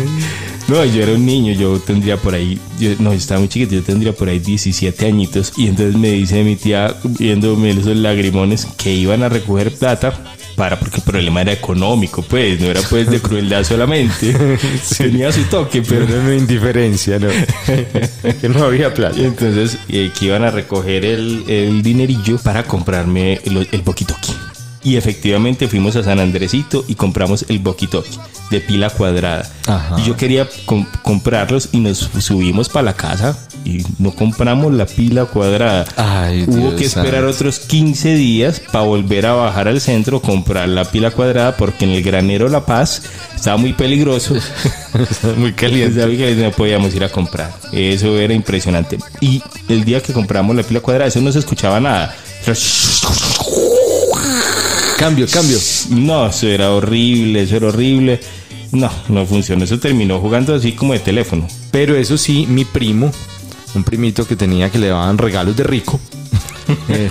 no, 0.71 0.85
yo 0.85 1.03
era 1.03 1.13
un 1.13 1.27
niño, 1.27 1.53
yo 1.53 1.81
tendría 1.81 2.17
por 2.17 2.35
ahí, 2.35 2.59
yo, 2.79 2.91
no, 3.01 3.11
yo 3.11 3.19
estaba 3.19 3.41
muy 3.41 3.49
chiquito, 3.49 3.75
yo 3.75 3.83
tendría 3.83 4.13
por 4.13 4.29
ahí 4.29 4.39
17 4.39 5.05
añitos. 5.05 5.53
Y 5.57 5.67
entonces 5.67 5.97
me 5.97 6.13
dice 6.13 6.45
mi 6.45 6.55
tía, 6.55 6.95
viéndome 7.03 7.71
esos 7.71 7.97
lagrimones, 7.97 8.67
que 8.77 8.95
iban 8.95 9.25
a 9.25 9.29
recoger 9.29 9.73
plata 9.75 10.15
para, 10.55 10.79
porque 10.79 10.99
el 10.99 11.03
problema 11.03 11.41
era 11.41 11.53
económico, 11.53 12.23
pues, 12.23 12.61
no 12.61 12.67
era 12.67 12.81
pues 12.83 13.11
de 13.11 13.21
crueldad 13.23 13.65
solamente. 13.65 14.33
Tenía 14.97 15.33
su 15.33 15.43
toque, 15.45 15.83
pero 15.83 16.07
no 16.07 16.23
me 16.23 16.37
indiferencia, 16.37 17.19
no. 17.19 17.29
que 18.41 18.49
no 18.49 18.65
había 18.65 18.95
plata. 18.95 19.21
Entonces 19.21 19.77
eh, 19.89 20.11
que 20.17 20.27
iban 20.27 20.45
a 20.45 20.51
recoger 20.53 21.05
el, 21.05 21.45
el 21.49 21.83
dinerillo 21.83 22.39
para 22.39 22.63
comprarme 22.63 23.41
el, 23.45 23.67
el 23.73 23.83
boquitoqui. 23.83 24.30
Y 24.83 24.97
efectivamente 24.97 25.69
fuimos 25.69 25.95
a 25.97 26.03
San 26.03 26.21
Andresito 26.21 26.85
y 26.89 26.95
compramos 26.95 27.45
el 27.49 27.59
boquitoqui 27.59 28.19
de 28.51 28.61
pila 28.61 28.89
cuadrada. 28.89 29.49
Ajá. 29.67 29.97
Y 30.01 30.05
yo 30.05 30.17
quería 30.17 30.49
com- 30.65 30.87
comprarlos 31.03 31.69
y 31.73 31.81
nos 31.81 31.99
subimos 32.19 32.71
para 32.71 32.85
la 32.85 32.93
casa 32.95 33.39
y 33.65 33.85
no 33.99 34.11
compramos 34.13 34.73
la 34.73 34.87
pila 34.87 35.27
cuadrada. 35.27 35.85
Ay, 35.97 36.45
Hubo 36.49 36.57
Dios 36.71 36.75
que 36.77 36.87
esperar 36.87 37.25
otros 37.25 37.59
15 37.61 38.15
días 38.15 38.61
para 38.73 38.85
volver 38.87 39.27
a 39.27 39.35
bajar 39.35 39.69
al 39.69 39.83
centro, 39.83 40.23
comprar 40.23 40.67
la 40.69 40.85
pila 40.87 41.11
cuadrada 41.11 41.57
porque 41.59 41.85
en 41.85 41.91
el 41.91 42.03
granero 42.03 42.49
La 42.49 42.65
Paz 42.65 43.03
estaba 43.37 43.59
muy 43.59 43.75
peligroso. 43.75 44.35
Muy 45.37 45.53
caliente. 45.53 46.01
Que 46.17 46.35
no 46.37 46.51
podíamos 46.53 46.95
ir 46.95 47.05
a 47.05 47.09
comprar. 47.11 47.53
Eso 47.73 48.19
era 48.19 48.35
impresionante. 48.35 48.99
Y 49.21 49.43
el 49.69 49.85
día 49.85 50.03
que 50.03 50.13
compramos 50.13 50.57
la 50.57 50.63
pila 50.63 50.81
cuadrada, 50.81 51.09
eso 51.09 51.21
no 51.21 51.31
se 51.31 51.39
escuchaba 51.39 51.79
nada. 51.81 52.15
Cambio, 55.01 55.27
cambio. 55.33 55.57
No, 55.93 56.27
eso 56.27 56.47
era 56.47 56.73
horrible, 56.73 57.41
eso 57.41 57.57
era 57.57 57.69
horrible. 57.69 58.21
No, 58.73 58.91
no 59.09 59.25
funcionó. 59.25 59.65
Eso 59.65 59.79
terminó 59.79 60.21
jugando 60.21 60.55
así 60.55 60.73
como 60.73 60.93
de 60.93 60.99
teléfono. 60.99 61.49
Pero 61.71 61.97
eso 61.97 62.19
sí, 62.19 62.45
mi 62.47 62.67
primo, 62.67 63.11
un 63.75 63.83
primito 63.83 64.27
que 64.27 64.37
tenía 64.37 64.69
que 64.69 64.79
le 64.79 64.89
daban 64.89 65.17
regalos 65.17 65.57
de 65.57 65.65
rico. 65.65 65.99
eh, 66.91 67.09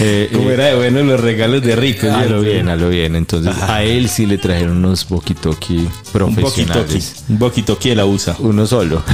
eh, 0.00 0.28
Como 0.34 0.50
eh, 0.50 0.52
era 0.52 0.66
de 0.66 0.76
bueno 0.76 1.02
los 1.02 1.18
regalos 1.18 1.62
de 1.62 1.74
rico. 1.74 2.08
a 2.08 2.10
lo 2.10 2.18
¿cierto? 2.26 2.40
bien, 2.42 2.68
a 2.68 2.76
lo 2.76 2.90
bien. 2.90 3.16
Entonces, 3.16 3.56
a 3.62 3.82
él 3.82 4.10
sí 4.10 4.26
le 4.26 4.36
trajeron 4.36 4.76
unos 4.76 5.08
boquitoqui. 5.08 5.88
profesionales. 6.12 7.24
Un 7.30 7.38
boquitoqui 7.38 7.88
de 7.88 7.94
la 7.94 8.04
USA. 8.04 8.36
Uno 8.40 8.66
solo. 8.66 9.02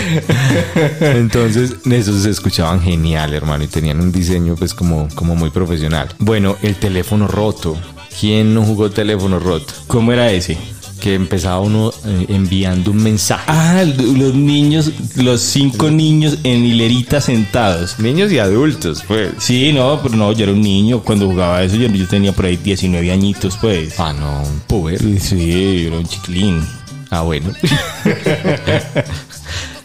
Entonces, 1.00 1.76
esos 1.90 2.22
se 2.22 2.30
escuchaban 2.30 2.80
genial, 2.80 3.34
hermano, 3.34 3.64
y 3.64 3.68
tenían 3.68 4.00
un 4.00 4.12
diseño 4.12 4.56
pues 4.56 4.74
como, 4.74 5.08
como 5.14 5.36
muy 5.36 5.50
profesional. 5.50 6.08
Bueno, 6.18 6.56
el 6.62 6.76
teléfono 6.76 7.28
roto. 7.28 7.76
¿Quién 8.18 8.54
no 8.54 8.62
jugó 8.62 8.90
teléfono 8.90 9.38
roto? 9.38 9.72
¿Cómo 9.86 10.12
era 10.12 10.30
ese? 10.30 10.56
Que 11.00 11.14
empezaba 11.14 11.60
uno 11.60 11.90
eh, 12.04 12.26
enviando 12.28 12.92
un 12.92 13.02
mensaje. 13.02 13.44
Ah, 13.48 13.82
los 13.84 14.34
niños, 14.34 14.92
los 15.16 15.40
cinco 15.40 15.90
niños 15.90 16.38
en 16.44 16.64
hilerita 16.64 17.20
sentados. 17.20 17.98
Niños 17.98 18.30
y 18.30 18.38
adultos, 18.38 19.02
pues. 19.08 19.32
Sí, 19.38 19.72
no, 19.72 19.98
pero 20.00 20.14
no, 20.14 20.30
yo 20.32 20.44
era 20.44 20.52
un 20.52 20.60
niño 20.60 21.00
cuando 21.02 21.26
jugaba 21.26 21.62
eso. 21.64 21.74
Yo, 21.76 21.88
yo 21.88 22.06
tenía 22.06 22.32
por 22.32 22.44
ahí 22.44 22.56
19 22.56 23.10
añitos, 23.10 23.56
pues. 23.60 23.98
Ah, 23.98 24.12
no, 24.12 24.42
un 24.42 24.60
puber. 24.60 25.00
Sí, 25.20 25.82
yo 25.82 25.88
era 25.88 25.96
un 25.98 26.06
chiquilín. 26.06 26.62
Ah, 27.10 27.22
bueno. 27.22 27.52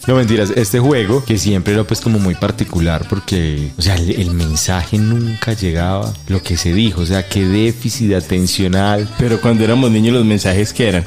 No 0.08 0.16
mentiras, 0.16 0.51
este 0.51 0.80
juego 0.80 1.24
que 1.26 1.38
siempre 1.38 1.74
era 1.74 1.84
pues 1.84 1.99
como 1.99 2.18
muy 2.18 2.34
particular 2.34 3.05
porque, 3.10 3.72
o 3.78 3.82
sea, 3.82 3.95
el, 3.95 4.12
el 4.12 4.32
mensaje 4.32 4.97
nunca 4.97 5.51
llegaba, 5.51 6.14
lo 6.30 6.41
que 6.41 6.55
se 6.55 6.74
dijo, 6.74 7.01
o 7.01 7.05
sea, 7.05 7.28
qué 7.28 7.45
déficit 7.45 8.14
atencional. 8.14 9.08
Pero 9.20 9.41
cuando 9.41 9.66
éramos 9.66 9.91
niños, 9.91 10.16
los 10.16 10.26
mensajes 10.26 10.72
que 10.72 10.88
eran. 10.88 11.05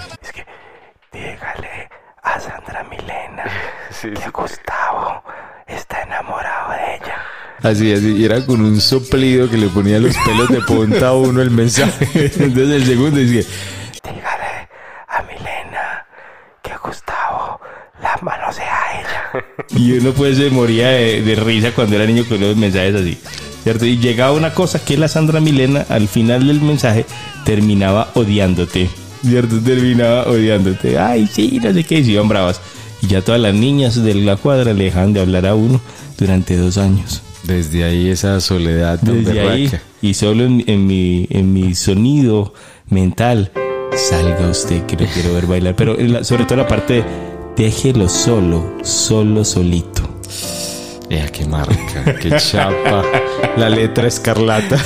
Dígale 1.12 1.88
a 2.22 2.38
Sandra 2.40 2.84
Milena 2.90 3.44
que 4.02 4.30
Gustavo 4.30 5.22
está 5.66 6.02
enamorado 6.02 6.72
de 6.72 6.96
ella. 6.96 7.16
Así, 7.62 7.92
así, 7.92 8.16
y 8.16 8.24
era 8.24 8.44
con 8.44 8.60
un 8.60 8.80
soplido 8.80 9.48
que 9.48 9.56
le 9.56 9.68
ponía 9.68 9.98
los 9.98 10.14
pelos 10.18 10.48
de 10.48 10.60
punta 10.60 11.08
a 11.08 11.12
uno 11.14 11.40
el 11.40 11.50
mensaje. 11.50 12.06
Entonces 12.14 12.70
el 12.70 12.84
segundo 12.86 13.18
decía, 13.18 13.42
Dígale 14.04 14.68
a 15.08 15.22
Milena 15.22 16.06
que 16.62 16.76
Gustavo 16.76 17.60
la 18.00 18.16
manosea 18.22 18.82
a 18.82 19.00
ella. 19.00 19.44
Y 19.76 19.92
uno 19.92 20.12
pues 20.12 20.36
se 20.36 20.50
moría 20.50 20.88
de, 20.88 21.22
de 21.22 21.34
risa 21.36 21.72
cuando 21.72 21.96
era 21.96 22.06
niño 22.06 22.24
con 22.28 22.40
los 22.40 22.56
mensajes 22.56 22.94
así. 22.94 23.16
¿Cierto? 23.62 23.84
Y 23.84 23.98
llegaba 23.98 24.32
una 24.32 24.54
cosa 24.54 24.82
que 24.82 24.96
la 24.96 25.06
Sandra 25.06 25.38
Milena 25.40 25.84
al 25.90 26.08
final 26.08 26.46
del 26.46 26.60
mensaje 26.62 27.04
terminaba 27.44 28.10
odiándote. 28.14 28.88
¿Cierto? 29.22 29.60
Terminaba 29.60 30.22
odiándote. 30.28 30.98
Ay, 30.98 31.28
sí, 31.30 31.60
no 31.62 31.72
sé 31.72 31.84
qué, 31.84 31.98
y 31.98 32.04
se 32.04 32.12
iban 32.12 32.26
bravas. 32.28 32.60
Y 33.02 33.08
ya 33.08 33.20
todas 33.22 33.40
las 33.40 33.54
niñas 33.54 34.02
de 34.02 34.14
la 34.14 34.36
cuadra 34.36 34.72
le 34.72 34.84
dejaban 34.84 35.12
de 35.12 35.20
hablar 35.20 35.46
a 35.46 35.54
uno 35.54 35.78
durante 36.18 36.56
dos 36.56 36.78
años. 36.78 37.20
Desde 37.42 37.84
ahí 37.84 38.08
esa 38.08 38.40
soledad 38.40 38.98
tan 39.00 39.22
Desde 39.24 39.40
ahí, 39.40 39.70
y 40.02 40.14
solo 40.14 40.44
en, 40.44 40.64
en 40.66 40.86
mi, 40.86 41.26
en 41.30 41.52
mi 41.52 41.74
sonido 41.74 42.54
mental, 42.88 43.50
salga 43.94 44.48
usted 44.48 44.84
que 44.86 44.96
lo 44.96 45.06
quiero 45.12 45.34
ver 45.34 45.46
bailar. 45.46 45.76
Pero 45.76 45.96
la- 45.98 46.24
sobre 46.24 46.44
todo 46.46 46.56
la 46.56 46.66
parte 46.68 46.94
de 46.94 47.04
déjelo 47.56 48.08
solo, 48.08 48.76
solo 48.82 49.44
solito. 49.44 50.02
Ea, 51.08 51.28
qué 51.28 51.44
marca, 51.44 52.14
qué 52.20 52.36
chapa. 52.36 53.04
La 53.56 53.68
letra 53.68 54.06
escarlata. 54.06 54.76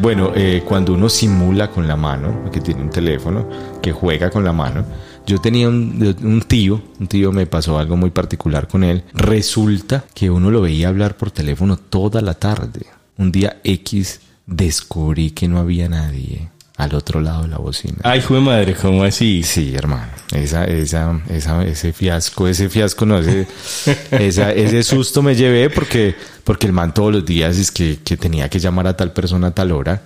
Bueno, 0.00 0.32
eh, 0.34 0.62
cuando 0.66 0.94
uno 0.94 1.10
simula 1.10 1.70
con 1.70 1.86
la 1.86 1.94
mano, 1.94 2.50
que 2.50 2.62
tiene 2.62 2.80
un 2.80 2.88
teléfono, 2.88 3.46
que 3.82 3.92
juega 3.92 4.30
con 4.30 4.42
la 4.42 4.52
mano, 4.52 4.82
yo 5.26 5.38
tenía 5.38 5.68
un 5.68 6.42
tío, 6.48 6.80
un 6.98 7.06
tío 7.06 7.30
me 7.32 7.46
pasó 7.46 7.78
algo 7.78 7.98
muy 7.98 8.08
particular 8.08 8.66
con 8.66 8.82
él. 8.82 9.04
Resulta 9.12 10.04
que 10.14 10.30
uno 10.30 10.50
lo 10.50 10.62
veía 10.62 10.88
hablar 10.88 11.18
por 11.18 11.30
teléfono 11.30 11.76
toda 11.76 12.22
la 12.22 12.32
tarde. 12.32 12.86
Un 13.18 13.30
día 13.30 13.60
X 13.62 14.20
descubrí 14.50 15.30
que 15.30 15.48
no 15.48 15.58
había 15.58 15.88
nadie 15.88 16.48
al 16.76 16.94
otro 16.94 17.20
lado 17.20 17.42
de 17.42 17.48
la 17.48 17.58
bocina. 17.58 17.98
Ay, 18.02 18.20
jue 18.22 18.40
madre, 18.40 18.74
¿cómo 18.74 19.04
así? 19.04 19.42
Sí, 19.42 19.74
hermano. 19.74 20.08
Esa, 20.32 20.64
esa, 20.64 21.20
esa, 21.28 21.62
ese 21.64 21.92
fiasco, 21.92 22.48
ese 22.48 22.68
fiasco, 22.68 23.04
no, 23.06 23.18
ese, 23.18 23.46
esa- 24.10 24.52
ese 24.52 24.82
susto 24.82 25.22
me 25.22 25.34
llevé 25.34 25.68
porque, 25.70 26.14
porque 26.44 26.66
el 26.66 26.72
man 26.72 26.94
todos 26.94 27.12
los 27.12 27.24
días 27.24 27.58
es 27.58 27.70
que, 27.70 27.98
que 28.02 28.16
tenía 28.16 28.48
que 28.48 28.58
llamar 28.58 28.86
a 28.86 28.96
tal 28.96 29.12
persona 29.12 29.48
a 29.48 29.54
tal 29.54 29.72
hora, 29.72 30.02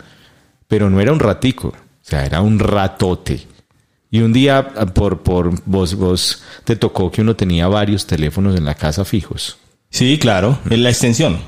pero 0.67 0.91
no 0.91 1.01
era 1.01 1.13
un 1.13 1.21
ratico, 1.21 1.69
o 1.69 1.75
sea, 2.03 2.27
era 2.27 2.41
un 2.41 2.59
ratote. 2.59 3.47
Y 4.11 4.21
un 4.21 4.33
día, 4.33 4.69
por, 4.95 5.23
por 5.23 5.61
vos, 5.67 5.95
vos 5.95 6.43
te 6.65 6.77
tocó 6.77 7.11
que 7.11 7.21
uno 7.21 7.35
tenía 7.37 7.67
varios 7.69 8.07
teléfonos 8.07 8.57
en 8.57 8.65
la 8.65 8.75
casa 8.75 9.05
fijos. 9.05 9.59
Sí, 9.91 10.19
claro, 10.19 10.59
en 10.71 10.83
la 10.83 10.91
extensión. 10.91 11.39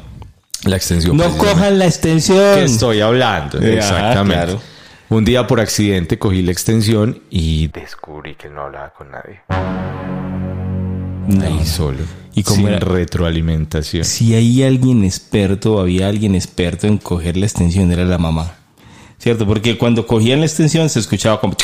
La 0.65 0.77
extensión. 0.77 1.17
No 1.17 1.37
cojan 1.37 1.79
la 1.79 1.87
extensión. 1.87 2.55
que 2.55 2.65
estoy 2.65 3.01
hablando. 3.01 3.59
Exactamente. 3.59 4.45
claro. 4.45 4.61
Un 5.09 5.25
día 5.25 5.47
por 5.47 5.61
accidente 5.61 6.19
cogí 6.19 6.43
la 6.43 6.51
extensión 6.51 7.23
y 7.31 7.69
Descubrí 7.69 8.35
que 8.35 8.49
no 8.49 8.63
hablaba 8.63 8.93
con 8.93 9.11
nadie. 9.13 9.41
No. 11.29 11.45
ahí 11.45 11.65
solo. 11.65 11.99
¿Y 12.35 12.43
cómo 12.43 12.57
sin 12.57 12.69
era? 12.69 12.79
retroalimentación. 12.81 14.05
Si 14.05 14.35
hay 14.35 14.65
alguien 14.65 15.05
experto 15.05 15.75
o 15.75 15.81
había 15.81 16.09
alguien 16.09 16.35
experto 16.35 16.87
en 16.87 16.99
coger 16.99 17.37
la 17.37 17.47
extensión, 17.47 17.93
era 17.93 18.05
la 18.05 18.19
mamá. 18.19 18.57
¿Cierto? 19.19 19.47
Porque 19.47 19.79
cuando 19.79 20.07
cogían 20.07 20.41
la 20.41 20.47
extensión 20.47 20.89
se 20.89 20.99
escuchaba 20.99 21.41
como... 21.41 21.57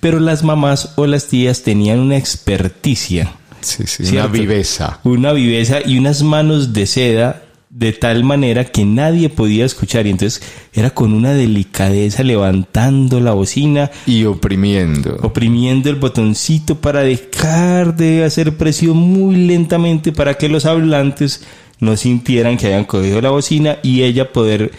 Pero 0.00 0.20
las 0.20 0.42
mamás 0.42 0.92
o 0.96 1.06
las 1.06 1.28
tías 1.28 1.62
tenían 1.62 2.00
una 2.00 2.16
experticia. 2.16 3.32
Sí, 3.60 3.84
sí, 3.86 4.02
una 4.12 4.26
viveza. 4.26 4.98
Una 5.04 5.32
viveza 5.32 5.78
y 5.84 5.96
unas 5.96 6.22
manos 6.22 6.74
de 6.74 6.86
seda 6.86 7.43
de 7.76 7.92
tal 7.92 8.22
manera 8.22 8.64
que 8.66 8.84
nadie 8.84 9.28
podía 9.28 9.64
escuchar 9.64 10.06
y 10.06 10.10
entonces 10.10 10.40
era 10.72 10.90
con 10.90 11.12
una 11.12 11.32
delicadeza 11.32 12.22
levantando 12.22 13.18
la 13.18 13.32
bocina 13.32 13.90
Y 14.06 14.26
oprimiendo. 14.26 15.18
oprimiendo 15.22 15.90
el 15.90 15.96
botoncito 15.96 16.76
para 16.76 17.00
dejar 17.00 17.96
de 17.96 18.22
hacer 18.22 18.56
presión 18.56 18.96
muy 18.96 19.34
lentamente 19.48 20.12
para 20.12 20.34
que 20.34 20.48
los 20.48 20.66
hablantes 20.66 21.42
no 21.80 21.96
sintieran 21.96 22.56
que 22.56 22.66
habían 22.66 22.84
cogido 22.84 23.20
la 23.20 23.30
bocina 23.30 23.78
y 23.82 24.04
ella 24.04 24.32
poder 24.32 24.70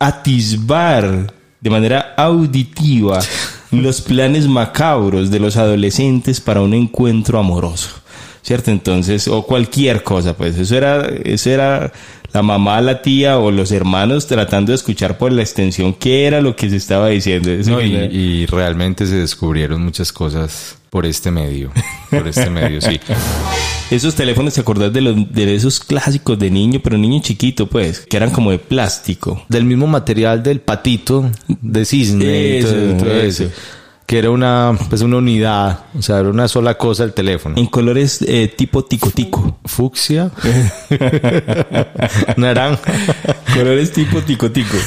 atisbar 0.00 1.32
de 1.60 1.70
manera 1.70 2.14
auditiva 2.16 3.20
los 3.70 4.00
planes 4.00 4.48
macabros 4.48 5.30
de 5.30 5.38
los 5.38 5.56
adolescentes 5.56 6.40
para 6.40 6.60
un 6.60 6.74
encuentro 6.74 7.38
amoroso. 7.38 7.90
¿Cierto? 8.42 8.72
Entonces, 8.72 9.28
o 9.28 9.44
cualquier 9.46 10.02
cosa, 10.02 10.36
pues 10.36 10.58
eso 10.58 10.76
era, 10.76 11.06
eso 11.06 11.48
era 11.48 11.92
la 12.32 12.42
mamá, 12.42 12.80
la 12.80 13.02
tía 13.02 13.38
o 13.38 13.50
los 13.50 13.72
hermanos 13.72 14.26
tratando 14.26 14.72
de 14.72 14.76
escuchar 14.76 15.18
por 15.18 15.32
la 15.32 15.42
extensión 15.42 15.92
qué 15.92 16.26
era 16.26 16.40
lo 16.40 16.56
que 16.56 16.70
se 16.70 16.76
estaba 16.76 17.08
diciendo. 17.08 17.50
No, 17.66 17.80
y, 17.80 18.46
realmente 18.46 19.06
se 19.06 19.16
descubrieron 19.16 19.84
muchas 19.84 20.12
cosas 20.12 20.76
por 20.88 21.04
este 21.04 21.30
medio. 21.30 21.70
Por 22.10 22.26
este 22.28 22.50
medio, 22.50 22.80
sí. 22.80 23.00
Esos 23.90 24.14
teléfonos, 24.14 24.54
¿te 24.54 24.62
acordás 24.62 24.90
de, 24.90 25.02
los, 25.02 25.32
de 25.32 25.54
esos 25.54 25.78
clásicos 25.78 26.38
de 26.38 26.50
niño, 26.50 26.80
pero 26.82 26.96
niño 26.96 27.20
chiquito, 27.20 27.66
pues, 27.66 28.00
que 28.00 28.16
eran 28.16 28.30
como 28.30 28.50
de 28.50 28.58
plástico? 28.58 29.44
Del 29.50 29.64
mismo 29.64 29.86
material 29.86 30.42
del 30.42 30.60
patito 30.60 31.30
de 31.46 31.84
cisne 31.84 32.58
y 32.58 32.62
todo, 32.62 32.74
Eso, 32.74 32.96
todo 32.96 33.12
eso. 33.20 33.44
eso. 33.44 33.54
Que 34.12 34.18
era 34.18 34.30
una, 34.30 34.76
pues 34.90 35.00
una 35.00 35.16
unidad, 35.16 35.86
o 35.96 36.02
sea, 36.02 36.18
era 36.18 36.28
una 36.28 36.46
sola 36.46 36.76
cosa 36.76 37.04
el 37.04 37.14
teléfono. 37.14 37.54
En 37.56 37.64
colores 37.64 38.20
eh, 38.20 38.52
tipo 38.54 38.84
tico 38.84 39.08
tico. 39.08 39.56
Fucsia, 39.64 40.30
naranja. 42.36 42.92
colores 43.54 43.90
tipo 43.90 44.20
tico 44.20 44.50
tico. 44.50 44.76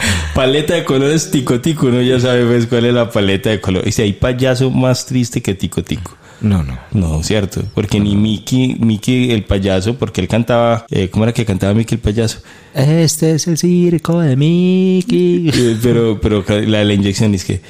paleta 0.34 0.72
de 0.72 0.84
colores 0.84 1.30
tico 1.30 1.60
tico, 1.60 1.88
uno 1.88 2.00
ya 2.00 2.18
sabe 2.18 2.46
pues 2.46 2.66
cuál 2.66 2.86
es 2.86 2.94
la 2.94 3.10
paleta 3.10 3.50
de 3.50 3.60
colores. 3.60 3.88
Y 3.88 3.92
si 3.92 4.00
hay 4.00 4.14
payaso 4.14 4.70
más 4.70 5.04
triste 5.04 5.42
que 5.42 5.54
tico 5.54 5.82
tico. 5.82 6.16
No, 6.40 6.62
no. 6.62 6.78
No, 6.92 7.22
cierto, 7.22 7.62
porque 7.74 8.00
ni 8.00 8.16
Mickey, 8.16 8.76
Mickey 8.80 9.30
el 9.30 9.44
payaso, 9.44 9.94
porque 9.96 10.20
él 10.20 10.28
cantaba, 10.28 10.86
eh, 10.90 11.08
¿cómo 11.10 11.24
era 11.24 11.32
que 11.34 11.44
cantaba 11.44 11.74
Mickey 11.74 11.96
el 11.96 12.00
payaso? 12.02 12.38
Este 12.74 13.32
es 13.32 13.46
el 13.46 13.58
circo 13.58 14.20
de 14.20 14.36
Mickey. 14.36 15.50
Eh, 15.54 15.76
pero, 15.82 16.18
pero 16.20 16.44
la, 16.66 16.82
la 16.84 16.94
inyección 16.94 17.34
es 17.34 17.44
que. 17.44 17.60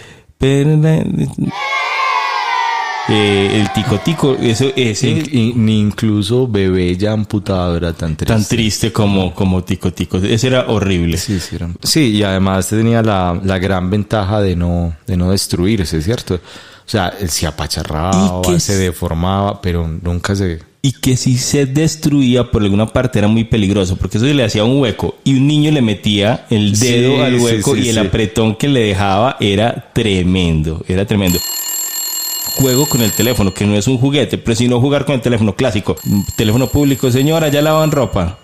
eh, 3.09 3.61
el 3.61 3.73
tico 3.73 3.99
tico, 3.99 4.37
eso, 4.41 4.67
ese 4.77 5.09
In- 5.33 5.69
incluso 5.69 6.47
bebé 6.47 6.97
ya 6.97 7.13
amputado 7.13 7.77
era 7.77 7.93
tan 7.93 8.15
triste. 8.15 8.33
tan 8.35 8.45
triste 8.45 8.93
como, 8.93 9.35
como 9.35 9.65
tico 9.65 9.93
tico, 9.93 10.19
ese 10.19 10.47
era 10.47 10.67
horrible. 10.69 11.17
Sí, 11.17 11.41
sí, 11.41 11.57
era- 11.57 11.71
sí, 11.83 12.11
y 12.17 12.23
además 12.23 12.69
tenía 12.69 13.03
la, 13.03 13.41
la 13.43 13.59
gran 13.59 13.91
ventaja 13.91 14.41
de 14.41 14.55
no, 14.55 14.95
de 15.07 15.17
no 15.17 15.33
destruirse, 15.33 16.01
¿cierto? 16.03 16.39
O 16.91 16.93
sea, 16.93 17.15
él 17.21 17.31
se 17.31 17.47
apacharraba, 17.47 18.43
Y 18.45 18.49
que 18.51 18.59
se 18.59 18.77
deformaba, 18.77 19.61
pero 19.63 19.87
nunca 19.87 20.35
se... 20.35 20.59
Y 20.83 20.91
que 20.91 21.17
si 21.17 21.39
se 21.39 21.65
destruía 21.65 22.51
por 22.51 22.63
alguna 22.63 22.89
parte 22.89 23.21
era 23.21 23.29
muy 23.29 23.45
peligroso, 23.45 23.95
porque 23.95 24.19
eso 24.19 24.27
le 24.27 24.43
hacía 24.43 24.65
un 24.65 24.81
hueco 24.81 25.15
y 25.23 25.37
un 25.37 25.47
niño 25.47 25.71
le 25.71 25.83
metía 25.83 26.47
el 26.51 26.75
Sí, 26.75 26.89
dedo 26.91 27.23
al 27.23 27.37
hueco 27.39 27.77
sí, 27.77 27.83
y 27.83 27.89
el 27.91 27.95
sí. 27.95 28.01
apretón 28.01 28.57
que 28.57 28.67
le 28.67 28.81
dejaba 28.81 29.37
era 29.39 29.93
tremendo, 29.93 30.85
era 30.89 31.07
tremendo. 31.07 31.39
Juego 32.57 32.87
con 32.87 33.03
el 33.03 33.13
teléfono, 33.13 33.55
que 33.55 33.67
no 33.67 33.77
es 33.77 33.87
un 33.87 33.97
juguete, 33.97 34.37
pero 34.37 34.57
sino 34.57 34.81
jugar 34.81 35.05
con 35.05 35.15
el 35.15 35.21
teléfono 35.21 35.55
clásico. 35.55 35.95
Teléfono 36.35 36.67
público, 36.67 37.09
señora, 37.13 37.47
ya 37.51 37.63
lavan 37.63 37.93
ropa. 37.93 38.37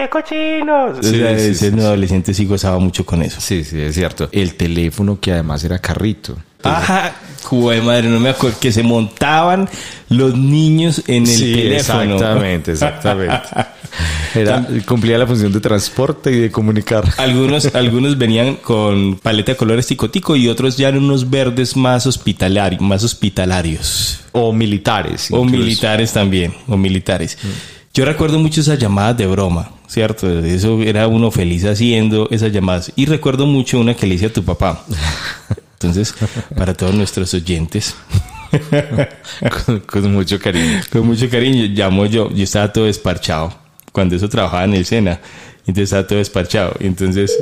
¡Qué 0.00 0.08
cochinos! 0.08 0.98
O 0.98 1.02
sea, 1.02 1.12
sí, 1.12 1.22
ese 1.22 1.54
sí, 1.54 1.70
sí. 1.70 1.78
adolescente 1.78 2.32
sí 2.32 2.46
gozaba 2.46 2.78
mucho 2.78 3.04
con 3.04 3.20
eso. 3.22 3.38
Sí, 3.38 3.64
sí, 3.64 3.78
es 3.78 3.94
cierto. 3.94 4.30
El 4.32 4.54
teléfono 4.54 5.20
que 5.20 5.32
además 5.32 5.62
era 5.62 5.78
carrito. 5.78 6.38
Ajá, 6.62 7.12
de 7.50 7.82
madre, 7.82 8.08
no 8.08 8.18
me 8.18 8.30
acuerdo 8.30 8.58
que 8.58 8.72
se 8.72 8.82
montaban 8.82 9.68
los 10.08 10.36
niños 10.38 11.02
en 11.06 11.24
el 11.24 11.28
sí, 11.28 11.54
teléfono. 11.54 12.14
exactamente, 12.14 12.72
exactamente. 12.72 13.48
Era, 14.34 14.66
cumplía 14.86 15.18
la 15.18 15.26
función 15.26 15.52
de 15.52 15.60
transporte 15.60 16.30
y 16.30 16.38
de 16.38 16.50
comunicar. 16.50 17.04
Algunos, 17.18 17.66
algunos 17.74 18.16
venían 18.16 18.56
con 18.56 19.18
paleta 19.18 19.52
de 19.52 19.56
colores 19.56 19.86
ticotico 19.86 20.36
y 20.36 20.48
otros 20.48 20.76
ya 20.78 20.88
en 20.88 20.98
unos 20.98 21.28
verdes 21.28 21.76
más 21.76 22.06
hospitalarios, 22.06 22.80
más 22.80 23.04
hospitalarios. 23.04 24.20
O 24.32 24.52
militares. 24.52 25.28
O 25.30 25.44
incluso. 25.44 25.64
militares 25.64 26.12
también, 26.12 26.54
o 26.68 26.76
militares. 26.76 27.36
Yo 27.92 28.04
recuerdo 28.04 28.38
mucho 28.38 28.60
esas 28.60 28.78
llamadas 28.78 29.16
de 29.16 29.26
broma, 29.26 29.72
¿cierto? 29.88 30.28
Eso 30.38 30.80
era 30.82 31.08
uno 31.08 31.32
feliz 31.32 31.64
haciendo 31.64 32.28
esas 32.30 32.52
llamadas. 32.52 32.92
Y 32.94 33.06
recuerdo 33.06 33.46
mucho 33.46 33.80
una 33.80 33.94
que 33.94 34.06
le 34.06 34.14
hice 34.14 34.26
a 34.26 34.32
tu 34.32 34.44
papá. 34.44 34.84
Entonces, 35.72 36.14
para 36.56 36.74
todos 36.74 36.94
nuestros 36.94 37.34
oyentes, 37.34 37.96
con, 39.66 39.80
con 39.80 40.12
mucho 40.14 40.38
cariño. 40.38 40.80
con 40.92 41.06
mucho 41.06 41.28
cariño, 41.28 41.64
llamo 41.74 42.06
yo. 42.06 42.30
Yo 42.30 42.44
estaba 42.44 42.72
todo 42.72 42.84
desparchado. 42.84 43.52
Cuando 43.90 44.14
eso 44.14 44.28
trabajaba 44.28 44.64
en 44.64 44.74
el 44.74 44.86
Sena. 44.86 45.20
Entonces 45.60 45.84
estaba 45.84 46.06
todo 46.06 46.18
desparchado. 46.18 46.74
Entonces 46.78 47.36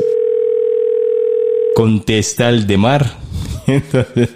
contesta 1.74 2.48
el 2.48 2.66
de 2.66 2.78
mar. 2.78 3.18
Entonces 3.66 4.30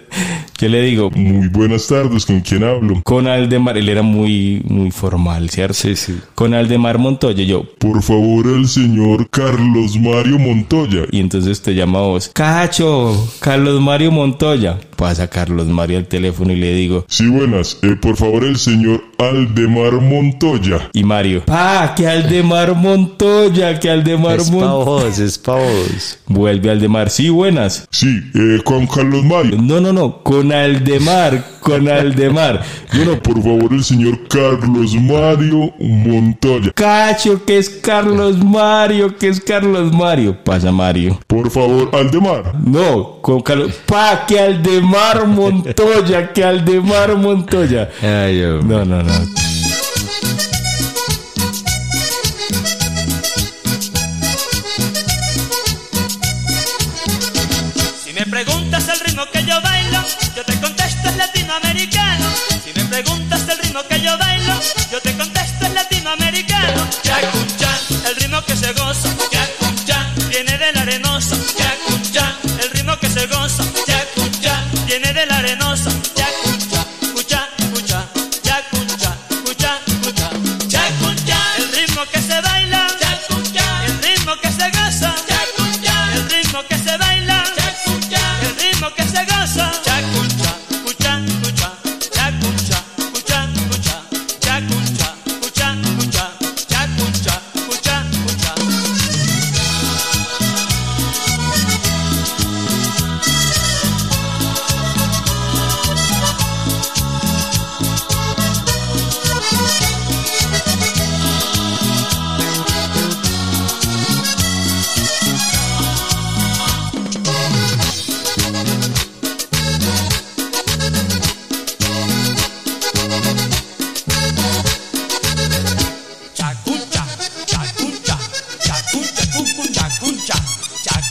yo 0.59 0.69
le 0.69 0.81
digo, 0.81 1.09
Muy 1.11 1.47
buenas 1.49 1.87
tardes, 1.87 2.25
¿con 2.25 2.41
quién 2.41 2.63
hablo? 2.63 3.01
con 3.03 3.27
Aldemar, 3.27 3.77
él 3.77 3.89
era 3.89 4.01
muy, 4.01 4.61
muy 4.67 4.91
formal, 4.91 5.49
¿cierto? 5.49 5.73
Sí, 5.73 5.95
sí. 5.95 6.17
Con 6.35 6.53
Aldemar 6.53 6.97
Montoya, 6.97 7.43
yo, 7.43 7.63
Por 7.79 8.01
favor, 8.03 8.47
el 8.47 8.67
señor 8.67 9.29
Carlos 9.29 9.97
Mario 9.99 10.39
Montoya. 10.39 11.01
y 11.11 11.19
entonces 11.19 11.61
te 11.61 11.73
llama 11.75 11.99
a 11.99 12.03
vos, 12.03 12.31
Cacho, 12.33 13.27
Carlos 13.39 13.81
Mario 13.81 14.11
Montoya. 14.11 14.79
Pasa 14.95 15.27
Carlos 15.27 15.67
Mario 15.67 15.97
al 15.97 16.05
teléfono 16.07 16.53
y 16.53 16.55
le 16.55 16.73
digo, 16.75 17.03
Sí, 17.09 17.27
buenas. 17.27 17.79
Eh, 17.81 17.95
por 17.99 18.15
favor, 18.15 18.43
el 18.45 18.57
señor 18.57 19.03
Aldemar 19.17 19.93
Montoya. 19.99 20.89
y 20.93 21.03
Mario, 21.03 21.43
pa, 21.45 21.93
que 21.95 22.07
Aldemar 22.07 22.75
Montoya, 22.75 23.79
que 23.79 23.89
Aldemar 23.89 24.39
Es 24.39 24.49
pa' 24.49 24.55
Montoya. 24.55 24.85
vos, 24.85 25.19
es 25.19 25.37
pa' 25.39 25.55
vos. 25.55 26.19
Vuelve 26.27 26.69
Aldemar, 26.71 27.09
sí, 27.09 27.29
buenas. 27.29 27.87
Sí, 27.91 28.19
eh, 28.35 28.59
con 28.63 28.87
Carlos 28.87 29.25
Mario. 29.25 29.57
No, 29.61 29.81
no, 29.81 29.91
no, 29.91 30.23
con 30.23 30.52
Aldemar, 30.53 31.43
con 31.59 31.87
Aldemar. 31.89 32.61
Yo 32.93 33.05
no, 33.05 33.19
Por 33.19 33.41
favor, 33.41 33.73
el 33.73 33.83
señor 33.83 34.27
Carlos 34.27 34.93
Mario 34.95 35.73
Montoya. 35.79 36.71
Cacho, 36.73 37.43
que 37.45 37.57
es 37.57 37.69
Carlos 37.69 38.37
Mario, 38.43 39.17
que 39.17 39.29
es 39.29 39.39
Carlos 39.41 39.91
Mario. 39.93 40.37
Pasa 40.43 40.71
Mario. 40.71 41.19
Por 41.27 41.49
favor, 41.49 41.89
Aldemar. 41.93 42.53
No, 42.63 43.19
con 43.21 43.41
Carlos. 43.41 43.73
Pa, 43.85 44.25
que 44.27 44.39
Aldemar 44.39 45.27
Montoya, 45.27 46.31
que 46.31 46.43
Aldemar 46.43 47.15
Montoya. 47.17 47.89
Ay, 48.01 48.43
hombre. 48.43 48.77
No, 48.77 48.85
no, 48.85 49.03
no. 49.03 49.62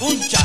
un. 0.02 0.41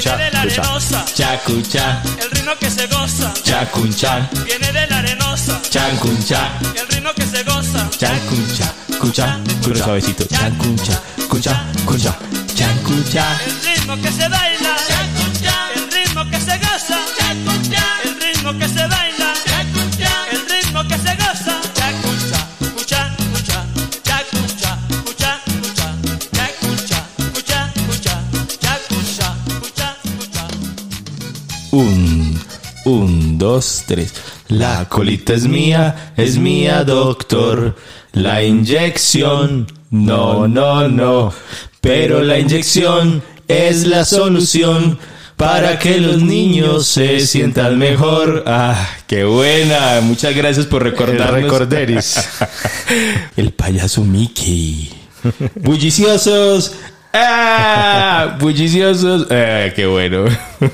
Chacuncha, 0.00 0.16
Viene 0.16 0.24
de 0.24 0.30
la 0.32 0.40
arenosa, 0.42 1.04
chacuncha, 1.14 2.02
el 2.20 2.30
ritmo 2.32 2.52
que 2.58 2.68
se 2.70 2.86
goza. 2.88 3.32
chacuncha, 3.44 4.28
Viene 4.44 4.72
de 4.72 4.86
la 4.88 4.98
arenosa, 4.98 5.60
chacuncha, 5.70 6.48
el 6.74 6.88
ritmo 6.88 7.10
que 7.14 7.24
se 7.26 7.42
goza. 7.44 7.88
chacuncha, 7.96 8.72
cucha, 9.00 9.38
pero 9.62 9.76
suavecito, 9.76 10.24
chacuncha, 10.24 11.00
cucha, 11.28 11.64
cucha, 11.86 12.16
chacuncha. 12.56 13.24
El 13.46 13.62
ritmo 13.76 13.96
que 14.02 14.10
se 14.10 14.23
tres. 33.94 34.12
La 34.48 34.88
colita 34.88 35.34
es 35.34 35.46
mía, 35.46 36.12
es 36.16 36.36
mía, 36.36 36.82
doctor. 36.84 37.76
La 38.12 38.42
inyección, 38.42 39.66
no, 39.90 40.48
no, 40.48 40.88
no. 40.88 41.32
Pero 41.80 42.22
la 42.22 42.38
inyección 42.38 43.22
es 43.46 43.86
la 43.86 44.04
solución 44.04 44.98
para 45.36 45.78
que 45.78 45.98
los 45.98 46.22
niños 46.22 46.88
se 46.88 47.20
sientan 47.20 47.78
mejor. 47.78 48.42
Ah, 48.46 48.88
qué 49.06 49.24
buena. 49.24 50.00
Muchas 50.02 50.34
gracias 50.34 50.66
por 50.66 50.82
recordarnos. 50.82 51.36
El 51.36 51.42
recorderis. 51.44 52.28
El 53.36 53.52
payaso 53.52 54.02
Mickey. 54.02 54.90
Bulliciosos. 55.56 56.72
¡Ah! 57.16 58.36
Bulliciosos. 58.40 59.28
Ah, 59.30 59.66
qué 59.74 59.86
bueno. 59.86 60.24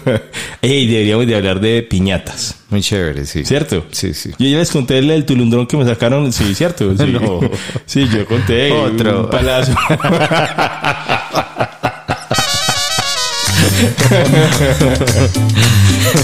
Ey, 0.62 0.86
deberíamos 0.86 1.26
de 1.26 1.36
hablar 1.36 1.60
de 1.60 1.82
piñatas. 1.82 2.54
Muy 2.70 2.80
chévere, 2.80 3.26
sí. 3.26 3.44
¿Cierto? 3.44 3.84
Sí, 3.90 4.14
sí. 4.14 4.30
Yo 4.38 4.48
ya 4.48 4.56
les 4.58 4.70
conté 4.70 4.98
el, 4.98 5.10
el 5.10 5.26
tulundrón 5.26 5.66
que 5.66 5.76
me 5.76 5.84
sacaron. 5.84 6.32
Sí, 6.32 6.54
¿cierto? 6.54 6.96
Sí, 6.96 7.04
No. 7.12 7.40
sí 7.84 8.08
yo 8.10 8.24
conté. 8.24 8.72
Otro. 8.72 9.24
Un 9.24 9.30
palazo. 9.30 9.72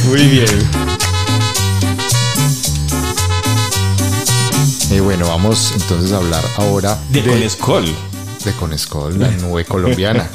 Muy 0.08 0.26
bien. 0.26 0.46
Y 4.90 5.00
bueno, 5.00 5.26
vamos 5.28 5.72
entonces 5.74 6.12
a 6.12 6.16
hablar 6.18 6.42
ahora 6.56 6.96
De 7.10 7.22
Conescol. 7.22 7.84
De 8.46 8.52
Conescol, 8.52 9.18
la 9.18 9.30
nube 9.32 9.64
colombiana. 9.64 10.30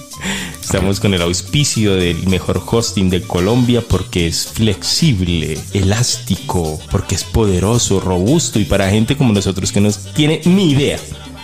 Estamos 0.62 1.00
con 1.00 1.14
el 1.14 1.22
auspicio 1.22 1.94
del 1.96 2.26
mejor 2.28 2.62
hosting 2.64 3.08
de 3.08 3.22
Colombia 3.22 3.82
porque 3.86 4.26
es 4.26 4.46
flexible, 4.46 5.58
elástico, 5.72 6.80
porque 6.90 7.14
es 7.14 7.24
poderoso, 7.24 7.98
robusto 8.00 8.58
y 8.58 8.64
para 8.64 8.90
gente 8.90 9.16
como 9.16 9.32
nosotros 9.32 9.72
que 9.72 9.80
no 9.80 9.90
tiene 10.14 10.40
ni 10.44 10.70
idea, 10.72 10.98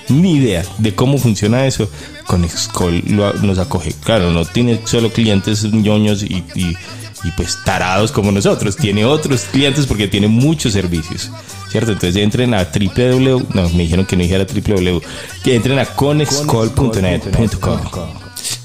ni 0.09 0.35
idea 0.37 0.65
de 0.79 0.95
cómo 0.95 1.19
funciona 1.19 1.67
eso, 1.67 1.89
con 2.27 2.43
nos 2.43 3.59
acoge. 3.59 3.95
Claro, 4.05 4.31
no 4.33 4.45
tiene 4.45 4.81
solo 4.85 5.11
clientes 5.11 5.65
ñoños 5.65 6.23
y- 6.23 6.45
y, 7.25 7.31
pues 7.33 7.59
tarados 7.65 8.13
como 8.13 8.33
nosotros, 8.33 8.77
tiene 8.77 9.05
otros 9.05 9.43
clientes 9.43 9.87
porque 9.87 10.09
tiene 10.09 10.29
muchos 10.29 10.73
servicios. 10.73 11.31
¿Cierto? 11.71 11.93
Entonces 11.93 12.23
entren 12.23 12.55
a 12.55 12.65
www, 12.65 13.47
no, 13.55 13.69
me 13.71 13.85
dijeron 13.85 14.05
que 14.05 14.17
no 14.17 14.23
dijera 14.23 14.45
www, 14.45 15.01
que 15.43 15.55
entren 15.55 15.79
a 15.79 15.87
conexcol.net.com. 15.87 17.81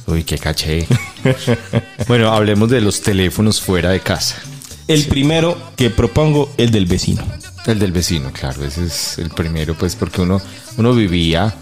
Uy, 0.07 0.23
qué 0.23 0.37
caché. 0.37 0.87
bueno, 2.07 2.31
hablemos 2.31 2.69
de 2.69 2.81
los 2.81 3.01
teléfonos 3.01 3.61
fuera 3.61 3.89
de 3.89 3.99
casa. 3.99 4.37
El 4.87 5.05
primero 5.05 5.57
que 5.75 5.89
propongo 5.89 6.49
es 6.57 6.71
del 6.71 6.85
vecino. 6.85 7.23
El 7.65 7.79
del 7.79 7.91
vecino, 7.91 8.31
claro, 8.31 8.63
ese 8.63 8.85
es 8.85 9.17
el 9.17 9.29
primero, 9.29 9.75
pues 9.75 9.95
porque 9.95 10.21
uno, 10.21 10.41
uno 10.77 10.93
vivía 10.93 11.53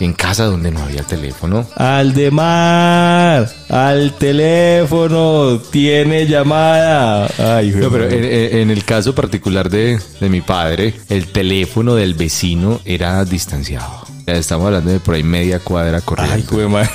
en 0.00 0.12
casa 0.12 0.44
donde 0.44 0.70
no 0.70 0.82
había 0.82 1.02
teléfono. 1.02 1.66
Aldemar, 1.76 3.48
al 3.68 4.12
teléfono, 4.18 5.60
tiene 5.70 6.26
llamada. 6.26 7.28
Ay, 7.38 7.72
No, 7.74 7.90
pero 7.90 8.08
en, 8.10 8.70
el 8.70 8.84
caso 8.84 9.14
particular 9.14 9.68
de, 9.70 9.98
de 10.20 10.28
mi 10.28 10.40
padre, 10.40 10.94
el 11.08 11.26
teléfono 11.26 11.94
del 11.94 12.14
vecino 12.14 12.80
era 12.84 13.24
distanciado. 13.24 14.06
Estamos 14.26 14.66
hablando 14.66 14.90
de 14.90 15.00
por 15.00 15.14
ahí 15.14 15.22
media 15.22 15.58
cuadra 15.58 16.02
corriendo. 16.02 16.34
Ay, 16.34 16.44
güey, 16.50 16.68
man. 16.68 16.86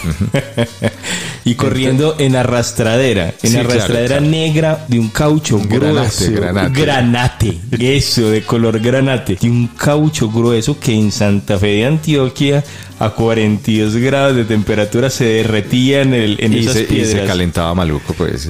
y 1.46 1.56
corriendo 1.56 2.16
en 2.20 2.36
arrastradera, 2.36 3.34
en 3.42 3.52
Sí, 3.52 3.58
arrastradera 3.58 4.08
claro, 4.20 4.26
claro. 4.26 4.32
negra 4.32 4.86
de 4.88 5.00
un 5.00 5.10
caucho 5.10 5.58
Granate, 5.58 5.80
grueso. 5.80 6.32
granate. 6.32 6.82
Granate, 6.82 7.60
eso, 7.80 8.30
de 8.30 8.44
color 8.44 8.80
granate. 8.80 9.38
De 9.42 9.50
un 9.50 9.66
caucho 9.68 10.30
grueso 10.30 10.80
que 10.80 10.94
en 10.94 11.12
Santa 11.12 11.58
Fe 11.58 11.68
de 11.68 11.86
Antioquia, 11.88 12.64
a 13.00 13.10
42 13.10 13.96
grados 13.98 14.36
de 14.36 14.46
temperatura, 14.46 15.10
se 15.10 15.26
derretía 15.26 16.02
en, 16.02 16.14
el, 16.14 16.38
en 16.40 16.54
y, 16.54 16.60
esas 16.60 16.74
se, 16.74 16.84
y 16.84 16.86
piedras. 16.86 17.10
se 17.22 17.26
calentaba 17.26 17.74
maluco, 17.76 18.14
pues. 18.14 18.48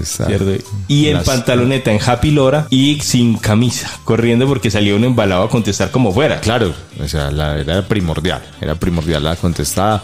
Y 0.88 1.08
en 1.08 1.14
las- 1.16 1.24
pantaloneta, 1.26 1.92
en 1.92 2.00
Happy 2.06 2.32
Lora 2.32 2.68
y 2.70 3.00
sin 3.02 3.38
camisa, 3.38 3.90
corriendo 4.04 4.48
porque 4.48 4.70
salió 4.70 4.96
un 4.96 5.04
embalado 5.06 5.44
a 5.44 5.50
contestar 5.50 5.92
como 5.92 6.12
fuera. 6.14 6.40
Claro, 6.42 6.74
o 7.02 7.08
sea, 7.08 7.32
la, 7.32 7.58
era 7.60 7.88
primordial, 7.88 8.42
era 8.62 8.76
primordial 8.76 9.24
la 9.24 9.36
contestada. 9.36 10.04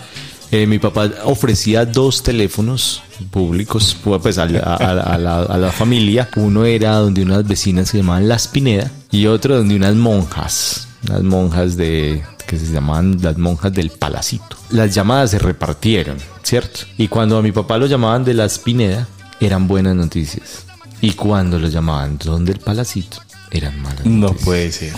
Eh, 0.51 0.65
mi 0.65 0.79
papá 0.79 1.07
ofrecía 1.25 1.85
dos 1.85 2.23
teléfonos 2.23 3.03
públicos 3.29 3.95
pues 4.03 4.39
a 4.39 4.45
la, 4.47 4.59
a- 4.61 4.75
a 5.13 5.17
la- 5.19 5.43
a 5.43 5.57
la 5.57 5.71
familia. 5.71 6.27
Uno 6.37 6.65
era 6.65 6.95
donde 6.95 7.21
unas 7.21 7.47
vecinas 7.47 7.89
se 7.89 7.97
llamaban 7.97 8.27
Las 8.27 8.47
Pineda 8.47 8.89
y 9.11 9.27
otro 9.27 9.57
donde 9.57 9.75
unas 9.75 9.93
monjas, 9.93 10.87
unas 11.07 11.21
monjas 11.21 11.77
de 11.77 12.23
que 12.49 12.57
se 12.57 12.71
llamaban 12.73 13.19
las 13.21 13.37
monjas 13.37 13.71
del 13.71 13.91
Palacito. 13.91 14.57
Las 14.71 14.93
llamadas 14.95 15.29
se 15.31 15.37
repartieron, 15.39 16.17
¿cierto? 16.41 16.79
Y 16.97 17.07
cuando 17.07 17.37
a 17.37 17.41
mi 17.43 17.51
papá 17.51 17.77
lo 17.77 17.85
llamaban 17.85 18.25
de 18.25 18.33
Las 18.33 18.57
Pineda, 18.57 19.07
eran 19.39 19.67
buenas 19.67 19.95
noticias. 19.95 20.65
Y 20.99 21.11
cuando 21.11 21.59
lo 21.59 21.67
llamaban 21.67 22.17
donde 22.17 22.53
el 22.53 22.59
Palacito, 22.59 23.17
eran 23.51 23.79
malas 23.81 24.03
No 24.05 24.27
noticias. 24.29 24.45
puede 24.45 24.71
ser. 24.71 24.93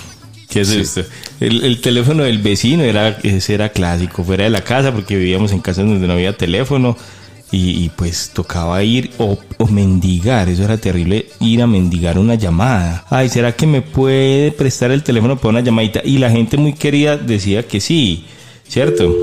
¿Qué 0.49 0.61
es 0.61 0.67
Sí. 0.69 0.79
esto? 0.79 1.03
El, 1.41 1.63
el 1.65 1.81
teléfono 1.81 2.23
del 2.23 2.39
vecino 2.39 2.83
era, 2.83 3.17
ese 3.23 3.53
era 3.53 3.69
clásico, 3.69 4.23
fuera 4.23 4.45
de 4.45 4.49
la 4.49 4.61
casa, 4.63 4.93
porque 4.93 5.17
vivíamos 5.17 5.51
en 5.51 5.59
casas 5.59 5.85
donde 5.85 6.07
no 6.07 6.13
había 6.13 6.35
teléfono 6.37 6.95
y, 7.51 7.83
y, 7.83 7.89
pues 7.89 8.31
tocaba 8.33 8.81
ir 8.83 9.11
o, 9.17 9.37
o 9.57 9.67
mendigar, 9.67 10.47
eso 10.47 10.63
era 10.63 10.77
terrible, 10.77 11.27
ir 11.39 11.61
a 11.61 11.67
mendigar 11.67 12.17
una 12.17 12.35
llamada. 12.35 13.05
Ay, 13.09 13.29
¿será 13.29 13.51
que 13.51 13.67
me 13.67 13.81
puede 13.81 14.51
prestar 14.51 14.91
el 14.91 15.03
teléfono 15.03 15.35
para 15.37 15.49
una 15.49 15.61
llamadita? 15.61 16.01
Y 16.03 16.17
la 16.17 16.29
gente 16.29 16.57
muy 16.57 16.73
querida 16.73 17.17
decía 17.17 17.67
que 17.67 17.81
sí, 17.81 18.25
¿cierto? 18.67 19.13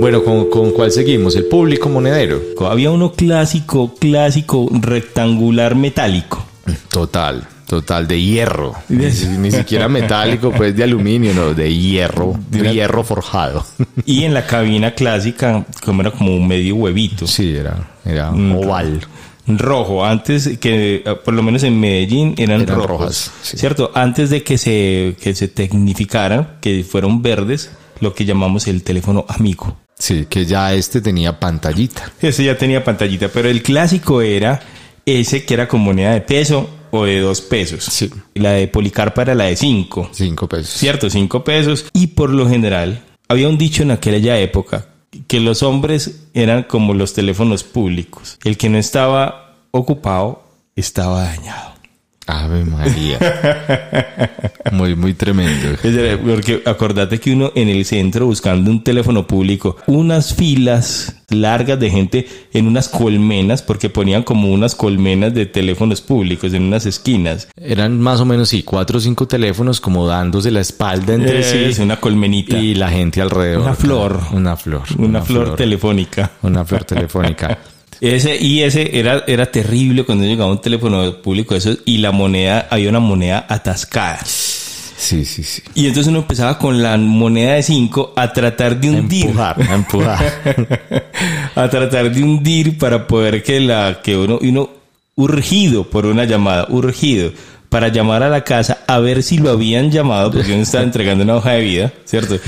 Bueno, 0.00 0.24
¿con, 0.24 0.48
con 0.48 0.70
cuál 0.70 0.90
seguimos? 0.90 1.36
El 1.36 1.44
público 1.44 1.90
monedero. 1.90 2.40
Había 2.60 2.90
uno 2.90 3.12
clásico, 3.12 3.94
clásico, 3.98 4.66
rectangular 4.72 5.74
metálico. 5.74 6.42
Total, 6.90 7.46
total, 7.70 8.08
de 8.08 8.20
hierro. 8.20 8.74
Ni, 8.88 9.12
siquiera 9.52 9.88
metálico, 9.88 10.50
pues 10.50 10.74
de 10.74 10.82
aluminio, 10.82 11.32
no, 11.32 11.54
de 11.54 11.72
hierro, 11.72 12.34
de 12.50 12.72
hierro 12.72 13.04
forjado. 13.04 13.64
Y 14.04 14.24
en 14.24 14.34
la 14.34 14.44
cabina 14.44 14.92
clásica, 14.92 15.64
como 15.84 16.00
era 16.00 16.10
como 16.10 16.34
un 16.34 16.48
medio 16.48 16.74
huevito. 16.74 17.28
Sí, 17.28 17.54
era, 17.54 17.88
era 18.04 18.32
oval. 18.32 19.00
rojo. 19.46 20.04
Antes 20.04 20.58
que, 20.58 21.04
eh, 21.06 21.14
por 21.24 21.32
lo 21.32 21.44
menos 21.44 21.62
en 21.62 21.78
Medellín, 21.78 22.34
eran, 22.38 22.62
Eran 22.62 22.74
rojos. 22.74 22.88
rojas, 22.88 23.32
sí. 23.42 23.56
¿Cierto? 23.56 23.92
Antes 23.94 24.30
de 24.30 24.42
que 24.42 24.58
se, 24.58 25.16
que 25.22 25.32
se 25.36 25.46
tecnificaran, 25.46 26.56
que 26.60 26.82
fueron 26.82 27.22
verdes, 27.22 27.70
lo 28.00 28.14
que 28.14 28.24
llamamos 28.24 28.66
el 28.66 28.82
teléfono 28.82 29.26
amigo. 29.28 29.76
Sí, 29.96 30.26
que 30.28 30.44
ya 30.44 30.74
este 30.74 31.00
tenía 31.00 31.38
pantallita. 31.38 32.10
Ese 32.20 32.42
ya 32.42 32.58
tenía 32.58 32.82
pantallita, 32.82 33.28
pero 33.28 33.48
el 33.48 33.62
clásico 33.62 34.22
era 34.22 34.58
ese 35.06 35.44
que 35.44 35.54
era 35.54 35.68
con 35.68 35.82
moneda 35.82 36.14
de 36.14 36.20
peso 36.22 36.79
o 36.90 37.04
de 37.04 37.20
dos 37.20 37.40
pesos. 37.40 37.84
Sí. 37.84 38.10
La 38.34 38.52
de 38.52 38.68
Policarpa 38.68 39.22
era 39.22 39.34
la 39.34 39.44
de 39.44 39.56
cinco. 39.56 40.08
Cinco 40.12 40.48
pesos. 40.48 40.70
Cierto, 40.70 41.10
cinco 41.10 41.44
pesos. 41.44 41.86
Y 41.92 42.08
por 42.08 42.30
lo 42.30 42.48
general, 42.48 43.02
había 43.28 43.48
un 43.48 43.58
dicho 43.58 43.82
en 43.82 43.90
aquella 43.90 44.38
época 44.38 44.88
que 45.26 45.40
los 45.40 45.62
hombres 45.62 46.26
eran 46.34 46.64
como 46.64 46.94
los 46.94 47.12
teléfonos 47.12 47.64
públicos. 47.64 48.38
El 48.44 48.56
que 48.56 48.68
no 48.68 48.78
estaba 48.78 49.56
ocupado 49.70 50.42
estaba 50.76 51.22
dañado. 51.22 51.79
Ave 52.26 52.64
María. 52.64 53.18
Muy, 54.72 54.94
muy 54.94 55.14
tremendo. 55.14 55.76
Porque 56.24 56.62
acordate 56.64 57.18
que 57.18 57.32
uno 57.32 57.50
en 57.56 57.68
el 57.68 57.84
centro 57.84 58.26
buscando 58.26 58.70
un 58.70 58.84
teléfono 58.84 59.26
público, 59.26 59.76
unas 59.86 60.34
filas 60.34 61.16
largas 61.28 61.80
de 61.80 61.90
gente 61.90 62.28
en 62.52 62.66
unas 62.66 62.88
colmenas, 62.88 63.62
porque 63.62 63.88
ponían 63.88 64.22
como 64.22 64.52
unas 64.52 64.74
colmenas 64.74 65.34
de 65.34 65.46
teléfonos 65.46 66.00
públicos 66.02 66.52
en 66.52 66.64
unas 66.64 66.86
esquinas. 66.86 67.48
Eran 67.56 67.98
más 68.00 68.20
o 68.20 68.24
menos, 68.26 68.48
sí, 68.50 68.62
cuatro 68.62 68.98
o 68.98 69.00
cinco 69.00 69.26
teléfonos 69.26 69.80
como 69.80 70.06
dándose 70.06 70.50
la 70.50 70.60
espalda 70.60 71.14
entre 71.14 71.40
Es 71.40 71.76
sí. 71.76 71.82
una 71.82 71.98
colmenita. 71.98 72.56
Y 72.58 72.74
la 72.74 72.90
gente 72.90 73.20
alrededor. 73.20 73.62
Una 73.62 73.74
flor. 73.74 74.20
Una 74.32 74.56
flor. 74.56 74.82
Una, 74.98 75.22
flor, 75.22 75.56
telefónica. 75.56 76.32
Una 76.42 76.64
flor 76.64 76.84
telefónica. 76.84 77.58
Ese, 78.00 78.36
y 78.36 78.62
ese 78.62 78.98
era, 78.98 79.24
era 79.26 79.50
terrible 79.50 80.04
cuando 80.04 80.24
llegaba 80.24 80.50
un 80.50 80.60
teléfono 80.60 81.16
público 81.16 81.54
de 81.54 81.58
esos 81.58 81.78
y 81.84 81.98
la 81.98 82.12
moneda, 82.12 82.66
había 82.70 82.88
una 82.88 83.00
moneda 83.00 83.46
atascada. 83.48 84.20
Sí, 84.24 85.24
sí, 85.24 85.42
sí. 85.42 85.62
Y 85.74 85.86
entonces 85.86 86.08
uno 86.08 86.20
empezaba 86.20 86.58
con 86.58 86.82
la 86.82 86.96
moneda 86.96 87.54
de 87.54 87.62
5 87.62 88.12
a 88.16 88.32
tratar 88.32 88.78
de 88.78 88.90
hundir. 88.90 89.26
empujar, 89.26 89.62
a 89.62 89.74
empujar. 89.74 90.42
a 91.54 91.68
tratar 91.68 92.12
de 92.12 92.22
hundir 92.22 92.78
para 92.78 93.06
poder 93.06 93.42
que 93.42 93.60
la, 93.60 94.00
que 94.02 94.16
uno, 94.16 94.38
uno 94.42 94.70
urgido 95.14 95.84
por 95.84 96.06
una 96.06 96.24
llamada, 96.24 96.66
urgido 96.68 97.32
para 97.70 97.88
llamar 97.88 98.22
a 98.22 98.28
la 98.28 98.44
casa 98.44 98.78
a 98.86 98.98
ver 98.98 99.22
si 99.22 99.38
lo 99.38 99.50
habían 99.50 99.90
llamado, 99.90 100.32
porque 100.32 100.52
uno 100.52 100.62
estaba 100.62 100.84
entregando 100.84 101.24
una 101.24 101.36
hoja 101.36 101.52
de 101.52 101.62
vida, 101.62 101.92
¿cierto? 102.04 102.38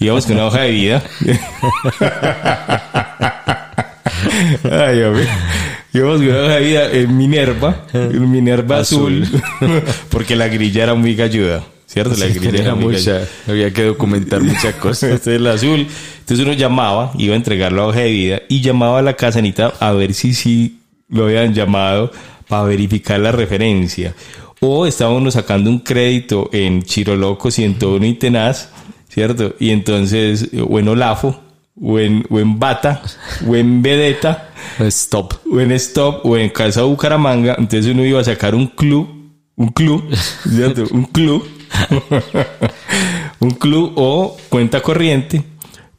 Íbamos 0.00 0.26
con 0.26 0.36
una 0.36 0.46
hoja 0.46 0.62
de 0.62 0.70
vida. 0.70 1.02
Ay, 4.70 5.02
hombre. 5.02 5.26
Íbamos 5.92 6.18
con 6.18 6.28
una 6.28 6.38
hoja 6.38 6.54
de 6.54 6.60
vida 6.66 6.92
en 6.92 7.16
Minerva, 7.16 7.86
en 7.92 8.30
Minerva 8.30 8.78
azul, 8.78 9.26
porque 10.10 10.36
la 10.36 10.46
grilla 10.48 10.84
era 10.84 10.94
muy 10.94 11.16
galluda, 11.16 11.64
¿cierto? 11.86 12.14
La 12.16 12.26
Sí, 12.26 12.38
grilla 12.38 12.62
era 12.62 12.74
muy 12.76 12.94
mucha, 12.94 13.22
había 13.48 13.72
que 13.72 13.84
documentar 13.84 14.40
muchas 14.42 14.74
cosas. 14.76 15.10
Este 15.10 15.34
es 15.34 15.40
el 15.40 15.46
azul. 15.48 15.86
Entonces 16.20 16.46
uno 16.46 16.52
llamaba, 16.52 17.12
iba 17.18 17.34
a 17.34 17.36
entregar 17.36 17.72
la 17.72 17.86
hoja 17.86 18.00
de 18.00 18.10
vida 18.10 18.42
y 18.48 18.60
llamaba 18.60 19.00
a 19.00 19.02
la 19.02 19.14
casanita 19.14 19.72
a 19.80 19.92
ver 19.92 20.14
si 20.14 20.32
sí 20.32 20.78
lo 21.08 21.24
habían 21.24 21.52
llamado 21.54 22.12
para 22.46 22.62
verificar 22.64 23.18
la 23.18 23.32
referencia. 23.32 24.14
O 24.60 24.86
estaba 24.86 25.10
uno 25.12 25.30
sacando 25.32 25.70
un 25.70 25.80
crédito 25.80 26.50
en 26.52 26.82
Chiroloco 26.82 27.50
101 27.50 28.06
y 28.06 28.14
Tenaz, 28.14 28.68
¿cierto? 29.08 29.56
Y 29.58 29.70
entonces, 29.70 30.50
o 30.68 30.78
en 30.78 30.86
Olafo, 30.86 31.40
o 31.80 31.98
en, 31.98 32.24
o 32.30 32.38
en 32.40 32.58
Bata, 32.58 33.02
o 33.46 33.54
en 33.56 33.82
Vedeta, 33.82 34.50
Stop. 34.80 35.34
o 35.50 35.60
en 35.60 35.72
Stop, 35.72 36.24
o 36.24 36.36
en 36.36 36.50
Casa 36.50 36.82
Bucaramanga. 36.82 37.56
Entonces 37.58 37.92
uno 37.92 38.04
iba 38.04 38.20
a 38.20 38.24
sacar 38.24 38.54
un 38.54 38.66
club, 38.68 39.08
un 39.56 39.68
club, 39.68 40.04
¿cierto? 40.48 40.84
Un 40.92 41.04
club, 41.04 41.46
un 43.40 43.50
club 43.52 43.92
o 43.96 44.36
cuenta 44.48 44.80
corriente 44.82 45.42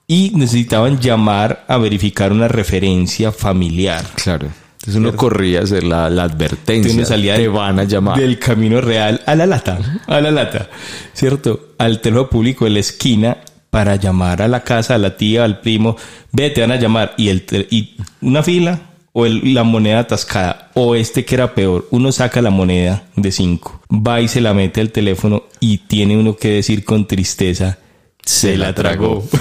y 0.08 0.32
necesitaban 0.36 1.00
llamar 1.00 1.64
a 1.68 1.78
verificar 1.78 2.32
una 2.32 2.48
referencia 2.48 3.32
familiar. 3.32 4.04
Claro. 4.16 4.48
Entonces 4.82 4.96
uno 4.96 5.16
corría 5.16 5.60
a 5.60 5.64
hacer 5.64 5.84
la, 5.84 6.10
la 6.10 6.24
advertencia. 6.24 6.92
Uno 6.92 7.06
salía 7.06 7.36
Te 7.36 7.48
van 7.48 7.80
a 7.80 7.84
llamar. 7.84 8.20
del 8.20 8.40
camino 8.40 8.82
real 8.82 9.22
a 9.28 9.36
la 9.36 9.46
lata, 9.46 9.78
a 10.08 10.20
la 10.20 10.32
lata, 10.32 10.70
¿cierto? 11.14 11.74
Al 11.78 12.02
teléfono 12.02 12.30
público 12.30 12.66
de 12.66 12.72
la 12.72 12.80
esquina 12.80 13.38
para 13.72 13.96
llamar 13.96 14.44
a 14.44 14.48
la 14.48 14.64
casa, 14.64 14.94
a 14.96 15.00
la 15.00 15.18
tía, 15.18 15.44
al 15.44 15.62
primo, 15.62 15.98
ve, 16.32 16.52
te 16.52 16.62
van 16.62 16.72
a 16.72 16.76
llamar 16.76 17.16
y, 17.18 17.30
el 17.30 17.44
y 17.72 17.96
una 18.22 18.44
fila 18.44 18.82
o 19.14 19.26
la 19.26 19.64
moneda 19.64 20.00
atascada 20.00 20.72
o 20.76 20.94
este 20.96 21.26
que 21.26 21.36
era 21.36 21.56
peor, 21.56 21.88
uno 21.90 22.12
saca 22.12 22.42
la 22.42 22.50
moneda 22.50 23.04
de 23.16 23.32
5, 23.32 23.82
va 23.92 24.22
y 24.22 24.28
se 24.28 24.42
la 24.42 24.54
mete 24.54 24.82
al 24.82 24.92
teléfono 24.92 25.46
y 25.60 25.80
tiene 25.80 26.18
uno 26.18 26.36
que 26.36 26.50
decir 26.50 26.86
con 26.86 27.08
tristeza, 27.08 27.80
se, 28.24 28.58
la 28.58 28.76
tragó. 28.76 29.24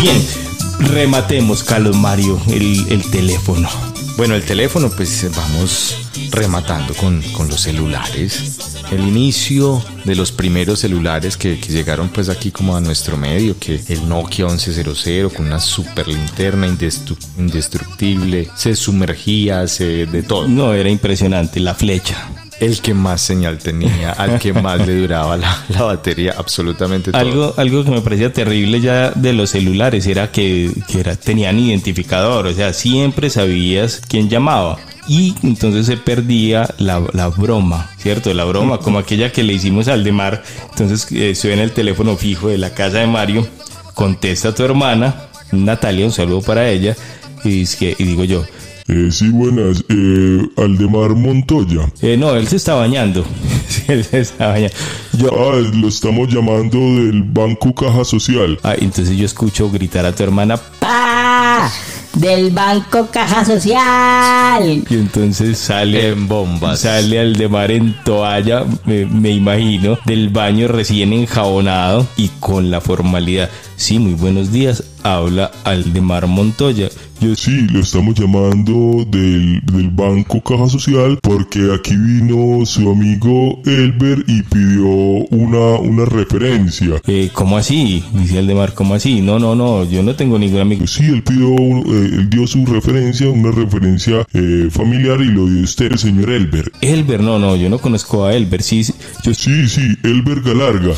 Bien, 0.00 0.43
rematemos, 0.88 1.62
Carlos 1.62 1.96
Mario, 1.96 2.40
el, 2.48 2.86
el 2.90 3.02
teléfono. 3.10 3.68
Bueno, 4.16 4.34
el 4.36 4.44
teléfono, 4.44 4.90
pues 4.90 5.26
vamos 5.34 5.96
rematando 6.30 6.94
con, 6.94 7.20
con 7.32 7.48
los 7.48 7.60
celulares. 7.60 8.58
El 8.92 9.00
inicio 9.00 9.84
de 10.04 10.14
los 10.14 10.30
primeros 10.30 10.80
celulares 10.80 11.36
que, 11.36 11.58
que 11.58 11.72
llegaron 11.72 12.08
pues 12.10 12.28
aquí 12.28 12.50
como 12.52 12.76
a 12.76 12.80
nuestro 12.80 13.16
medio, 13.16 13.58
que 13.58 13.80
el 13.88 14.08
Nokia 14.08 14.46
1100 14.46 15.30
con 15.30 15.46
una 15.46 15.58
super 15.58 16.06
linterna 16.06 16.68
indestru- 16.68 17.16
indestructible, 17.38 18.48
se 18.56 18.76
sumergía, 18.76 19.66
se 19.66 20.06
de 20.06 20.22
todo. 20.22 20.46
No, 20.46 20.74
era 20.74 20.90
impresionante, 20.90 21.58
la 21.60 21.74
flecha. 21.74 22.28
El 22.60 22.80
que 22.80 22.94
más 22.94 23.20
señal 23.20 23.58
tenía, 23.58 24.12
al 24.12 24.38
que 24.38 24.52
más 24.52 24.86
le 24.86 24.96
duraba 25.00 25.36
la, 25.36 25.64
la 25.68 25.82
batería, 25.82 26.34
absolutamente 26.38 27.10
todo. 27.10 27.20
Algo, 27.20 27.54
algo 27.56 27.84
que 27.84 27.90
me 27.90 28.00
parecía 28.00 28.32
terrible 28.32 28.80
ya 28.80 29.10
de 29.10 29.32
los 29.32 29.50
celulares 29.50 30.06
era 30.06 30.30
que, 30.30 30.70
que 30.88 31.00
era, 31.00 31.16
tenían 31.16 31.58
identificador, 31.58 32.46
o 32.46 32.52
sea, 32.54 32.72
siempre 32.72 33.28
sabías 33.28 34.00
quién 34.08 34.28
llamaba. 34.28 34.78
Y 35.08 35.34
entonces 35.42 35.84
se 35.84 35.96
perdía 35.98 36.66
la, 36.78 37.02
la 37.12 37.28
broma, 37.28 37.90
¿cierto? 37.98 38.32
La 38.32 38.44
broma, 38.44 38.78
como 38.78 38.98
aquella 38.98 39.30
que 39.32 39.42
le 39.42 39.52
hicimos 39.52 39.88
al 39.88 40.02
de 40.02 40.12
Mar. 40.12 40.42
Entonces 40.70 41.06
eh, 41.12 41.34
suena 41.34 41.62
el 41.62 41.72
teléfono 41.72 42.16
fijo 42.16 42.48
de 42.48 42.56
la 42.56 42.70
casa 42.72 42.98
de 43.00 43.06
Mario, 43.06 43.46
contesta 43.94 44.48
a 44.50 44.54
tu 44.54 44.62
hermana, 44.62 45.26
Natalia, 45.52 46.06
un 46.06 46.12
saludo 46.12 46.40
para 46.40 46.70
ella, 46.70 46.96
y, 47.44 47.50
dice 47.50 47.76
que- 47.76 47.96
y 48.02 48.04
digo 48.06 48.24
yo, 48.24 48.44
Eh, 48.88 49.08
sí, 49.10 49.28
buenas. 49.30 49.82
Eh, 49.88 50.42
Aldemar 50.58 51.10
Montoya. 51.14 51.90
eh, 52.02 52.16
no, 52.18 52.34
él 52.36 52.46
se 52.48 52.56
está 52.56 52.74
bañando. 52.74 53.24
Él 53.88 54.02
se 54.04 54.20
está 54.20 54.48
bañando. 54.48 54.74
Yo, 55.18 55.28
Ah, 55.32 55.56
lo 55.74 55.88
estamos 55.88 56.32
llamando 56.32 56.78
del 56.78 57.22
Banco 57.22 57.74
Caja 57.74 58.02
Social. 58.04 58.58
ah, 58.62 58.74
entonces 58.78 59.16
yo 59.16 59.26
escucho 59.26 59.70
gritar 59.70 60.06
a 60.06 60.12
tu 60.12 60.22
hermana, 60.22 60.56
¡Pa! 60.78 61.70
Del 62.14 62.50
Banco 62.50 63.08
Caja 63.12 63.44
Social. 63.44 64.84
Y 64.88 64.94
entonces 64.94 65.58
sale 65.58 66.08
En 66.10 66.28
bombas. 66.28 66.80
Sale 66.80 67.18
al 67.20 67.34
de 67.36 67.48
mar 67.48 67.70
en 67.72 67.94
toalla, 68.04 68.64
me, 68.86 69.04
me 69.06 69.30
imagino, 69.30 69.98
del 70.06 70.28
baño 70.30 70.68
recién 70.68 71.12
enjabonado 71.12 72.06
y 72.16 72.28
con 72.40 72.70
la 72.70 72.80
formalidad. 72.80 73.50
Sí, 73.76 73.98
muy 73.98 74.14
buenos 74.14 74.52
días. 74.52 74.84
Habla 75.04 75.50
al 75.64 75.92
de 75.92 76.00
mar 76.00 76.26
Montoya. 76.26 76.88
Yo 77.20 77.34
Sí, 77.36 77.66
lo 77.70 77.80
estamos 77.80 78.14
llamando 78.18 79.04
del, 79.08 79.60
del 79.66 79.90
Banco 79.90 80.42
Caja 80.42 80.68
Social 80.68 81.18
porque 81.22 81.72
aquí 81.74 81.94
vino 81.96 82.64
su 82.66 82.90
amigo 82.90 83.60
Elber 83.66 84.24
y 84.26 84.42
pidió 84.42 84.86
una, 84.86 85.78
una 85.78 86.04
referencia. 86.06 87.00
eh, 87.06 87.30
¿cómo 87.32 87.56
así? 87.58 88.02
Dice 88.14 88.38
el 88.38 88.46
de 88.46 88.54
mar, 88.54 88.72
¿cómo 88.74 88.94
así? 88.94 89.20
No, 89.20 89.38
no, 89.38 89.54
no, 89.54 89.84
yo 89.84 90.02
no 90.02 90.14
tengo 90.16 90.38
ningún 90.38 90.60
amigo. 90.60 90.80
Pues 90.80 90.92
sí, 90.92 91.04
él 91.04 91.22
pidió, 91.22 91.48
eh, 91.54 92.10
él 92.14 92.30
dio 92.30 92.46
su 92.46 92.64
referencia, 92.66 93.28
una 93.28 93.50
referencia 93.52 94.26
eh, 94.32 94.68
familiar 94.70 95.20
y 95.20 95.26
lo 95.26 95.46
dio 95.46 95.62
usted, 95.64 95.92
el 95.92 95.98
señor 95.98 96.30
Elber. 96.30 96.72
Elber, 96.80 97.20
no, 97.22 97.38
no, 97.38 97.56
yo 97.56 97.68
no 97.70 97.78
conozco 97.78 98.24
a 98.24 98.34
Elber. 98.34 98.62
Sí, 98.62 98.84
sí, 98.84 98.94
yo 99.22 99.34
Sí, 99.34 99.68
sí, 99.68 99.82
Elber 100.02 100.40
Galarga. 100.40 100.94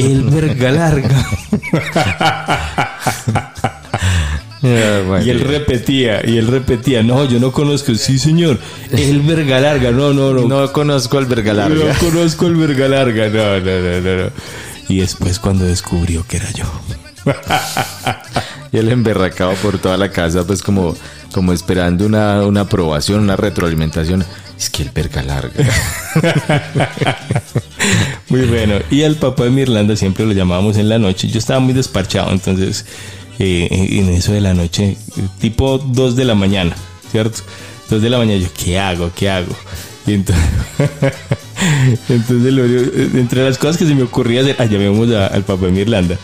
Elber 0.00 0.54
Galarga. 0.56 1.26
Ah, 4.60 5.02
bueno. 5.06 5.24
Y 5.24 5.30
él 5.30 5.40
repetía, 5.40 6.20
y 6.26 6.36
él 6.36 6.48
repetía, 6.48 7.02
no, 7.02 7.24
yo 7.26 7.38
no 7.38 7.52
conozco, 7.52 7.94
sí 7.94 8.18
señor, 8.18 8.58
Elber 8.90 9.44
Galarga, 9.46 9.92
no, 9.92 10.12
no, 10.12 10.32
no, 10.32 10.48
No 10.48 10.72
conozco 10.72 11.18
al 11.18 11.26
verga 11.26 11.54
larga. 11.54 11.76
No 11.76 11.98
conozco 11.98 12.46
el 12.46 12.56
verga 12.56 12.88
larga, 12.88 13.28
no, 13.28 13.60
no, 13.60 13.80
no, 13.80 14.00
no, 14.00 14.24
no. 14.24 14.30
Y 14.88 14.98
después 14.98 15.38
cuando 15.38 15.64
descubrió 15.64 16.24
que 16.26 16.38
era 16.38 16.50
yo. 16.52 16.64
Y 18.72 18.78
él 18.78 18.90
emberracado 18.90 19.54
por 19.54 19.78
toda 19.78 19.96
la 19.96 20.10
casa, 20.10 20.46
pues 20.46 20.62
como, 20.62 20.94
como 21.32 21.52
esperando 21.52 22.04
una, 22.06 22.44
una 22.44 22.62
aprobación, 22.62 23.20
una 23.20 23.36
retroalimentación. 23.36 24.24
Es 24.58 24.68
que 24.70 24.82
el 24.82 24.90
verga 24.90 25.22
larga. 25.22 25.52
Muy 28.28 28.40
bueno. 28.46 28.74
Y 28.90 29.02
al 29.04 29.14
papá 29.16 29.44
de 29.44 29.50
mi 29.50 29.62
Irlanda 29.62 29.94
siempre 29.96 30.26
lo 30.26 30.32
llamábamos 30.32 30.76
en 30.76 30.88
la 30.88 30.98
noche. 30.98 31.28
Yo 31.28 31.38
estaba 31.38 31.60
muy 31.60 31.72
desparchado, 31.74 32.30
entonces 32.32 32.84
eh, 33.38 33.68
en 33.70 34.08
eso 34.10 34.32
de 34.32 34.40
la 34.40 34.54
noche, 34.54 34.96
tipo 35.40 35.78
2 35.78 36.16
de 36.16 36.24
la 36.24 36.34
mañana, 36.34 36.74
¿cierto? 37.12 37.40
2 37.88 38.02
de 38.02 38.10
la 38.10 38.18
mañana, 38.18 38.40
yo, 38.40 38.48
¿qué 38.52 38.78
hago? 38.78 39.10
¿Qué 39.14 39.30
hago? 39.30 39.54
Y 40.06 40.14
entonces, 40.14 40.44
entre 43.14 43.44
las 43.44 43.58
cosas 43.58 43.76
que 43.76 43.86
se 43.86 43.94
me 43.94 44.02
ocurría 44.02 44.40
hacer, 44.40 44.56
ah, 44.58 44.64
llamemos 44.64 45.10
a- 45.12 45.28
al 45.28 45.44
papá 45.44 45.66
de 45.66 45.72
mi 45.72 45.80
Irlanda. 45.80 46.16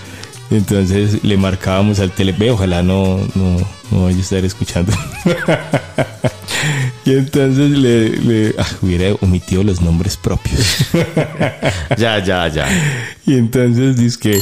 Entonces 0.50 1.24
le 1.24 1.36
marcábamos 1.36 1.98
al 2.00 2.10
tele, 2.10 2.32
ve, 2.32 2.50
ojalá 2.50 2.82
no, 2.82 3.18
no, 3.34 3.56
no 3.90 4.04
vaya 4.04 4.16
a 4.16 4.20
estar 4.20 4.44
escuchando. 4.44 4.92
y 7.04 7.12
entonces 7.12 7.70
le, 7.70 8.10
le- 8.10 8.54
ah, 8.58 8.66
hubiera 8.82 9.14
omitido 9.20 9.62
los 9.64 9.80
nombres 9.80 10.16
propios. 10.16 10.86
Ya, 11.98 12.18
ya, 12.24 12.48
ya. 12.48 12.66
Y 13.26 13.34
entonces 13.34 13.96
dice 13.96 14.18
que 14.18 14.40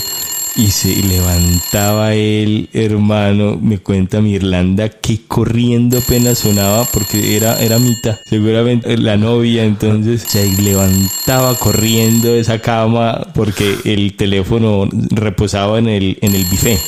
y 0.57 0.66
se 0.70 0.94
levantaba 1.03 2.14
el 2.14 2.68
hermano, 2.72 3.59
me 3.61 3.78
cuenta 3.78 4.20
mi 4.20 4.32
Irlanda, 4.32 4.88
que 4.90 5.22
corriendo 5.26 5.98
apenas 5.98 6.38
sonaba 6.38 6.84
porque 6.92 7.36
era, 7.36 7.55
era 7.61 7.78
mitad, 7.78 8.18
seguramente 8.28 8.96
la 8.98 9.16
novia, 9.16 9.64
entonces 9.64 10.22
se 10.22 10.50
levantaba 10.61 11.55
corriendo 11.55 12.28
de 12.28 12.40
esa 12.40 12.59
cama 12.61 13.28
porque 13.34 13.76
el 13.84 14.14
teléfono 14.16 14.88
reposaba 15.11 15.78
en 15.78 15.88
el, 15.88 16.18
en 16.20 16.34
el 16.34 16.44
buffet, 16.44 16.78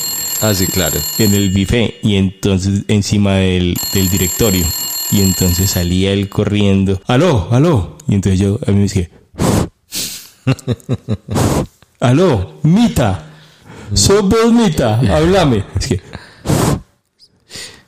Ah, 0.41 0.53
sí, 0.53 0.67
claro. 0.67 0.99
en 1.17 1.33
el 1.33 1.49
buffet 1.49 1.95
y 2.03 2.15
entonces 2.15 2.83
encima 2.87 3.35
del, 3.35 3.75
del 3.93 4.09
directorio. 4.09 4.65
Y 5.11 5.21
entonces 5.21 5.69
salía 5.69 6.11
él 6.11 6.29
corriendo, 6.29 6.99
aló, 7.07 7.47
aló. 7.51 7.97
Y 8.07 8.15
entonces 8.15 8.39
yo 8.39 8.59
a 8.67 8.71
mí 8.71 8.77
me 8.77 8.83
dije, 8.83 9.09
aló, 11.99 12.53
Mita, 12.63 13.34
sos 13.93 14.27
vos 14.27 14.51
Mita, 14.51 14.99
háblame. 14.99 15.63
Es 15.79 15.87
que, 15.87 16.01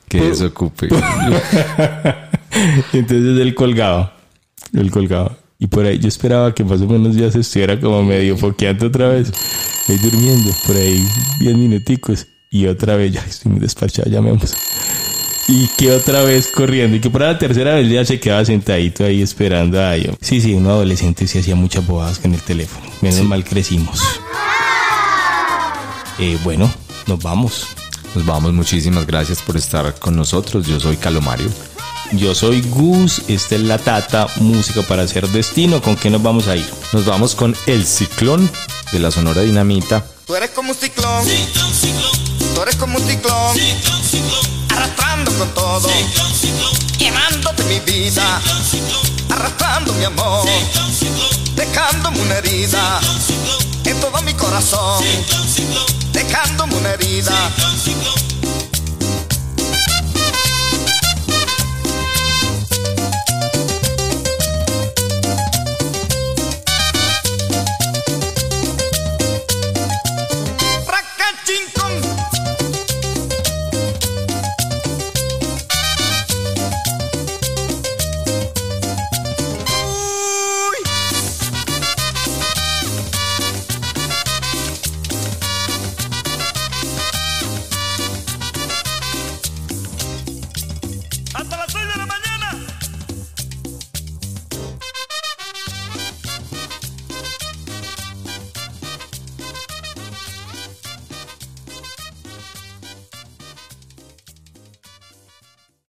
Que 0.08 0.20
desocupe. 0.20 0.88
entonces 2.92 3.40
él 3.40 3.54
colgaba, 3.54 4.16
él 4.72 4.90
colgaba. 4.90 5.36
Y 5.58 5.66
por 5.66 5.84
ahí 5.84 5.98
yo 5.98 6.08
esperaba 6.08 6.54
que 6.54 6.62
más 6.62 6.80
o 6.80 6.86
menos 6.86 7.16
ya 7.16 7.30
se 7.30 7.40
estuviera 7.40 7.80
como 7.80 8.02
medio 8.04 8.36
foqueando 8.36 8.86
otra 8.86 9.08
vez, 9.08 9.32
ahí 9.88 9.98
durmiendo, 9.98 10.50
por 10.66 10.76
ahí 10.76 11.04
10 11.40 11.56
minuticos. 11.56 12.26
Y 12.50 12.66
otra 12.66 12.96
vez, 12.96 13.12
ya 13.12 13.20
estoy 13.20 13.52
muy 13.52 13.60
despachado, 13.60 14.08
llamemos. 14.08 14.56
Y 15.48 15.66
que 15.76 15.92
otra 15.92 16.22
vez 16.22 16.48
corriendo. 16.48 16.96
Y 16.96 17.00
que 17.00 17.10
por 17.10 17.22
la 17.22 17.38
tercera 17.38 17.74
vez 17.74 17.90
ya 17.90 18.04
se 18.04 18.20
quedaba 18.20 18.44
sentadito 18.44 19.04
ahí 19.04 19.20
esperando 19.20 19.80
a 19.80 19.96
yo. 19.96 20.12
Sí, 20.20 20.40
sí, 20.40 20.54
un 20.54 20.66
adolescente 20.66 21.26
se 21.26 21.40
hacía 21.40 21.56
muchas 21.56 21.86
bobadas 21.86 22.18
con 22.18 22.32
el 22.32 22.40
teléfono. 22.40 22.86
Menos 23.02 23.24
mal 23.24 23.44
crecimos. 23.44 24.00
Eh, 26.18 26.38
bueno, 26.42 26.70
nos 27.06 27.22
vamos. 27.22 27.68
Nos 28.14 28.26
vamos, 28.26 28.52
muchísimas 28.52 29.06
gracias 29.06 29.40
por 29.40 29.56
estar 29.56 29.94
con 29.98 30.16
nosotros. 30.16 30.66
Yo 30.66 30.80
soy 30.80 30.96
Calomario. 30.96 31.48
Yo 32.12 32.34
soy 32.34 32.62
Gus, 32.62 33.22
esta 33.28 33.54
es 33.54 33.60
La 33.60 33.78
Tata, 33.78 34.28
música 34.36 34.82
para 34.82 35.02
hacer 35.02 35.28
destino. 35.28 35.82
¿Con 35.82 35.94
qué 35.94 36.08
nos 36.08 36.22
vamos 36.22 36.48
a 36.48 36.56
ir? 36.56 36.66
Nos 36.92 37.04
vamos 37.04 37.34
con 37.34 37.54
El 37.66 37.86
Ciclón 37.86 38.50
de 38.92 38.98
la 38.98 39.10
Sonora 39.10 39.42
Dinamita. 39.42 40.04
Tú 40.26 40.34
eres 40.34 40.50
como 40.50 40.70
un 40.70 40.76
ciclón. 40.76 41.24
Tú 42.54 42.62
eres 42.62 42.76
como 42.76 42.98
un 42.98 43.06
ciclón. 43.06 43.56
Arrastrando 44.70 45.32
con 45.34 45.48
todo. 45.54 45.88
Quemándote 46.98 47.64
mi 47.64 47.80
vida. 47.80 48.40
Arrastrando 49.28 49.92
mi 49.92 50.04
amor. 50.04 50.48
Dejándome 51.54 52.20
una 52.22 52.38
herida. 52.38 53.00
En 53.88 53.98
todo 54.00 54.20
mi 54.20 54.34
corazón. 54.34 55.02
Dejándome 56.12 56.74
una 56.76 56.90
herida. 56.90 57.32